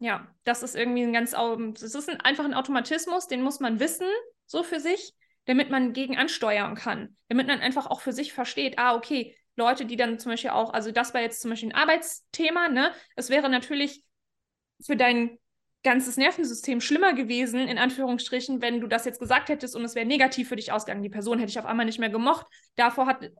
Ja, 0.00 0.28
das 0.44 0.62
ist 0.62 0.76
irgendwie 0.76 1.02
ein 1.02 1.12
ganz, 1.12 1.32
das 1.32 1.94
ist 1.94 2.08
ein, 2.08 2.20
einfach 2.20 2.44
ein 2.44 2.54
Automatismus, 2.54 3.26
den 3.26 3.42
muss 3.42 3.58
man 3.58 3.80
wissen, 3.80 4.06
so 4.46 4.62
für 4.62 4.78
sich, 4.80 5.14
damit 5.48 5.70
man 5.70 5.94
gegen 5.94 6.18
ansteuern 6.18 6.74
kann. 6.74 7.16
Damit 7.28 7.46
man 7.46 7.60
einfach 7.60 7.86
auch 7.86 8.02
für 8.02 8.12
sich 8.12 8.34
versteht, 8.34 8.78
ah, 8.78 8.94
okay, 8.94 9.34
Leute, 9.56 9.86
die 9.86 9.96
dann 9.96 10.18
zum 10.18 10.30
Beispiel 10.30 10.50
auch, 10.50 10.74
also 10.74 10.92
das 10.92 11.14
war 11.14 11.22
jetzt 11.22 11.40
zum 11.40 11.50
Beispiel 11.50 11.70
ein 11.70 11.74
Arbeitsthema, 11.74 12.68
ne? 12.68 12.92
Es 13.16 13.30
wäre 13.30 13.48
natürlich 13.48 14.04
für 14.84 14.94
dein 14.94 15.38
ganzes 15.82 16.18
Nervensystem 16.18 16.82
schlimmer 16.82 17.14
gewesen, 17.14 17.66
in 17.66 17.78
Anführungsstrichen, 17.78 18.60
wenn 18.60 18.82
du 18.82 18.88
das 18.88 19.06
jetzt 19.06 19.20
gesagt 19.20 19.48
hättest 19.48 19.74
und 19.74 19.82
es 19.86 19.94
wäre 19.94 20.04
negativ 20.04 20.50
für 20.50 20.56
dich 20.56 20.70
ausgegangen. 20.70 21.02
Die 21.02 21.08
Person 21.08 21.38
hätte 21.38 21.50
ich 21.50 21.58
auf 21.58 21.64
einmal 21.64 21.86
nicht 21.86 21.98
mehr 21.98 22.10
gemocht. 22.10 22.46
Davor 22.76 23.06
hat, 23.06 23.30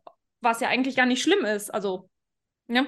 was 0.40 0.61
ja 0.61 0.68
eigentlich 0.68 0.96
gar 0.96 1.06
nicht 1.06 1.22
schlimm 1.22 1.44
ist. 1.44 1.68
Also, 1.68 2.09
ne? 2.68 2.86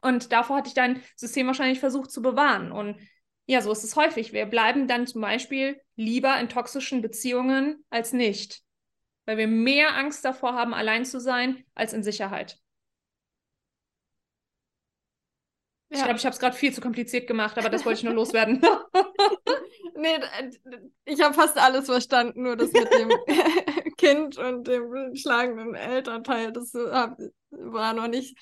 Und 0.00 0.30
davor 0.30 0.58
hatte 0.58 0.68
ich 0.68 0.74
dein 0.74 1.02
System 1.16 1.48
wahrscheinlich 1.48 1.80
versucht 1.80 2.12
zu 2.12 2.22
bewahren. 2.22 2.70
Und 2.70 3.00
ja, 3.46 3.60
so 3.60 3.72
ist 3.72 3.84
es 3.84 3.96
häufig. 3.96 4.32
Wir 4.32 4.46
bleiben 4.46 4.88
dann 4.88 5.06
zum 5.06 5.20
Beispiel 5.20 5.80
lieber 5.96 6.38
in 6.40 6.48
toxischen 6.48 7.02
Beziehungen 7.02 7.84
als 7.90 8.12
nicht. 8.12 8.62
Weil 9.26 9.38
wir 9.38 9.48
mehr 9.48 9.94
Angst 9.96 10.24
davor 10.24 10.54
haben, 10.54 10.74
allein 10.74 11.04
zu 11.04 11.20
sein, 11.20 11.64
als 11.74 11.92
in 11.92 12.02
Sicherheit. 12.02 12.58
Ja. 15.90 15.98
Ich 15.98 16.04
glaube, 16.04 16.18
ich 16.18 16.24
habe 16.24 16.34
es 16.34 16.40
gerade 16.40 16.56
viel 16.56 16.72
zu 16.72 16.80
kompliziert 16.80 17.26
gemacht, 17.26 17.56
aber 17.58 17.68
das 17.68 17.84
wollte 17.84 17.98
ich 17.98 18.04
nur 18.04 18.14
loswerden. 18.14 18.60
nee, 19.96 20.18
ich 21.04 21.20
habe 21.20 21.34
fast 21.34 21.56
alles 21.58 21.86
verstanden, 21.86 22.42
nur 22.42 22.56
das 22.56 22.72
mit 22.72 22.92
dem 22.92 23.10
Kind 23.96 24.38
und 24.38 24.66
dem 24.66 25.14
schlagenden 25.14 25.74
Elternteil, 25.74 26.52
das 26.52 26.74
war 26.74 27.92
noch 27.92 28.08
nicht, 28.08 28.36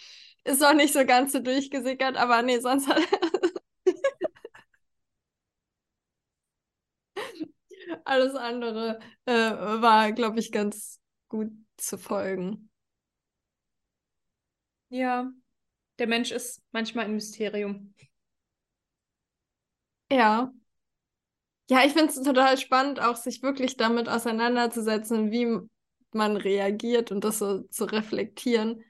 ist 0.44 0.60
noch 0.60 0.74
nicht 0.74 0.92
so 0.92 1.04
ganz 1.04 1.32
so 1.32 1.40
durchgesickert, 1.40 2.16
aber 2.16 2.42
nee, 2.42 2.58
sonst 2.58 2.88
hat 2.88 3.02
alles 8.04 8.34
andere 8.34 8.98
äh, 9.26 9.32
war, 9.32 10.12
glaube 10.12 10.40
ich, 10.40 10.52
ganz 10.52 11.00
gut 11.28 11.50
zu 11.76 11.98
folgen. 11.98 12.70
Ja, 14.90 15.32
der 16.00 16.06
Mensch 16.08 16.30
ist 16.32 16.62
manchmal 16.72 17.06
ein 17.06 17.14
Mysterium. 17.14 17.94
Ja. 20.10 20.52
Ja, 21.70 21.84
ich 21.84 21.92
finde 21.92 22.12
es 22.12 22.22
total 22.22 22.58
spannend, 22.58 23.00
auch 23.00 23.16
sich 23.16 23.42
wirklich 23.42 23.76
damit 23.76 24.08
auseinanderzusetzen, 24.08 25.30
wie 25.30 25.58
man 26.12 26.36
reagiert 26.36 27.10
und 27.12 27.24
das 27.24 27.38
so 27.38 27.62
zu 27.70 27.84
reflektieren. 27.86 28.82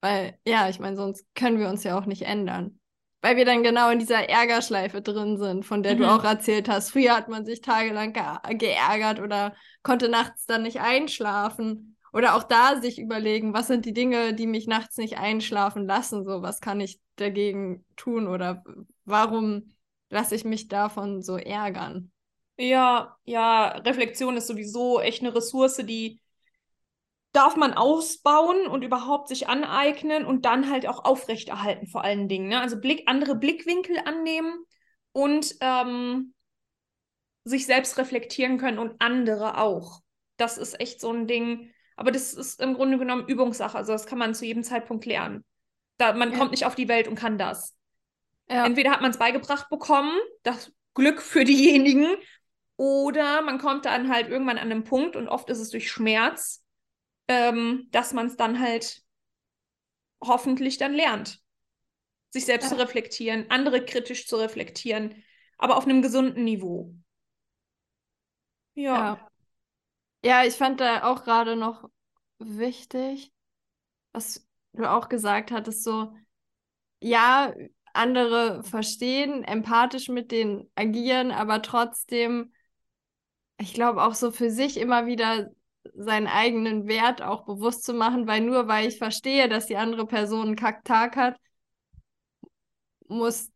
Weil, 0.00 0.38
ja, 0.46 0.68
ich 0.68 0.78
meine, 0.80 0.96
sonst 0.96 1.26
können 1.34 1.58
wir 1.58 1.68
uns 1.68 1.82
ja 1.84 1.98
auch 1.98 2.06
nicht 2.06 2.22
ändern. 2.22 2.78
Weil 3.22 3.36
wir 3.36 3.44
dann 3.44 3.62
genau 3.62 3.88
in 3.90 4.00
dieser 4.00 4.28
Ärgerschleife 4.28 5.00
drin 5.00 5.38
sind, 5.38 5.64
von 5.64 5.82
der 5.82 5.94
mhm. 5.94 5.98
du 6.00 6.10
auch 6.10 6.24
erzählt 6.24 6.68
hast. 6.68 6.90
Früher 6.90 7.16
hat 7.16 7.28
man 7.28 7.46
sich 7.46 7.60
tagelang 7.60 8.12
ge 8.12 8.56
geärgert 8.56 9.20
oder 9.20 9.54
konnte 9.82 10.08
nachts 10.08 10.44
dann 10.44 10.64
nicht 10.64 10.80
einschlafen. 10.80 11.96
Oder 12.12 12.34
auch 12.36 12.42
da 12.42 12.80
sich 12.80 12.98
überlegen, 12.98 13.54
was 13.54 13.68
sind 13.68 13.86
die 13.86 13.94
Dinge, 13.94 14.34
die 14.34 14.46
mich 14.46 14.66
nachts 14.66 14.98
nicht 14.98 15.18
einschlafen 15.18 15.86
lassen? 15.86 16.24
So, 16.24 16.42
was 16.42 16.60
kann 16.60 16.80
ich 16.80 17.00
dagegen 17.16 17.86
tun? 17.96 18.26
Oder 18.26 18.62
warum 19.04 19.72
lasse 20.10 20.34
ich 20.34 20.44
mich 20.44 20.68
davon 20.68 21.22
so 21.22 21.36
ärgern? 21.36 22.10
Ja, 22.58 23.16
ja, 23.24 23.68
Reflexion 23.68 24.36
ist 24.36 24.46
sowieso 24.46 25.00
echt 25.00 25.22
eine 25.22 25.34
Ressource, 25.34 25.76
die 25.76 26.20
darf 27.32 27.56
man 27.56 27.72
ausbauen 27.72 28.66
und 28.66 28.82
überhaupt 28.82 29.28
sich 29.28 29.48
aneignen 29.48 30.24
und 30.24 30.44
dann 30.44 30.70
halt 30.70 30.86
auch 30.86 31.04
aufrechterhalten, 31.04 31.86
vor 31.86 32.04
allen 32.04 32.28
Dingen. 32.28 32.48
Ne? 32.48 32.60
Also 32.60 32.78
Blick, 32.78 33.04
andere 33.06 33.34
Blickwinkel 33.34 33.98
annehmen 34.04 34.64
und 35.12 35.54
ähm, 35.60 36.34
sich 37.44 37.66
selbst 37.66 37.98
reflektieren 37.98 38.58
können 38.58 38.78
und 38.78 39.00
andere 39.00 39.58
auch. 39.58 40.00
Das 40.36 40.58
ist 40.58 40.78
echt 40.80 41.00
so 41.00 41.10
ein 41.10 41.26
Ding. 41.26 41.70
Aber 41.96 42.10
das 42.10 42.34
ist 42.34 42.60
im 42.60 42.74
Grunde 42.74 42.98
genommen 42.98 43.26
Übungssache. 43.26 43.76
Also 43.76 43.92
das 43.92 44.06
kann 44.06 44.18
man 44.18 44.34
zu 44.34 44.44
jedem 44.44 44.62
Zeitpunkt 44.62 45.06
lernen. 45.06 45.44
Da, 45.96 46.12
man 46.12 46.32
ja. 46.32 46.38
kommt 46.38 46.50
nicht 46.50 46.66
auf 46.66 46.74
die 46.74 46.88
Welt 46.88 47.08
und 47.08 47.14
kann 47.14 47.38
das. 47.38 47.76
Ja. 48.48 48.66
Entweder 48.66 48.90
hat 48.90 49.00
man 49.00 49.10
es 49.10 49.18
beigebracht 49.18 49.68
bekommen, 49.70 50.14
das 50.42 50.72
Glück 50.94 51.22
für 51.22 51.44
diejenigen, 51.44 52.06
oder 52.76 53.42
man 53.42 53.58
kommt 53.58 53.84
dann 53.84 54.12
halt 54.12 54.28
irgendwann 54.28 54.58
an 54.58 54.70
einen 54.70 54.84
Punkt 54.84 55.16
und 55.16 55.28
oft 55.28 55.48
ist 55.50 55.60
es 55.60 55.70
durch 55.70 55.90
Schmerz, 55.90 56.61
ähm, 57.32 57.88
dass 57.90 58.12
man 58.12 58.26
es 58.26 58.36
dann 58.36 58.60
halt 58.60 59.02
hoffentlich 60.20 60.76
dann 60.76 60.92
lernt. 60.92 61.40
Sich 62.30 62.44
selbst 62.44 62.70
ja. 62.70 62.76
zu 62.76 62.82
reflektieren, 62.82 63.46
andere 63.50 63.84
kritisch 63.84 64.26
zu 64.26 64.36
reflektieren, 64.36 65.22
aber 65.58 65.76
auf 65.76 65.84
einem 65.84 66.02
gesunden 66.02 66.44
Niveau. 66.44 66.94
Ja. 68.74 68.94
Ja, 68.94 69.30
ja 70.24 70.44
ich 70.46 70.54
fand 70.54 70.80
da 70.80 71.04
auch 71.04 71.24
gerade 71.24 71.56
noch 71.56 71.88
wichtig, 72.38 73.32
was 74.12 74.46
du 74.72 74.90
auch 74.90 75.08
gesagt 75.08 75.50
hattest, 75.50 75.84
so, 75.84 76.14
ja, 77.00 77.54
andere 77.94 78.62
verstehen, 78.62 79.44
empathisch 79.44 80.08
mit 80.08 80.30
denen 80.30 80.70
agieren, 80.74 81.30
aber 81.30 81.60
trotzdem, 81.60 82.52
ich 83.58 83.74
glaube 83.74 84.02
auch 84.02 84.14
so 84.14 84.30
für 84.30 84.50
sich 84.50 84.78
immer 84.78 85.06
wieder 85.06 85.50
seinen 85.94 86.26
eigenen 86.26 86.86
Wert 86.86 87.22
auch 87.22 87.44
bewusst 87.44 87.84
zu 87.84 87.92
machen, 87.92 88.26
weil 88.26 88.40
nur 88.40 88.68
weil 88.68 88.88
ich 88.88 88.98
verstehe, 88.98 89.48
dass 89.48 89.66
die 89.66 89.76
andere 89.76 90.06
Person 90.06 90.48
einen 90.48 90.56
Kacktag 90.56 91.16
hat, 91.16 91.36
muss 93.08 93.50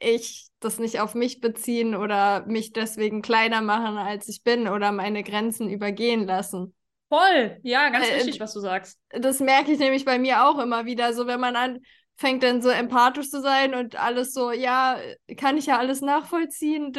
ich 0.00 0.48
das 0.60 0.78
nicht 0.78 1.00
auf 1.00 1.14
mich 1.14 1.40
beziehen 1.40 1.94
oder 1.94 2.44
mich 2.46 2.72
deswegen 2.72 3.22
kleiner 3.22 3.62
machen, 3.62 3.96
als 3.96 4.28
ich 4.28 4.42
bin 4.42 4.68
oder 4.68 4.92
meine 4.92 5.22
Grenzen 5.22 5.68
übergehen 5.68 6.26
lassen. 6.26 6.74
Voll, 7.08 7.58
ja, 7.62 7.90
ganz 7.90 8.08
äh, 8.08 8.16
wichtig, 8.16 8.40
was 8.40 8.54
du 8.54 8.60
sagst. 8.60 8.98
Das 9.10 9.40
merke 9.40 9.72
ich 9.72 9.78
nämlich 9.78 10.04
bei 10.04 10.18
mir 10.18 10.46
auch 10.46 10.58
immer 10.58 10.84
wieder, 10.84 11.12
so 11.12 11.26
wenn 11.26 11.40
man 11.40 11.54
anfängt 11.54 12.42
dann 12.42 12.60
so 12.60 12.70
empathisch 12.70 13.30
zu 13.30 13.40
sein 13.40 13.74
und 13.74 13.96
alles 13.96 14.32
so, 14.32 14.50
ja, 14.50 14.98
kann 15.36 15.56
ich 15.56 15.66
ja 15.66 15.78
alles 15.78 16.00
nachvollziehen, 16.00 16.92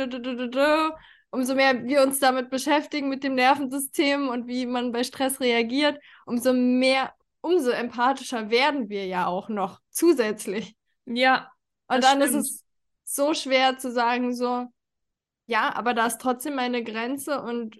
umso 1.35 1.53
mehr 1.53 1.83
wir 1.83 2.01
uns 2.01 2.19
damit 2.19 2.49
beschäftigen, 2.49 3.09
mit 3.09 3.23
dem 3.23 3.35
Nervensystem 3.35 4.29
und 4.29 4.47
wie 4.47 4.65
man 4.65 4.91
bei 4.93 5.03
Stress 5.03 5.41
reagiert, 5.41 5.99
umso 6.25 6.53
mehr, 6.53 7.13
umso 7.41 7.71
empathischer 7.71 8.49
werden 8.49 8.87
wir 8.89 9.05
ja 9.05 9.27
auch 9.27 9.49
noch 9.49 9.81
zusätzlich. 9.89 10.75
Ja. 11.05 11.51
Und 11.87 12.03
dann 12.03 12.21
stimmt. 12.21 12.23
ist 12.23 12.35
es 12.35 12.63
so 13.03 13.33
schwer 13.33 13.77
zu 13.77 13.91
sagen, 13.91 14.33
so, 14.33 14.65
ja, 15.45 15.75
aber 15.75 15.93
da 15.93 16.07
ist 16.07 16.21
trotzdem 16.21 16.55
meine 16.55 16.83
Grenze 16.83 17.41
und 17.41 17.77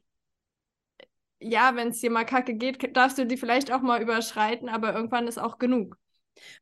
ja, 1.39 1.75
wenn 1.75 1.89
es 1.89 2.01
dir 2.01 2.11
mal 2.11 2.25
kacke 2.25 2.55
geht, 2.55 2.95
darfst 2.95 3.17
du 3.17 3.25
die 3.25 3.37
vielleicht 3.37 3.71
auch 3.71 3.81
mal 3.81 4.01
überschreiten, 4.01 4.67
aber 4.67 4.93
irgendwann 4.93 5.27
ist 5.27 5.37
auch 5.37 5.59
genug. 5.59 5.97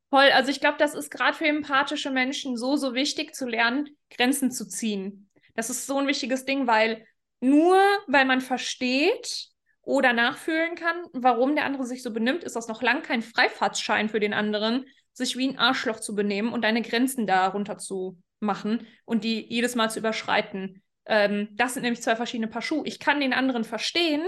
Voll, 0.09 0.29
also 0.31 0.51
ich 0.51 0.59
glaube, 0.59 0.77
das 0.77 0.93
ist 0.93 1.09
gerade 1.09 1.35
für 1.35 1.47
empathische 1.47 2.11
Menschen 2.11 2.55
so, 2.55 2.75
so 2.75 2.93
wichtig 2.93 3.33
zu 3.33 3.47
lernen, 3.47 3.97
Grenzen 4.11 4.51
zu 4.51 4.67
ziehen. 4.67 5.29
Das 5.55 5.69
ist 5.69 5.85
so 5.85 5.97
ein 5.97 6.07
wichtiges 6.07 6.45
Ding, 6.45 6.67
weil 6.67 7.05
nur 7.39 7.77
weil 8.07 8.25
man 8.25 8.41
versteht 8.41 9.47
oder 9.81 10.13
nachfühlen 10.13 10.75
kann, 10.75 11.03
warum 11.11 11.55
der 11.55 11.65
andere 11.65 11.85
sich 11.85 12.01
so 12.03 12.11
benimmt, 12.11 12.43
ist 12.43 12.55
das 12.55 12.67
noch 12.67 12.81
lang 12.81 13.03
kein 13.03 13.21
Freifahrtsschein 13.21 14.09
für 14.09 14.19
den 14.19 14.33
anderen, 14.33 14.85
sich 15.11 15.37
wie 15.37 15.49
ein 15.49 15.59
Arschloch 15.59 15.99
zu 15.99 16.15
benehmen 16.15 16.53
und 16.53 16.63
deine 16.63 16.81
Grenzen 16.81 17.27
darunter 17.27 17.77
zu 17.77 18.17
machen 18.39 18.87
und 19.05 19.23
die 19.23 19.45
jedes 19.53 19.75
Mal 19.75 19.89
zu 19.89 19.99
überschreiten. 19.99 20.81
Ähm, 21.05 21.49
das 21.51 21.73
sind 21.73 21.83
nämlich 21.83 22.01
zwei 22.01 22.15
verschiedene 22.15 22.47
Paar 22.47 22.61
Schuhe. 22.61 22.85
Ich 22.85 22.99
kann 22.99 23.19
den 23.19 23.33
anderen 23.33 23.63
verstehen, 23.63 24.23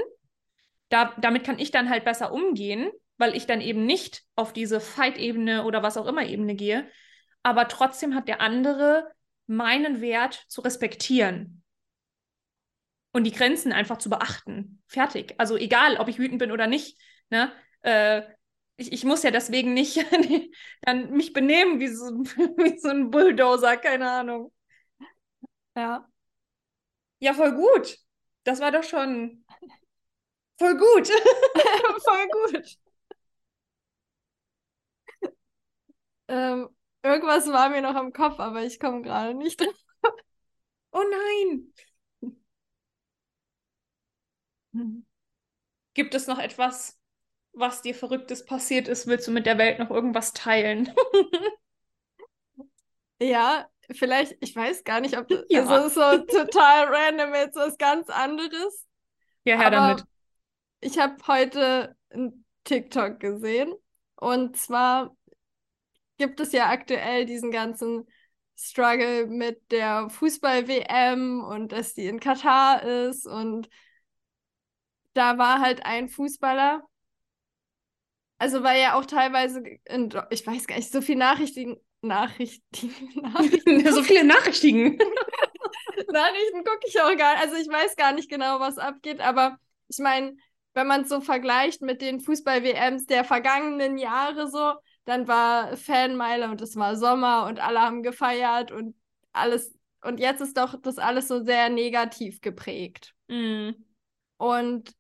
da, 0.89 1.13
damit 1.17 1.43
kann 1.43 1.59
ich 1.59 1.71
dann 1.71 1.89
halt 1.89 2.05
besser 2.05 2.32
umgehen, 2.32 2.91
weil 3.17 3.36
ich 3.36 3.47
dann 3.47 3.61
eben 3.61 3.86
nicht 3.86 4.23
auf 4.36 4.53
diese 4.53 4.80
Fight-Ebene 4.80 5.63
oder 5.63 5.84
was 5.84 5.97
auch 5.97 6.05
immer 6.05 6.26
Ebene 6.26 6.55
gehe. 6.55 6.88
Aber 7.43 7.67
trotzdem 7.67 8.13
hat 8.13 8.28
der 8.28 8.41
andere 8.41 9.07
meinen 9.48 10.02
Wert 10.02 10.46
zu 10.48 10.62
respektieren 10.62 11.64
und 13.12 13.24
die 13.24 13.32
Grenzen 13.32 13.72
einfach 13.72 13.98
zu 13.98 14.10
beachten. 14.10 14.82
Fertig. 14.88 15.36
Also 15.38 15.56
egal, 15.58 15.98
ob 15.98 16.08
ich 16.10 16.20
wütend 16.20 16.39
bin 16.39 16.52
oder 16.52 16.68
nicht. 16.68 17.00
Ne? 17.30 17.52
Äh, 17.82 18.24
ich, 18.78 18.91
ich 18.91 19.06
muss 19.06 19.24
ja 19.24 19.32
deswegen 19.32 19.74
nicht 19.74 20.06
dann 20.82 21.12
mich 21.12 21.34
benehmen 21.34 21.80
wie 21.80 21.88
so, 21.88 22.06
wie 22.06 22.78
so 22.80 22.89
ein 22.89 23.12
Bulldozer, 23.12 23.78
keine 23.78 24.10
Ahnung. 24.12 24.52
Ja. 25.76 26.08
Ja, 27.20 27.34
voll 27.34 27.54
gut. 27.56 27.98
Das 28.43 28.60
war 28.60 28.72
doch 28.72 28.84
schon 28.84 29.43
voll 30.58 30.76
gut. 30.78 31.08
voll 32.04 32.28
gut. 32.34 32.78
Ähm, 36.28 36.70
Irgendwas 37.06 37.47
war 37.51 37.70
mir 37.70 37.84
noch 37.84 37.93
am 37.93 38.14
Kopf, 38.14 38.39
aber 38.39 38.64
ich 38.64 38.80
komme 38.80 39.03
gerade 39.03 39.36
nicht 39.36 39.62
drauf. 39.62 39.76
Oh 40.91 41.03
nein! 41.12 41.72
Gibt 45.93 46.16
es 46.16 46.26
noch 46.26 46.39
etwas, 46.39 46.99
was 47.53 47.84
dir 47.84 47.93
Verrücktes 47.93 48.43
passiert 48.43 48.88
ist? 48.88 49.06
Willst 49.06 49.28
du 49.28 49.32
mit 49.32 49.45
der 49.45 49.60
Welt 49.60 49.78
noch 49.78 49.91
irgendwas 49.91 50.34
teilen? 50.34 50.91
ja, 53.20 53.70
vielleicht, 53.91 54.38
ich 54.39 54.56
weiß 54.56 54.84
gar 54.84 54.99
nicht, 54.99 55.16
ob 55.16 55.28
das 55.28 55.45
ja. 55.49 55.64
also 55.64 55.89
so 55.89 56.26
total 56.26 56.86
random 56.88 57.36
jetzt 57.36 57.56
was 57.56 57.78
ganz 57.78 58.10
anderes. 58.10 58.88
Ja, 59.43 59.60
her 59.60 59.70
damit. 59.70 60.03
Ich 60.80 60.97
habe 60.97 61.16
heute 61.28 61.95
ein 62.10 62.45
TikTok 62.64 63.20
gesehen 63.20 63.76
und 64.16 64.58
zwar 64.58 65.16
gibt 66.18 66.39
es 66.39 66.51
ja 66.51 66.70
aktuell 66.70 67.26
diesen 67.26 67.51
ganzen 67.51 68.07
Struggle 68.57 69.28
mit 69.28 69.72
der 69.72 70.09
Fußball-WM 70.09 71.43
und 71.43 71.72
dass 71.72 71.93
die 71.93 72.07
in 72.07 72.20
Katar 72.20 72.84
ist 72.84 73.28
und 73.28 73.70
da 75.13 75.38
war 75.38 75.59
halt 75.61 75.86
ein 75.86 76.09
Fußballer, 76.09 76.84
also 78.38 78.63
weil 78.63 78.82
ja 78.82 78.95
auch 78.95 79.05
teilweise, 79.05 79.63
in, 79.86 80.09
ich 80.30 80.45
weiß 80.45 80.68
gar 80.68 80.76
nicht, 80.76 80.91
so 80.91 81.01
viel 81.01 81.16
Nachrichten, 81.16 81.78
Nachrichten, 82.01 82.93
Nachrichten. 83.22 83.91
so 83.91 84.03
viele 84.03 84.24
Nachrichten. 84.24 84.97
Nachrichten 86.11 86.63
gucke 86.63 86.88
ich 86.88 86.99
auch 87.01 87.16
gar 87.18 87.34
nicht. 87.36 87.43
Also 87.43 87.55
ich 87.55 87.68
weiß 87.68 87.95
gar 87.95 88.11
nicht 88.13 88.30
genau, 88.30 88.59
was 88.59 88.78
abgeht, 88.78 89.22
aber 89.22 89.57
ich 89.88 89.97
meine, 89.99 90.36
wenn 90.74 90.88
man 90.88 91.01
es 91.01 91.09
so 91.09 91.22
vergleicht 91.22 91.82
mit 91.82 92.01
den 92.01 92.20
Fußball-WMs 92.20 93.05
der 93.05 93.24
vergangenen 93.24 93.97
Jahre 93.97 94.49
so, 94.49 94.74
dann 95.06 95.28
war 95.28 95.78
Fanmeile 95.78 96.49
und 96.49 96.62
es 96.62 96.76
war 96.76 96.95
Sommer 96.95 97.45
und 97.45 97.60
alle 97.60 97.82
haben 97.82 98.03
gefeiert 98.03 98.72
und 98.72 98.95
alles. 99.32 99.74
Und 100.01 100.20
jetzt 100.20 100.41
ist 100.41 100.58
doch 100.58 100.80
das 100.82 100.97
alles 100.97 101.28
so 101.28 101.43
sehr 101.43 101.70
negativ 101.70 102.41
geprägt. 102.41 103.16
Mm. 103.28 103.72
Und 104.38 104.95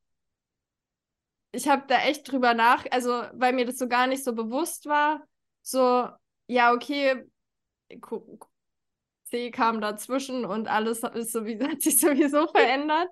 ich 1.51 1.67
habe 1.67 1.85
da 1.87 1.99
echt 2.01 2.31
drüber 2.31 2.53
nach, 2.53 2.85
also 2.91 3.23
weil 3.33 3.53
mir 3.53 3.65
das 3.65 3.77
so 3.77 3.87
gar 3.87 4.07
nicht 4.07 4.23
so 4.23 4.33
bewusst 4.33 4.85
war, 4.85 5.25
so, 5.61 6.09
ja, 6.47 6.73
okay, 6.73 7.23
C 9.23 9.51
kam 9.51 9.81
dazwischen 9.81 10.45
und 10.45 10.67
alles 10.67 11.03
ist 11.03 11.31
sowieso, 11.31 11.67
hat 11.69 11.81
sich 11.81 11.99
sowieso 11.99 12.47
verändert. 12.47 13.09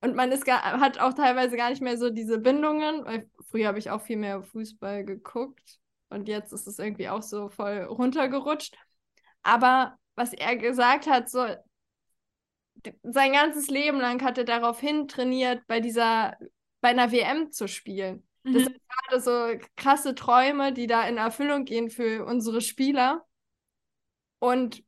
Und 0.00 0.16
man 0.16 0.32
ist 0.32 0.44
gar, 0.44 0.62
hat 0.62 0.98
auch 0.98 1.14
teilweise 1.14 1.56
gar 1.56 1.70
nicht 1.70 1.80
mehr 1.80 1.96
so 1.96 2.10
diese 2.10 2.38
Bindungen, 2.38 3.04
weil 3.04 3.30
früher 3.50 3.68
habe 3.68 3.78
ich 3.78 3.90
auch 3.90 4.02
viel 4.02 4.18
mehr 4.18 4.42
Fußball 4.42 5.04
geguckt 5.04 5.80
und 6.14 6.28
jetzt 6.28 6.52
ist 6.52 6.66
es 6.66 6.78
irgendwie 6.78 7.08
auch 7.08 7.22
so 7.22 7.48
voll 7.48 7.82
runtergerutscht. 7.82 8.76
Aber 9.42 9.98
was 10.14 10.32
er 10.32 10.56
gesagt 10.56 11.06
hat, 11.06 11.28
so 11.28 11.46
sein 13.02 13.32
ganzes 13.32 13.68
Leben 13.68 13.98
lang 14.00 14.22
hat 14.22 14.38
er 14.38 14.44
darauf 14.44 14.80
hin 14.80 15.08
trainiert, 15.08 15.66
bei 15.66 15.80
dieser 15.80 16.36
bei 16.80 16.90
einer 16.90 17.12
WM 17.12 17.50
zu 17.50 17.66
spielen. 17.66 18.26
Mhm. 18.42 18.52
Das 18.52 18.62
sind 18.64 18.80
gerade 18.88 19.22
so 19.22 19.66
krasse 19.76 20.14
Träume, 20.14 20.72
die 20.72 20.86
da 20.86 21.08
in 21.08 21.16
Erfüllung 21.16 21.64
gehen 21.64 21.88
für 21.88 22.26
unsere 22.26 22.60
Spieler. 22.60 23.24
Und 24.38 24.84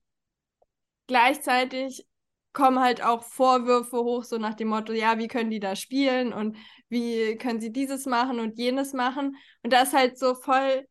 gleichzeitig 1.06 2.06
kommen 2.52 2.80
halt 2.80 3.02
auch 3.02 3.22
Vorwürfe 3.22 3.98
hoch, 3.98 4.24
so 4.24 4.36
nach 4.38 4.54
dem 4.54 4.68
Motto, 4.68 4.92
ja, 4.92 5.18
wie 5.18 5.28
können 5.28 5.50
die 5.50 5.60
da 5.60 5.74
spielen 5.76 6.32
und 6.32 6.56
wie 6.88 7.36
können 7.36 7.60
sie 7.60 7.72
dieses 7.72 8.04
machen 8.04 8.40
und 8.40 8.58
jenes 8.58 8.92
machen. 8.92 9.36
Und 9.62 9.72
das 9.72 9.88
ist 9.88 9.94
halt 9.94 10.18
so 10.18 10.34
voll, 10.34 10.86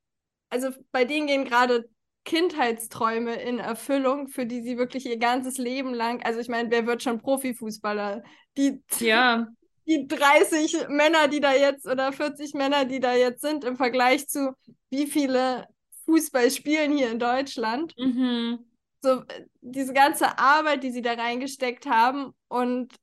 also 0.50 0.70
bei 0.91 1.06
denen 1.06 1.28
gehen 1.28 1.46
gerade 1.46 1.89
Kindheitsträume 2.24 3.36
in 3.36 3.60
Erfüllung, 3.60 4.28
für 4.28 4.46
die 4.46 4.62
sie 4.62 4.78
wirklich 4.78 5.06
ihr 5.06 5.18
ganzes 5.18 5.58
Leben 5.58 5.93
lang, 5.93 6.24
also 6.24 6.39
ich 6.39 6.48
meine, 6.48 6.72
wer 6.72 6.88
wird 6.88 7.04
schon 7.04 7.22
Profifußballer? 7.22 8.24
Die 8.58 8.84
ja 9.00 9.48
die 9.88 10.08
30 10.08 10.88
Männer, 10.89 11.28
die 11.28 11.39
da 11.39 11.54
jetzt 11.54 11.88
oder 11.88 12.12
40 12.12 12.54
Männer, 12.54 12.86
die 12.86 13.00
da 13.00 13.14
jetzt 13.14 13.41
sind, 13.41 13.64
im 13.64 13.78
Vergleich 13.78 14.28
zu 14.28 14.56
wie 14.89 15.08
viele 15.08 15.68
Fußball 16.06 16.50
spielen 16.52 16.96
hier 16.98 17.12
in 17.12 17.20
Deutschland. 17.20 17.93
Mhm. 17.98 18.60
So 19.02 19.24
diese 19.62 19.93
ganze 19.93 20.39
Arbeit, 20.39 20.84
die 20.84 20.91
sie 20.91 21.02
da 21.02 21.14
reingesteckt 21.14 21.86
haben 21.86 22.32
und 22.48 22.96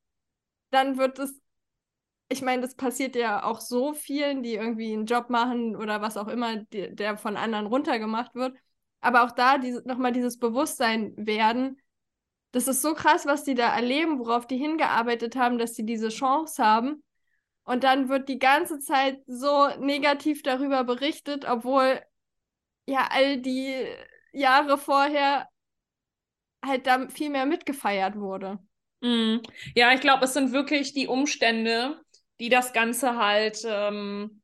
dann 0.71 0.99
wird 0.99 1.19
es, 1.19 1.41
ich 2.33 2.43
meine, 2.43 2.63
das 2.63 2.75
passiert 2.75 3.15
ja 3.15 3.45
auch 3.45 3.61
so 3.61 3.93
vielen, 3.93 4.43
die 4.43 4.55
irgendwie 4.55 4.93
einen 4.93 5.07
Job 5.07 5.31
machen 5.31 5.77
oder 5.77 6.01
was 6.01 6.17
auch 6.17 6.29
immer, 6.29 6.57
die, 6.57 6.95
der 6.95 7.17
von 7.17 7.37
anderen 7.37 7.67
runtergemacht 7.67 8.35
wird. 8.35 8.57
Aber 9.01 9.25
auch 9.25 9.33
da 9.33 9.59
diese, 9.59 9.87
nochmal 9.87 10.13
dieses 10.13 10.39
Bewusstsein 10.39 11.15
werden, 11.17 11.81
das 12.53 12.69
ist 12.69 12.83
so 12.83 12.95
krass, 12.95 13.27
was 13.27 13.45
die 13.45 13.55
da 13.55 13.75
erleben, 13.75 14.19
worauf 14.19 14.47
die 14.47 14.59
hingearbeitet 14.59 15.37
haben, 15.37 15.59
dass 15.59 15.75
sie 15.75 15.85
diese 15.85 16.09
Chance 16.09 16.63
haben. 16.63 17.03
Und 17.65 17.85
dann 17.85 18.09
wird 18.09 18.29
die 18.29 18.39
ganze 18.39 18.79
Zeit 18.79 19.21
so 19.27 19.69
negativ 19.79 20.43
darüber 20.43 20.85
berichtet, 20.85 21.45
obwohl 21.49 22.01
ja 22.87 23.09
all 23.11 23.39
die 23.39 23.87
Jahre 24.33 24.79
vorher 24.79 25.49
halt 26.65 26.87
da 26.87 27.09
viel 27.09 27.31
mehr 27.31 27.47
mitgefeiert 27.47 28.17
wurde. 28.17 28.59
Mm. 29.01 29.39
Ja, 29.75 29.93
ich 29.93 30.01
glaube, 30.01 30.25
es 30.25 30.35
sind 30.35 30.53
wirklich 30.53 30.93
die 30.93 31.09
Umstände, 31.09 32.01
die 32.41 32.49
das 32.49 32.73
Ganze 32.73 33.17
halt 33.17 33.63
ähm, 33.65 34.43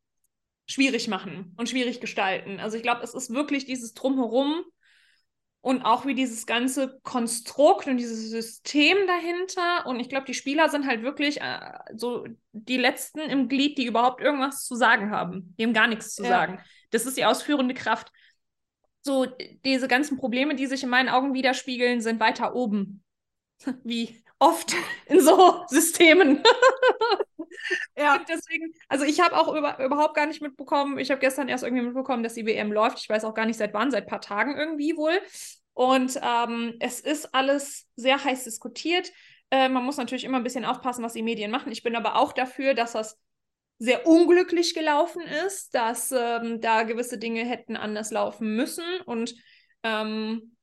schwierig 0.67 1.09
machen 1.09 1.55
und 1.57 1.69
schwierig 1.69 2.01
gestalten. 2.01 2.61
Also 2.61 2.77
ich 2.77 2.83
glaube, 2.83 3.03
es 3.03 3.15
ist 3.15 3.33
wirklich 3.33 3.65
dieses 3.65 3.95
Drumherum, 3.95 4.65
und 5.61 5.83
auch 5.83 6.07
wie 6.07 6.15
dieses 6.15 6.47
ganze 6.47 7.01
Konstrukt 7.03 7.87
und 7.89 7.97
dieses 7.97 8.31
System 8.31 8.97
dahinter. 9.07 9.87
Und 9.87 10.01
ich 10.01 10.09
glaube, 10.09 10.27
die 10.27 10.35
Spieler 10.35 10.69
sind 10.69 10.87
halt 10.87 11.03
wirklich 11.03 11.41
äh, 11.41 11.79
so 11.95 12.27
die 12.53 12.77
letzten 12.77 13.21
im 13.21 13.49
Glied, 13.49 13.77
die 13.77 13.87
überhaupt 13.87 14.21
irgendwas 14.21 14.65
zu 14.65 14.77
sagen 14.77 15.11
haben. 15.11 15.55
Die 15.59 15.65
haben 15.65 15.73
gar 15.73 15.89
nichts 15.89 16.15
zu 16.15 16.23
ja. 16.23 16.29
sagen. 16.29 16.61
Das 16.91 17.07
ist 17.07 17.17
die 17.17 17.25
ausführende 17.25 17.75
Kraft. 17.75 18.13
So, 19.03 19.27
diese 19.65 19.89
ganzen 19.89 20.17
Probleme, 20.17 20.55
die 20.55 20.67
sich 20.67 20.83
in 20.83 20.89
meinen 20.91 21.09
Augen 21.09 21.35
widerspiegeln, 21.35 22.01
sind 22.01 22.21
weiter 22.21 22.55
oben. 22.55 23.03
Wie 23.85 24.23
oft 24.39 24.75
in 25.07 25.21
so 25.21 25.65
Systemen. 25.69 26.43
ja. 27.97 28.25
deswegen, 28.29 28.73
also 28.89 29.05
ich 29.05 29.21
habe 29.21 29.37
auch 29.37 29.55
über, 29.55 29.79
überhaupt 29.85 30.15
gar 30.15 30.27
nicht 30.27 30.43
mitbekommen, 30.43 30.99
ich 30.99 31.11
habe 31.11 31.21
gestern 31.21 31.49
erst 31.49 31.65
irgendwie 31.65 31.85
mitbekommen, 31.85 32.23
dass 32.23 32.35
die 32.35 32.47
WM 32.47 32.73
läuft. 32.73 32.99
Ich 33.01 33.09
weiß 33.09 33.25
auch 33.25 33.35
gar 33.35 33.47
nicht 33.47 33.59
seit 33.59 33.75
wann, 33.75 33.91
seit 33.91 34.05
ein 34.05 34.09
paar 34.09 34.21
Tagen 34.21 34.57
irgendwie 34.57 34.97
wohl. 34.97 35.21
Und 35.75 36.19
ähm, 36.23 36.75
es 36.81 37.01
ist 37.01 37.35
alles 37.35 37.87
sehr 37.95 38.23
heiß 38.23 38.45
diskutiert. 38.45 39.13
Äh, 39.51 39.69
man 39.69 39.85
muss 39.85 39.97
natürlich 39.97 40.25
immer 40.25 40.39
ein 40.39 40.45
bisschen 40.45 40.65
aufpassen, 40.65 41.05
was 41.05 41.13
die 41.13 41.23
Medien 41.23 41.51
machen. 41.51 41.71
Ich 41.71 41.83
bin 41.83 41.95
aber 41.95 42.17
auch 42.17 42.33
dafür, 42.33 42.75
dass 42.75 42.93
das 42.93 43.19
sehr 43.79 44.07
unglücklich 44.07 44.75
gelaufen 44.75 45.23
ist, 45.47 45.75
dass 45.75 46.11
ähm, 46.11 46.61
da 46.61 46.83
gewisse 46.83 47.17
Dinge 47.17 47.45
hätten 47.45 47.77
anders 47.77 48.11
laufen 48.11 48.57
müssen. 48.57 48.85
Und 49.07 49.37
ähm, 49.85 50.57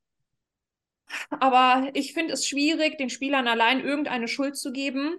aber 1.29 1.89
ich 1.93 2.13
finde 2.13 2.33
es 2.33 2.47
schwierig, 2.47 2.97
den 2.97 3.09
Spielern 3.09 3.47
allein 3.47 3.83
irgendeine 3.83 4.27
Schuld 4.27 4.57
zu 4.57 4.71
geben, 4.71 5.17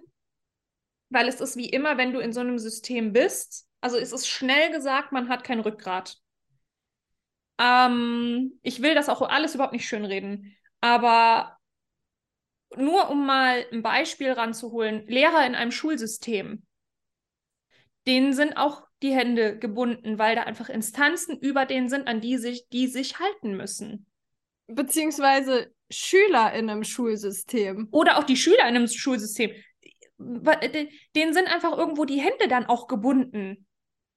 weil 1.09 1.27
es 1.27 1.41
ist 1.41 1.55
wie 1.55 1.69
immer, 1.69 1.97
wenn 1.97 2.13
du 2.13 2.19
in 2.19 2.33
so 2.33 2.41
einem 2.41 2.59
System 2.59 3.13
bist. 3.13 3.67
Also 3.81 3.97
es 3.97 4.11
ist 4.11 4.27
schnell 4.27 4.71
gesagt, 4.71 5.11
man 5.11 5.29
hat 5.29 5.43
kein 5.43 5.59
Rückgrat. 5.59 6.17
Ähm, 7.59 8.59
ich 8.61 8.81
will 8.81 8.95
das 8.95 9.09
auch 9.09 9.21
alles 9.21 9.55
überhaupt 9.55 9.73
nicht 9.73 9.87
schönreden, 9.87 10.55
aber 10.81 11.57
nur 12.75 13.09
um 13.09 13.25
mal 13.25 13.65
ein 13.71 13.81
Beispiel 13.81 14.31
ranzuholen, 14.31 15.07
Lehrer 15.07 15.45
in 15.45 15.55
einem 15.55 15.71
Schulsystem, 15.71 16.63
denen 18.05 18.33
sind 18.33 18.57
auch 18.57 18.87
die 19.01 19.13
Hände 19.13 19.57
gebunden, 19.57 20.17
weil 20.17 20.35
da 20.35 20.43
einfach 20.43 20.69
Instanzen 20.69 21.37
über 21.37 21.65
denen 21.65 21.89
sind, 21.89 22.07
an 22.07 22.21
die 22.21 22.37
sich, 22.37 22.67
die 22.69 22.87
sich 22.87 23.19
halten 23.19 23.55
müssen. 23.55 24.07
Beziehungsweise 24.67 25.71
Schüler 25.89 26.53
in 26.53 26.69
einem 26.69 26.83
Schulsystem. 26.83 27.87
Oder 27.91 28.17
auch 28.17 28.23
die 28.23 28.37
Schüler 28.37 28.67
in 28.67 28.75
einem 28.75 28.87
Schulsystem. 28.87 29.51
Denen 30.17 31.33
sind 31.33 31.47
einfach 31.47 31.77
irgendwo 31.77 32.05
die 32.05 32.19
Hände 32.19 32.47
dann 32.47 32.65
auch 32.65 32.87
gebunden. 32.87 33.67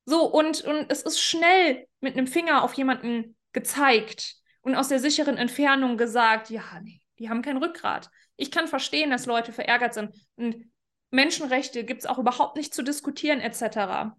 So, 0.06 0.24
und, 0.24 0.62
und 0.62 0.90
es 0.90 1.02
ist 1.02 1.20
schnell 1.20 1.86
mit 2.00 2.16
einem 2.16 2.26
Finger 2.26 2.64
auf 2.64 2.74
jemanden 2.74 3.36
gezeigt 3.52 4.36
und 4.62 4.74
aus 4.74 4.88
der 4.88 4.98
sicheren 4.98 5.36
Entfernung 5.36 5.96
gesagt, 5.96 6.50
ja, 6.50 6.62
nee, 6.82 7.00
die 7.18 7.28
haben 7.28 7.42
kein 7.42 7.58
Rückgrat. 7.58 8.10
Ich 8.36 8.50
kann 8.50 8.66
verstehen, 8.66 9.10
dass 9.10 9.26
Leute 9.26 9.52
verärgert 9.52 9.94
sind. 9.94 10.14
Und 10.36 10.70
Menschenrechte 11.10 11.84
gibt 11.84 12.00
es 12.00 12.06
auch 12.06 12.18
überhaupt 12.18 12.56
nicht 12.56 12.72
zu 12.72 12.82
diskutieren, 12.82 13.40
etc. 13.40 14.14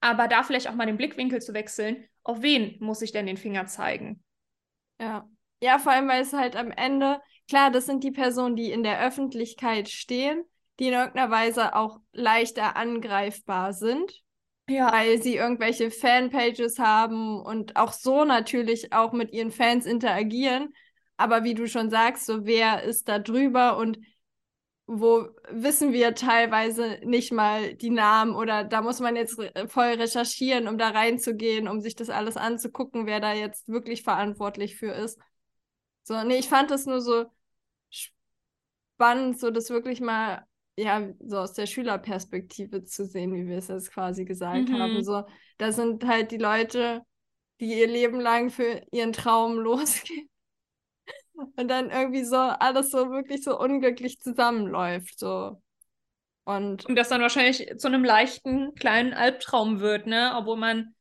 Aber 0.00 0.28
da 0.28 0.42
vielleicht 0.42 0.68
auch 0.68 0.74
mal 0.74 0.86
den 0.86 0.96
Blickwinkel 0.96 1.40
zu 1.40 1.54
wechseln, 1.54 2.04
auf 2.22 2.42
wen 2.42 2.76
muss 2.80 3.02
ich 3.02 3.12
denn 3.12 3.26
den 3.26 3.36
Finger 3.36 3.66
zeigen? 3.66 4.22
Ja. 5.00 5.28
Ja, 5.60 5.78
vor 5.78 5.92
allem, 5.92 6.08
weil 6.08 6.22
es 6.22 6.32
halt 6.32 6.56
am 6.56 6.70
Ende, 6.70 7.20
klar, 7.48 7.70
das 7.70 7.86
sind 7.86 8.04
die 8.04 8.10
Personen, 8.10 8.56
die 8.56 8.70
in 8.70 8.82
der 8.82 9.04
Öffentlichkeit 9.04 9.88
stehen, 9.88 10.44
die 10.78 10.88
in 10.88 10.92
irgendeiner 10.94 11.30
Weise 11.30 11.74
auch 11.74 12.00
leichter 12.12 12.76
angreifbar 12.76 13.72
sind. 13.72 14.22
Ja. 14.68 14.92
Weil 14.92 15.20
sie 15.22 15.36
irgendwelche 15.36 15.90
Fanpages 15.90 16.78
haben 16.78 17.40
und 17.40 17.76
auch 17.76 17.92
so 17.92 18.24
natürlich 18.24 18.92
auch 18.92 19.12
mit 19.12 19.32
ihren 19.32 19.50
Fans 19.50 19.86
interagieren. 19.86 20.74
Aber 21.16 21.42
wie 21.42 21.54
du 21.54 21.66
schon 21.66 21.90
sagst, 21.90 22.26
so 22.26 22.44
wer 22.44 22.82
ist 22.82 23.08
da 23.08 23.18
drüber 23.18 23.78
und 23.78 23.98
wo 24.86 25.28
wissen 25.50 25.92
wir 25.92 26.14
teilweise 26.14 26.98
nicht 27.04 27.30
mal 27.30 27.74
die 27.74 27.90
Namen 27.90 28.34
oder 28.34 28.64
da 28.64 28.80
muss 28.80 29.00
man 29.00 29.16
jetzt 29.16 29.38
voll 29.66 29.84
recherchieren, 29.84 30.66
um 30.66 30.78
da 30.78 30.88
reinzugehen, 30.88 31.68
um 31.68 31.80
sich 31.80 31.94
das 31.94 32.08
alles 32.08 32.38
anzugucken, 32.38 33.06
wer 33.06 33.20
da 33.20 33.34
jetzt 33.34 33.68
wirklich 33.68 34.02
verantwortlich 34.02 34.76
für 34.76 34.92
ist. 34.92 35.18
So, 36.08 36.24
nee, 36.24 36.38
ich 36.38 36.48
fand 36.48 36.70
das 36.70 36.86
nur 36.86 37.02
so 37.02 37.26
spannend, 37.90 39.38
so 39.38 39.50
das 39.50 39.68
wirklich 39.68 40.00
mal, 40.00 40.42
ja, 40.74 41.06
so 41.20 41.40
aus 41.40 41.52
der 41.52 41.66
Schülerperspektive 41.66 42.82
zu 42.84 43.04
sehen, 43.04 43.34
wie 43.34 43.46
wir 43.46 43.58
es 43.58 43.68
jetzt 43.68 43.92
quasi 43.92 44.24
gesagt 44.24 44.70
mhm. 44.70 44.78
haben. 44.78 45.04
So, 45.04 45.24
da 45.58 45.70
sind 45.70 46.06
halt 46.06 46.30
die 46.30 46.38
Leute, 46.38 47.02
die 47.60 47.78
ihr 47.78 47.86
Leben 47.86 48.20
lang 48.20 48.48
für 48.48 48.80
ihren 48.90 49.12
Traum 49.12 49.58
losgehen 49.58 50.30
und 51.56 51.68
dann 51.68 51.90
irgendwie 51.90 52.24
so 52.24 52.36
alles 52.36 52.90
so 52.90 53.10
wirklich 53.10 53.44
so 53.44 53.60
unglücklich 53.60 54.18
zusammenläuft. 54.18 55.18
So. 55.18 55.60
Und, 56.44 56.86
und 56.86 56.96
das 56.96 57.10
dann 57.10 57.20
wahrscheinlich 57.20 57.70
zu 57.76 57.86
einem 57.86 58.02
leichten 58.02 58.74
kleinen 58.76 59.12
Albtraum 59.12 59.80
wird, 59.80 60.06
ne? 60.06 60.32
Obwohl 60.36 60.56
man 60.56 60.94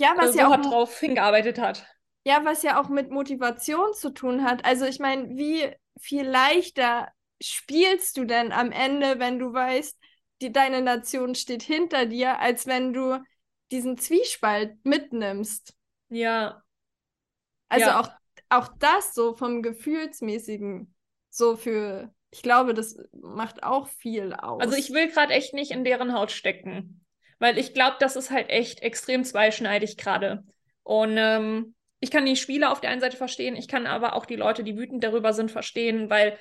ja, 0.00 0.14
was 0.16 0.34
ja 0.34 0.48
auch 0.48 0.60
drauf 0.60 0.98
hingearbeitet 0.98 1.60
hat. 1.60 1.86
Ja, 2.28 2.44
was 2.44 2.62
ja 2.62 2.80
auch 2.80 2.88
mit 2.88 3.10
Motivation 3.10 3.94
zu 3.94 4.10
tun 4.10 4.44
hat. 4.44 4.64
Also 4.64 4.84
ich 4.84 4.98
meine, 4.98 5.36
wie 5.36 5.70
viel 5.98 6.26
leichter 6.26 7.08
spielst 7.40 8.16
du 8.16 8.24
denn 8.24 8.52
am 8.52 8.70
Ende, 8.70 9.18
wenn 9.18 9.38
du 9.38 9.52
weißt, 9.52 9.98
die, 10.42 10.52
deine 10.52 10.82
Nation 10.82 11.34
steht 11.34 11.62
hinter 11.62 12.06
dir, 12.06 12.38
als 12.38 12.66
wenn 12.66 12.92
du 12.92 13.22
diesen 13.70 13.96
Zwiespalt 13.96 14.76
mitnimmst. 14.84 15.74
Ja. 16.10 16.62
Also 17.68 17.86
ja. 17.86 18.00
auch 18.00 18.10
auch 18.48 18.68
das 18.78 19.14
so 19.14 19.34
vom 19.34 19.62
Gefühlsmäßigen, 19.62 20.94
so 21.30 21.56
für, 21.56 22.12
ich 22.30 22.42
glaube, 22.42 22.74
das 22.74 22.96
macht 23.12 23.62
auch 23.62 23.88
viel 23.88 24.32
aus. 24.32 24.62
Also 24.62 24.76
ich 24.76 24.90
will 24.90 25.08
gerade 25.08 25.34
echt 25.34 25.54
nicht 25.54 25.70
in 25.70 25.84
deren 25.84 26.14
Haut 26.14 26.30
stecken, 26.30 27.04
weil 27.38 27.58
ich 27.58 27.74
glaube, 27.74 27.96
das 28.00 28.16
ist 28.16 28.30
halt 28.30 28.48
echt 28.48 28.80
extrem 28.80 29.24
zweischneidig 29.24 29.96
gerade. 29.96 30.44
Und 30.82 31.16
ähm, 31.18 31.74
ich 32.00 32.10
kann 32.10 32.26
die 32.26 32.36
Spieler 32.36 32.70
auf 32.72 32.80
der 32.80 32.90
einen 32.90 33.00
Seite 33.00 33.16
verstehen, 33.16 33.56
ich 33.56 33.68
kann 33.68 33.86
aber 33.86 34.14
auch 34.14 34.26
die 34.26 34.36
Leute, 34.36 34.62
die 34.64 34.76
wütend 34.76 35.02
darüber 35.02 35.32
sind, 35.32 35.50
verstehen, 35.50 36.10
weil 36.10 36.38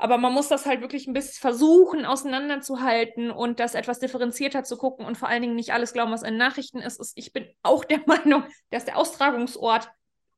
aber 0.00 0.16
man 0.16 0.32
muss 0.32 0.46
das 0.46 0.64
halt 0.64 0.80
wirklich 0.80 1.08
ein 1.08 1.12
bisschen 1.12 1.40
versuchen, 1.40 2.06
auseinanderzuhalten 2.06 3.32
und 3.32 3.58
das 3.58 3.74
etwas 3.74 3.98
differenzierter 3.98 4.62
zu 4.62 4.76
gucken 4.76 5.04
und 5.04 5.18
vor 5.18 5.28
allen 5.28 5.42
Dingen 5.42 5.56
nicht 5.56 5.72
alles 5.72 5.92
glauben, 5.92 6.12
was 6.12 6.22
in 6.22 6.36
Nachrichten 6.36 6.78
ist. 6.78 7.12
Ich 7.16 7.32
bin 7.32 7.48
auch 7.62 7.84
der 7.84 8.00
Meinung, 8.06 8.44
dass 8.70 8.84
der 8.84 8.96
Austragungsort 8.96 9.90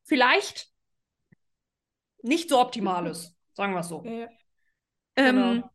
vielleicht 0.05 0.68
nicht 2.22 2.49
so 2.49 2.59
optimal 2.59 3.07
ist, 3.07 3.37
sagen 3.53 3.74
wir 3.74 3.81
es 3.81 3.89
so. 3.89 4.03
Ja. 4.03 4.28
Ähm, 5.16 5.37
genau. 5.37 5.70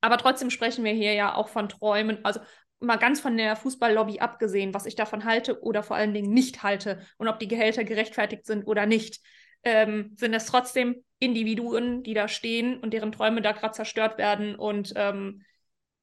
Aber 0.00 0.16
trotzdem 0.16 0.50
sprechen 0.50 0.84
wir 0.84 0.92
hier 0.92 1.12
ja 1.12 1.34
auch 1.34 1.48
von 1.48 1.68
Träumen, 1.68 2.24
also 2.24 2.40
mal 2.80 2.96
ganz 2.96 3.20
von 3.20 3.36
der 3.36 3.56
Fußballlobby 3.56 4.20
abgesehen, 4.20 4.74
was 4.74 4.86
ich 4.86 4.96
davon 4.96 5.24
halte 5.24 5.62
oder 5.62 5.82
vor 5.82 5.96
allen 5.96 6.14
Dingen 6.14 6.32
nicht 6.32 6.62
halte 6.62 7.00
und 7.18 7.28
ob 7.28 7.38
die 7.38 7.48
Gehälter 7.48 7.84
gerechtfertigt 7.84 8.46
sind 8.46 8.64
oder 8.64 8.86
nicht, 8.86 9.20
ähm, 9.62 10.12
sind 10.16 10.34
es 10.34 10.46
trotzdem 10.46 11.04
Individuen, 11.18 12.02
die 12.02 12.14
da 12.14 12.28
stehen 12.28 12.78
und 12.78 12.94
deren 12.94 13.12
Träume 13.12 13.42
da 13.42 13.52
gerade 13.52 13.74
zerstört 13.74 14.16
werden. 14.16 14.54
Und 14.54 14.94
ähm, 14.96 15.42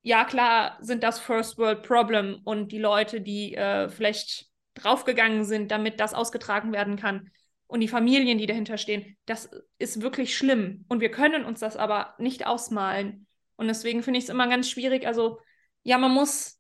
ja, 0.04 0.26
klar 0.26 0.78
sind 0.80 1.04
das 1.04 1.20
First 1.20 1.58
World 1.58 1.82
Problem 1.84 2.40
und 2.44 2.72
die 2.72 2.80
Leute, 2.80 3.22
die 3.22 3.56
äh, 3.56 3.90
vielleicht 3.90 4.46
draufgegangen 4.76 5.44
sind, 5.44 5.72
damit 5.72 6.00
das 6.00 6.14
ausgetragen 6.14 6.72
werden 6.72 6.98
kann, 6.98 7.32
und 7.68 7.82
die 7.82 7.88
Familien, 7.90 8.38
die 8.38 8.46
dahinter 8.46 8.78
stehen, 8.78 9.18
das 9.26 9.50
ist 9.78 10.02
wirklich 10.02 10.38
schlimm. 10.38 10.86
Und 10.88 11.02
wir 11.02 11.12
können 11.12 11.44
uns 11.44 11.60
das 11.60 11.76
aber 11.76 12.16
nicht 12.18 12.48
ausmalen. 12.48 13.28
Und 13.58 13.68
deswegen 13.68 14.04
finde 14.04 14.20
ich 14.20 14.24
es 14.26 14.30
immer 14.30 14.48
ganz 14.48 14.70
schwierig. 14.70 15.06
Also, 15.06 15.40
ja, 15.84 15.98
man 15.98 16.12
muss 16.12 16.57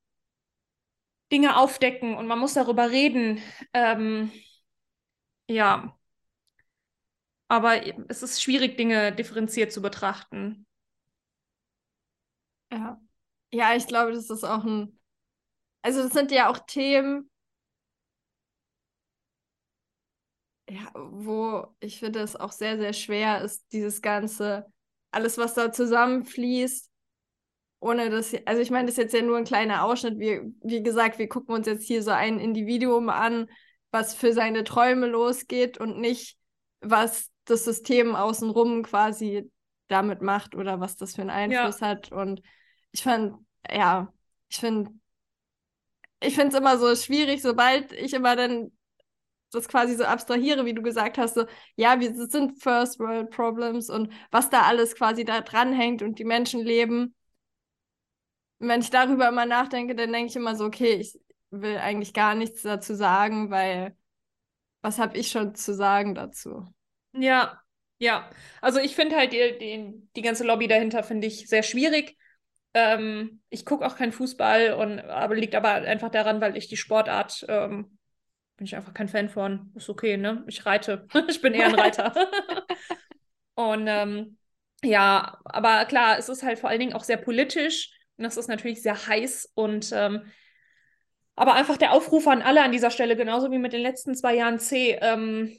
Dinge 1.32 1.57
aufdecken 1.57 2.15
und 2.15 2.28
man 2.28 2.39
muss 2.39 2.53
darüber 2.53 2.89
reden. 2.91 3.39
Ähm, 3.73 4.32
ja. 5.47 5.95
Aber 7.49 7.82
es 8.09 8.23
ist 8.23 8.41
schwierig, 8.41 8.78
Dinge 8.78 9.11
differenziert 9.13 9.71
zu 9.73 9.82
betrachten. 9.82 10.65
Ja. 12.71 12.99
Ja, 13.51 13.75
ich 13.75 13.88
glaube, 13.88 14.11
das 14.13 14.30
ist 14.30 14.43
auch 14.43 14.63
ein. 14.65 14.99
Also, 15.84 16.03
das 16.03 16.13
sind 16.13 16.32
ja 16.32 16.49
auch 16.49 16.59
Themen, 16.67 17.30
ja, 20.69 20.91
wo 20.95 21.67
ich 21.80 21.99
finde 21.99 22.19
es 22.21 22.36
auch 22.36 22.51
sehr, 22.51 22.78
sehr 22.78 22.93
schwer 22.93 23.41
ist, 23.41 23.65
dieses 23.71 24.01
ganze, 24.01 24.65
alles, 25.11 25.38
was 25.38 25.53
da 25.53 25.71
zusammenfließt, 25.71 26.91
ohne 27.88 28.09
dass, 28.09 28.35
also 28.45 28.61
ich 28.61 28.69
meine, 28.69 28.85
das 28.85 28.93
ist 28.93 29.03
jetzt 29.03 29.13
ja 29.13 29.21
nur 29.21 29.38
ein 29.38 29.45
kleiner 29.45 29.83
Ausschnitt. 29.83 30.19
Wie, 30.19 30.41
wie 30.63 30.83
gesagt, 30.83 31.19
wir 31.19 31.29
gucken 31.29 31.55
uns 31.55 31.67
jetzt 31.67 31.85
hier 31.85 32.03
so 32.03 32.11
ein 32.11 32.39
Individuum 32.39 33.09
an, 33.09 33.49
was 33.91 34.13
für 34.13 34.33
seine 34.33 34.63
Träume 34.63 35.07
losgeht 35.07 35.77
und 35.77 35.99
nicht, 35.99 36.38
was 36.81 37.31
das 37.45 37.63
System 37.63 38.15
außenrum 38.15 38.83
quasi 38.83 39.49
damit 39.88 40.21
macht 40.21 40.55
oder 40.55 40.79
was 40.79 40.97
das 40.97 41.15
für 41.15 41.21
einen 41.21 41.29
Einfluss 41.29 41.79
ja. 41.79 41.88
hat. 41.88 42.11
Und 42.11 42.41
ich 42.91 43.03
fand, 43.03 43.35
ja, 43.69 44.11
ich 44.49 44.57
finde, 44.57 44.91
ich 46.19 46.35
finde 46.35 46.49
es 46.49 46.59
immer 46.59 46.77
so 46.77 46.95
schwierig, 46.95 47.41
sobald 47.41 47.91
ich 47.93 48.13
immer 48.13 48.35
dann 48.35 48.71
das 49.51 49.69
quasi 49.69 49.95
so 49.95 50.03
abstrahiere, 50.03 50.65
wie 50.65 50.73
du 50.73 50.81
gesagt 50.81 51.17
hast, 51.17 51.35
so, 51.35 51.45
ja, 51.75 51.99
wir 51.99 52.13
sind 52.27 52.61
First 52.61 52.99
World 52.99 53.29
Problems 53.29 53.89
und 53.89 54.11
was 54.29 54.49
da 54.49 54.63
alles 54.63 54.95
quasi 54.95 55.23
da 55.23 55.41
dranhängt 55.41 56.01
und 56.01 56.19
die 56.19 56.25
Menschen 56.25 56.61
leben. 56.61 57.15
Wenn 58.60 58.82
ich 58.82 58.89
darüber 58.89 59.28
immer 59.28 59.45
nachdenke, 59.45 59.95
dann 59.95 60.12
denke 60.12 60.30
ich 60.30 60.36
immer 60.36 60.55
so, 60.55 60.66
okay, 60.66 60.95
ich 60.95 61.20
will 61.51 61.78
eigentlich 61.78 62.14
gar 62.14 62.36
nichts 62.36 62.64
dazu 62.64 62.95
sagen, 62.95 63.51
weil 63.51 63.95
was 64.82 64.99
habe 64.99 65.18
ich 65.18 65.30
schon 65.30 65.55
zu 65.55 65.74
sagen 65.74 66.16
dazu? 66.16 66.66
Ja, 67.14 67.62
ja. 67.99 68.30
Also 68.62 68.80
ich 68.80 68.95
finde 68.95 69.16
halt 69.16 69.34
die, 69.34 69.58
die, 69.60 70.10
die 70.16 70.22
ganze 70.22 70.43
Lobby 70.45 70.68
dahinter 70.68 71.03
finde 71.03 71.28
ich 71.28 71.47
sehr 71.47 71.64
schwierig. 71.64 72.18
Ähm, 72.74 73.41
ich 73.49 73.66
gucke 73.66 73.86
auch 73.86 73.95
keinen 73.95 74.12
Fußball 74.12 74.74
und 74.74 74.99
aber 74.99 75.36
liegt 75.36 75.55
aber 75.55 75.70
einfach 75.72 76.10
daran, 76.10 76.41
weil 76.41 76.58
ich 76.58 76.68
die 76.68 76.78
Sportart 76.78 77.45
ähm, 77.47 77.97
bin 78.58 78.66
ich 78.66 78.76
einfach 78.76 78.93
kein 78.93 79.08
Fan 79.08 79.30
von. 79.30 79.72
Ist 79.76 79.89
okay, 79.89 80.18
ne? 80.18 80.43
Ich 80.47 80.66
reite. 80.66 81.08
ich 81.28 81.41
bin 81.41 81.53
eher 81.53 81.68
ein 81.68 81.76
Reiter. 81.76 82.14
und 83.55 83.86
ähm, 83.88 84.38
ja, 84.84 85.39
aber 85.45 85.86
klar, 85.86 86.18
es 86.18 86.30
ist 86.30 86.43
halt 86.43 86.60
vor 86.60 86.70
allen 86.70 86.80
Dingen 86.80 86.93
auch 86.93 87.03
sehr 87.03 87.18
politisch 87.18 87.96
und 88.18 88.24
das 88.24 88.38
ist 88.38 88.47
natürlich 88.47 88.82
sehr 88.82 89.07
heiß 89.07 89.51
und 89.53 89.91
ähm, 89.93 90.24
aber 91.36 91.53
einfach 91.53 91.78
der 91.78 91.91
Aufruf 91.93 92.26
an 92.28 92.41
alle 92.41 92.63
an 92.63 92.72
dieser 92.72 92.89
Stelle, 92.89 93.15
genauso 93.15 93.51
wie 93.51 93.59
mit 93.59 93.72
den 93.72 93.82
letzten 93.82 94.15
zwei 94.15 94.36
Jahren 94.36 94.59
C. 94.59 94.97
Ähm, 95.01 95.55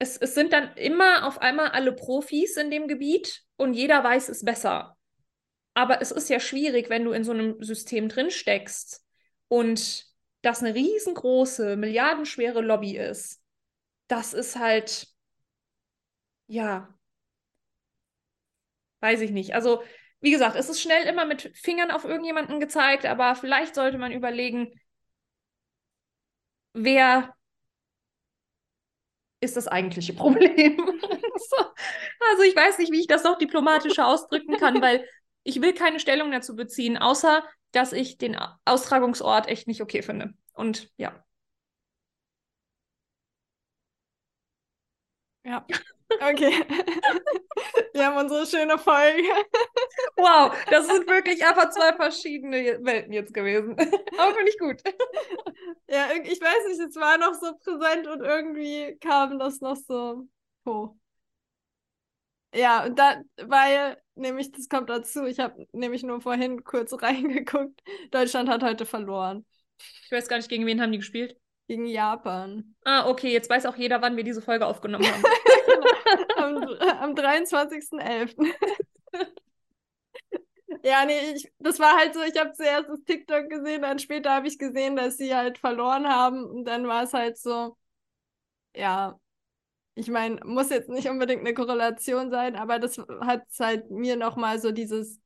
es, 0.00 0.16
es 0.16 0.34
sind 0.34 0.52
dann 0.52 0.76
immer 0.76 1.26
auf 1.26 1.40
einmal 1.40 1.68
alle 1.68 1.92
Profis 1.92 2.56
in 2.56 2.70
dem 2.70 2.88
Gebiet 2.88 3.42
und 3.56 3.74
jeder 3.74 4.02
weiß 4.02 4.28
es 4.28 4.44
besser. 4.44 4.96
Aber 5.74 6.00
es 6.02 6.10
ist 6.10 6.30
ja 6.30 6.40
schwierig, 6.40 6.90
wenn 6.90 7.04
du 7.04 7.12
in 7.12 7.22
so 7.24 7.32
einem 7.32 7.62
System 7.62 8.08
drin 8.08 8.30
steckst 8.30 9.04
und 9.48 10.06
das 10.42 10.62
eine 10.62 10.74
riesengroße, 10.74 11.76
milliardenschwere 11.76 12.60
Lobby 12.60 12.96
ist, 12.96 13.40
das 14.08 14.34
ist 14.34 14.56
halt, 14.58 15.06
ja, 16.46 16.88
weiß 19.00 19.20
ich 19.20 19.30
nicht. 19.30 19.54
Also, 19.54 19.82
wie 20.24 20.30
gesagt, 20.30 20.56
es 20.56 20.70
ist 20.70 20.80
schnell 20.80 21.06
immer 21.06 21.26
mit 21.26 21.50
Fingern 21.54 21.90
auf 21.90 22.04
irgendjemanden 22.04 22.58
gezeigt, 22.58 23.04
aber 23.04 23.34
vielleicht 23.36 23.74
sollte 23.74 23.98
man 23.98 24.10
überlegen, 24.10 24.72
wer 26.74 27.34
ist 29.40 29.56
das 29.56 29.68
eigentliche 29.68 30.12
Problem? 30.14 30.78
also 32.30 32.42
ich 32.42 32.56
weiß 32.56 32.78
nicht, 32.78 32.90
wie 32.90 33.00
ich 33.00 33.06
das 33.06 33.22
noch 33.24 33.36
diplomatischer 33.38 34.06
ausdrücken 34.06 34.56
kann, 34.56 34.80
weil 34.80 35.06
ich 35.42 35.60
will 35.60 35.74
keine 35.74 36.00
Stellung 36.00 36.32
dazu 36.32 36.56
beziehen, 36.56 36.96
außer 36.96 37.44
dass 37.72 37.92
ich 37.92 38.16
den 38.16 38.36
Austragungsort 38.64 39.48
echt 39.48 39.66
nicht 39.66 39.82
okay 39.82 40.00
finde. 40.00 40.32
Und 40.54 40.90
ja. 40.96 41.22
Ja, 45.44 45.66
okay. 46.20 46.52
Wir 47.92 48.06
haben 48.06 48.16
unsere 48.16 48.46
schöne 48.46 48.78
Folge. 48.78 49.28
Wow, 50.16 50.54
das 50.70 50.86
sind 50.86 51.06
wirklich 51.08 51.44
einfach 51.44 51.70
zwei 51.70 51.94
verschiedene 51.94 52.78
Welten 52.82 53.12
jetzt 53.12 53.32
gewesen. 53.34 53.76
Aber 54.18 54.34
finde 54.34 54.50
ich 54.50 54.58
gut. 54.58 54.82
Ja, 55.88 56.08
ich 56.22 56.40
weiß 56.40 56.68
nicht, 56.68 56.80
es 56.80 56.96
war 56.96 57.18
noch 57.18 57.34
so 57.34 57.54
präsent 57.56 58.06
und 58.06 58.20
irgendwie 58.20 58.96
kam 59.00 59.38
das 59.38 59.60
noch 59.60 59.76
so 59.76 60.26
hoch. 60.66 60.96
Ja, 62.54 62.84
und 62.84 62.98
da, 62.98 63.20
weil 63.42 63.96
nämlich, 64.14 64.52
das 64.52 64.68
kommt 64.68 64.88
dazu, 64.88 65.24
ich 65.24 65.40
habe 65.40 65.66
nämlich 65.72 66.02
nur 66.04 66.20
vorhin 66.20 66.62
kurz 66.64 66.92
reingeguckt, 67.02 67.80
Deutschland 68.10 68.48
hat 68.48 68.62
heute 68.62 68.86
verloren. 68.86 69.44
Ich 70.04 70.12
weiß 70.12 70.28
gar 70.28 70.36
nicht, 70.36 70.48
gegen 70.48 70.66
wen 70.66 70.80
haben 70.80 70.92
die 70.92 70.98
gespielt? 70.98 71.36
Gegen 71.66 71.86
Japan. 71.86 72.76
Ah, 72.84 73.08
okay, 73.08 73.32
jetzt 73.32 73.50
weiß 73.50 73.66
auch 73.66 73.76
jeder, 73.76 74.02
wann 74.02 74.16
wir 74.16 74.24
diese 74.24 74.42
Folge 74.42 74.66
aufgenommen 74.66 75.06
haben. 75.06 75.22
am 76.38 76.56
am 77.00 77.14
23.11. 77.14 78.36
Ja, 80.82 81.04
nee, 81.06 81.18
ich, 81.34 81.50
das 81.58 81.78
war 81.78 81.96
halt 81.96 82.14
so, 82.14 82.20
ich 82.22 82.38
habe 82.38 82.52
zuerst 82.52 82.88
das 82.88 83.02
TikTok 83.04 83.48
gesehen, 83.48 83.82
dann 83.82 83.98
später 83.98 84.30
habe 84.32 84.46
ich 84.48 84.58
gesehen, 84.58 84.96
dass 84.96 85.16
sie 85.16 85.34
halt 85.34 85.58
verloren 85.58 86.06
haben 86.08 86.44
und 86.44 86.64
dann 86.64 86.86
war 86.86 87.04
es 87.04 87.12
halt 87.14 87.38
so, 87.38 87.76
ja, 88.74 89.18
ich 89.96 90.08
meine, 90.08 90.40
muss 90.44 90.70
jetzt 90.70 90.90
nicht 90.90 91.08
unbedingt 91.08 91.40
eine 91.42 91.54
Korrelation 91.54 92.30
sein, 92.30 92.56
aber 92.56 92.78
das 92.80 92.98
hat 93.22 93.44
halt 93.60 93.90
mir 93.90 94.16
nochmal 94.16 94.60
so 94.60 94.72
dieses 94.72 95.20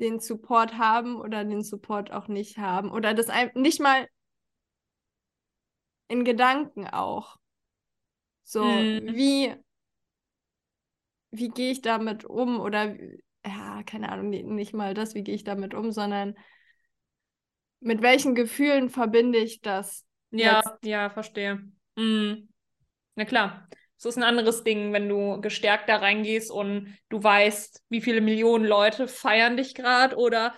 den 0.00 0.20
Support 0.20 0.76
haben 0.76 1.16
oder 1.20 1.44
den 1.44 1.62
Support 1.62 2.12
auch 2.12 2.28
nicht 2.28 2.58
haben 2.58 2.90
oder 2.90 3.14
das 3.14 3.28
nicht 3.54 3.80
mal 3.80 4.06
in 6.06 6.22
Gedanken 6.24 6.86
auch. 6.86 7.38
So, 8.42 8.64
mhm. 8.64 9.14
wie 9.14 9.54
wie 11.30 11.48
gehe 11.48 11.72
ich 11.72 11.80
damit 11.80 12.24
um 12.24 12.60
oder 12.60 12.94
ja, 13.44 13.82
keine 13.84 14.10
Ahnung, 14.10 14.30
nicht 14.30 14.74
mal 14.74 14.94
das, 14.94 15.14
wie 15.14 15.22
gehe 15.22 15.34
ich 15.34 15.44
damit 15.44 15.74
um, 15.74 15.90
sondern 15.90 16.36
mit 17.80 18.02
welchen 18.02 18.34
Gefühlen 18.34 18.90
verbinde 18.90 19.38
ich 19.38 19.60
das? 19.60 20.04
Ja, 20.30 20.62
jetzt? 20.64 20.84
ja, 20.84 21.10
verstehe. 21.10 21.60
Mhm. 21.96 22.48
Na 23.16 23.24
klar. 23.24 23.68
Es 23.98 24.06
ist 24.06 24.16
ein 24.16 24.24
anderes 24.24 24.64
Ding, 24.64 24.92
wenn 24.92 25.08
du 25.08 25.40
gestärkt 25.40 25.88
da 25.88 25.96
reingehst 25.96 26.50
und 26.50 26.92
du 27.08 27.22
weißt, 27.22 27.84
wie 27.88 28.00
viele 28.00 28.20
Millionen 28.20 28.64
Leute 28.64 29.06
feiern 29.06 29.56
dich 29.56 29.76
gerade 29.76 30.16
oder 30.16 30.56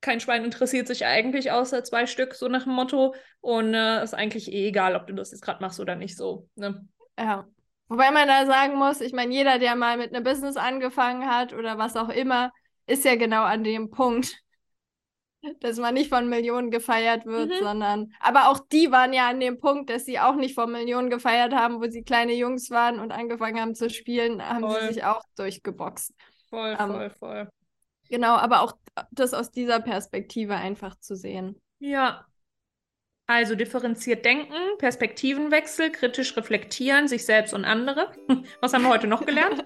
kein 0.00 0.20
Schwein 0.20 0.44
interessiert 0.44 0.86
sich 0.86 1.04
eigentlich 1.04 1.50
außer 1.50 1.82
zwei 1.82 2.06
Stück, 2.06 2.34
so 2.34 2.46
nach 2.46 2.64
dem 2.64 2.74
Motto. 2.74 3.14
Und 3.40 3.74
äh, 3.74 4.04
ist 4.04 4.14
eigentlich 4.14 4.52
eh 4.52 4.68
egal, 4.68 4.94
ob 4.94 5.08
du 5.08 5.14
das 5.14 5.32
jetzt 5.32 5.40
gerade 5.40 5.60
machst 5.60 5.80
oder 5.80 5.96
nicht 5.96 6.16
so. 6.16 6.48
Ne? 6.54 6.86
Ja. 7.18 7.46
Wobei 7.88 8.10
man 8.10 8.26
da 8.26 8.46
sagen 8.46 8.76
muss, 8.76 9.00
ich 9.00 9.12
meine, 9.12 9.32
jeder, 9.32 9.58
der 9.58 9.76
mal 9.76 9.96
mit 9.96 10.14
einem 10.14 10.24
Business 10.24 10.56
angefangen 10.56 11.28
hat 11.28 11.52
oder 11.52 11.78
was 11.78 11.96
auch 11.96 12.08
immer, 12.08 12.50
ist 12.86 13.04
ja 13.04 13.16
genau 13.16 13.42
an 13.42 13.62
dem 13.62 13.90
Punkt, 13.90 14.40
dass 15.60 15.78
man 15.78 15.94
nicht 15.94 16.08
von 16.08 16.28
Millionen 16.28 16.70
gefeiert 16.70 17.26
wird, 17.26 17.50
mhm. 17.50 17.62
sondern, 17.62 18.12
aber 18.20 18.48
auch 18.48 18.58
die 18.72 18.90
waren 18.90 19.12
ja 19.12 19.28
an 19.28 19.40
dem 19.40 19.58
Punkt, 19.58 19.90
dass 19.90 20.06
sie 20.06 20.18
auch 20.18 20.34
nicht 20.34 20.54
von 20.54 20.72
Millionen 20.72 21.10
gefeiert 21.10 21.54
haben, 21.54 21.80
wo 21.80 21.90
sie 21.90 22.02
kleine 22.02 22.34
Jungs 22.34 22.70
waren 22.70 22.98
und 22.98 23.12
angefangen 23.12 23.60
haben 23.60 23.74
zu 23.74 23.90
spielen, 23.90 24.42
haben 24.42 24.60
voll. 24.60 24.80
sie 24.80 24.94
sich 24.94 25.04
auch 25.04 25.22
durchgeboxt. 25.36 26.14
Voll, 26.48 26.76
um, 26.78 26.80
ähm, 26.80 26.92
voll, 26.92 27.10
voll. 27.10 27.48
Genau, 28.08 28.34
aber 28.36 28.62
auch 28.62 28.74
das 29.10 29.34
aus 29.34 29.50
dieser 29.50 29.80
Perspektive 29.80 30.54
einfach 30.54 30.98
zu 30.98 31.16
sehen. 31.16 31.60
Ja, 31.78 32.24
also 33.26 33.54
differenziert 33.54 34.24
denken, 34.24 34.54
Perspektivenwechsel, 34.78 35.90
kritisch 35.90 36.36
reflektieren, 36.36 37.08
sich 37.08 37.24
selbst 37.24 37.54
und 37.54 37.64
andere. 37.64 38.12
Was 38.60 38.74
haben 38.74 38.82
wir 38.82 38.90
heute 38.90 39.06
noch 39.06 39.24
gelernt? 39.24 39.64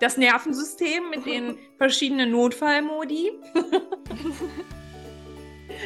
Das 0.00 0.18
Nervensystem 0.18 1.08
mit 1.08 1.24
den 1.24 1.56
verschiedenen 1.78 2.32
Notfallmodi. 2.32 3.30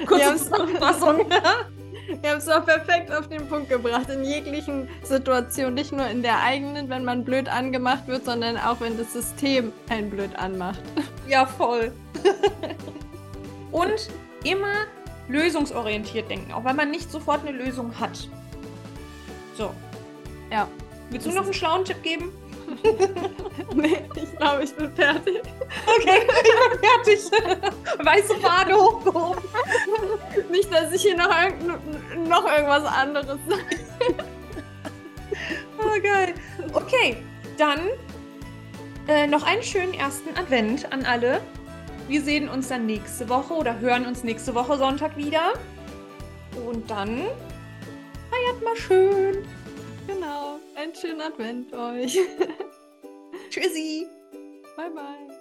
Kurze 0.07 0.37
Zusammenfassung. 0.37 1.31
Wir 2.21 2.31
haben 2.31 2.39
es 2.39 2.49
auch 2.49 2.67
perfekt 2.67 3.11
auf 3.11 3.29
den 3.29 3.49
Punkt 3.49 3.71
gebracht. 3.71 4.11
In 4.11 4.25
jeglichen 4.25 4.89
Situationen, 5.03 5.73
nicht 5.73 5.91
nur 5.91 6.07
in 6.07 6.23
der 6.23 6.43
eigenen, 6.43 6.91
wenn 6.91 7.03
man 7.03 7.25
blöd 7.25 7.49
angemacht 7.49 8.07
wird, 8.07 8.27
sondern 8.27 8.59
auch 8.59 8.79
wenn 8.81 8.99
das 8.99 9.15
System 9.15 9.73
einen 9.89 10.11
blöd 10.11 10.37
anmacht. 10.37 10.83
Ja, 11.27 11.47
voll. 11.47 11.93
Und 13.73 14.11
immer 14.45 14.85
lösungsorientiert 15.29 16.31
denken, 16.31 16.53
auch 16.53 16.64
wenn 16.64 16.77
man 16.77 16.91
nicht 16.91 17.11
sofort 17.11 17.47
eine 17.47 17.57
Lösung 17.57 17.99
hat. 17.99 18.29
So. 19.57 19.75
Ja. 20.51 20.68
Willst 21.11 21.27
du 21.27 21.31
noch 21.31 21.45
einen 21.45 21.55
schlauen 21.55 21.85
Tipp 21.85 22.03
geben? 22.03 22.33
nee, 23.75 23.99
ich 24.16 24.37
glaube, 24.37 24.64
ich 24.64 24.75
bin 24.75 24.91
fertig. 24.95 25.43
Okay, 25.87 26.27
ich 26.27 26.70
bin 26.70 26.81
fertig. 26.81 27.75
Weiße 28.05 28.37
Fahne 28.37 28.75
hochgehoben. 28.75 29.43
Nicht, 30.51 30.72
dass 30.72 30.93
ich 30.93 31.03
hier 31.03 31.16
noch, 31.16 31.29
noch 32.27 32.51
irgendwas 32.51 32.85
anderes 32.85 33.39
sage. 33.47 34.25
oh, 35.79 36.03
geil. 36.03 36.35
Okay, 36.72 37.16
dann 37.59 37.81
äh, 39.09 39.27
noch 39.27 39.43
einen 39.43 39.62
schönen 39.62 39.95
ersten 39.95 40.37
Advent 40.39 40.91
an 40.93 41.05
alle. 41.05 41.41
Wir 42.07 42.22
sehen 42.22 42.48
uns 42.48 42.68
dann 42.68 42.86
nächste 42.86 43.28
Woche 43.28 43.55
oder 43.55 43.78
hören 43.80 44.07
uns 44.07 44.24
nächste 44.24 44.55
Woche 44.55 44.76
Sonntag 44.76 45.16
wieder. 45.16 45.55
Und 46.66 46.90
dann 46.90 47.22
feiert 48.30 48.62
mal 48.62 48.76
schön. 48.76 49.44
Genau. 50.07 50.59
Einen 50.76 50.94
schönen 50.94 51.20
Advent 51.20 51.72
euch. 51.72 52.18
Tschüssi. 53.50 54.07
Bye, 54.76 54.90
bye. 54.90 55.34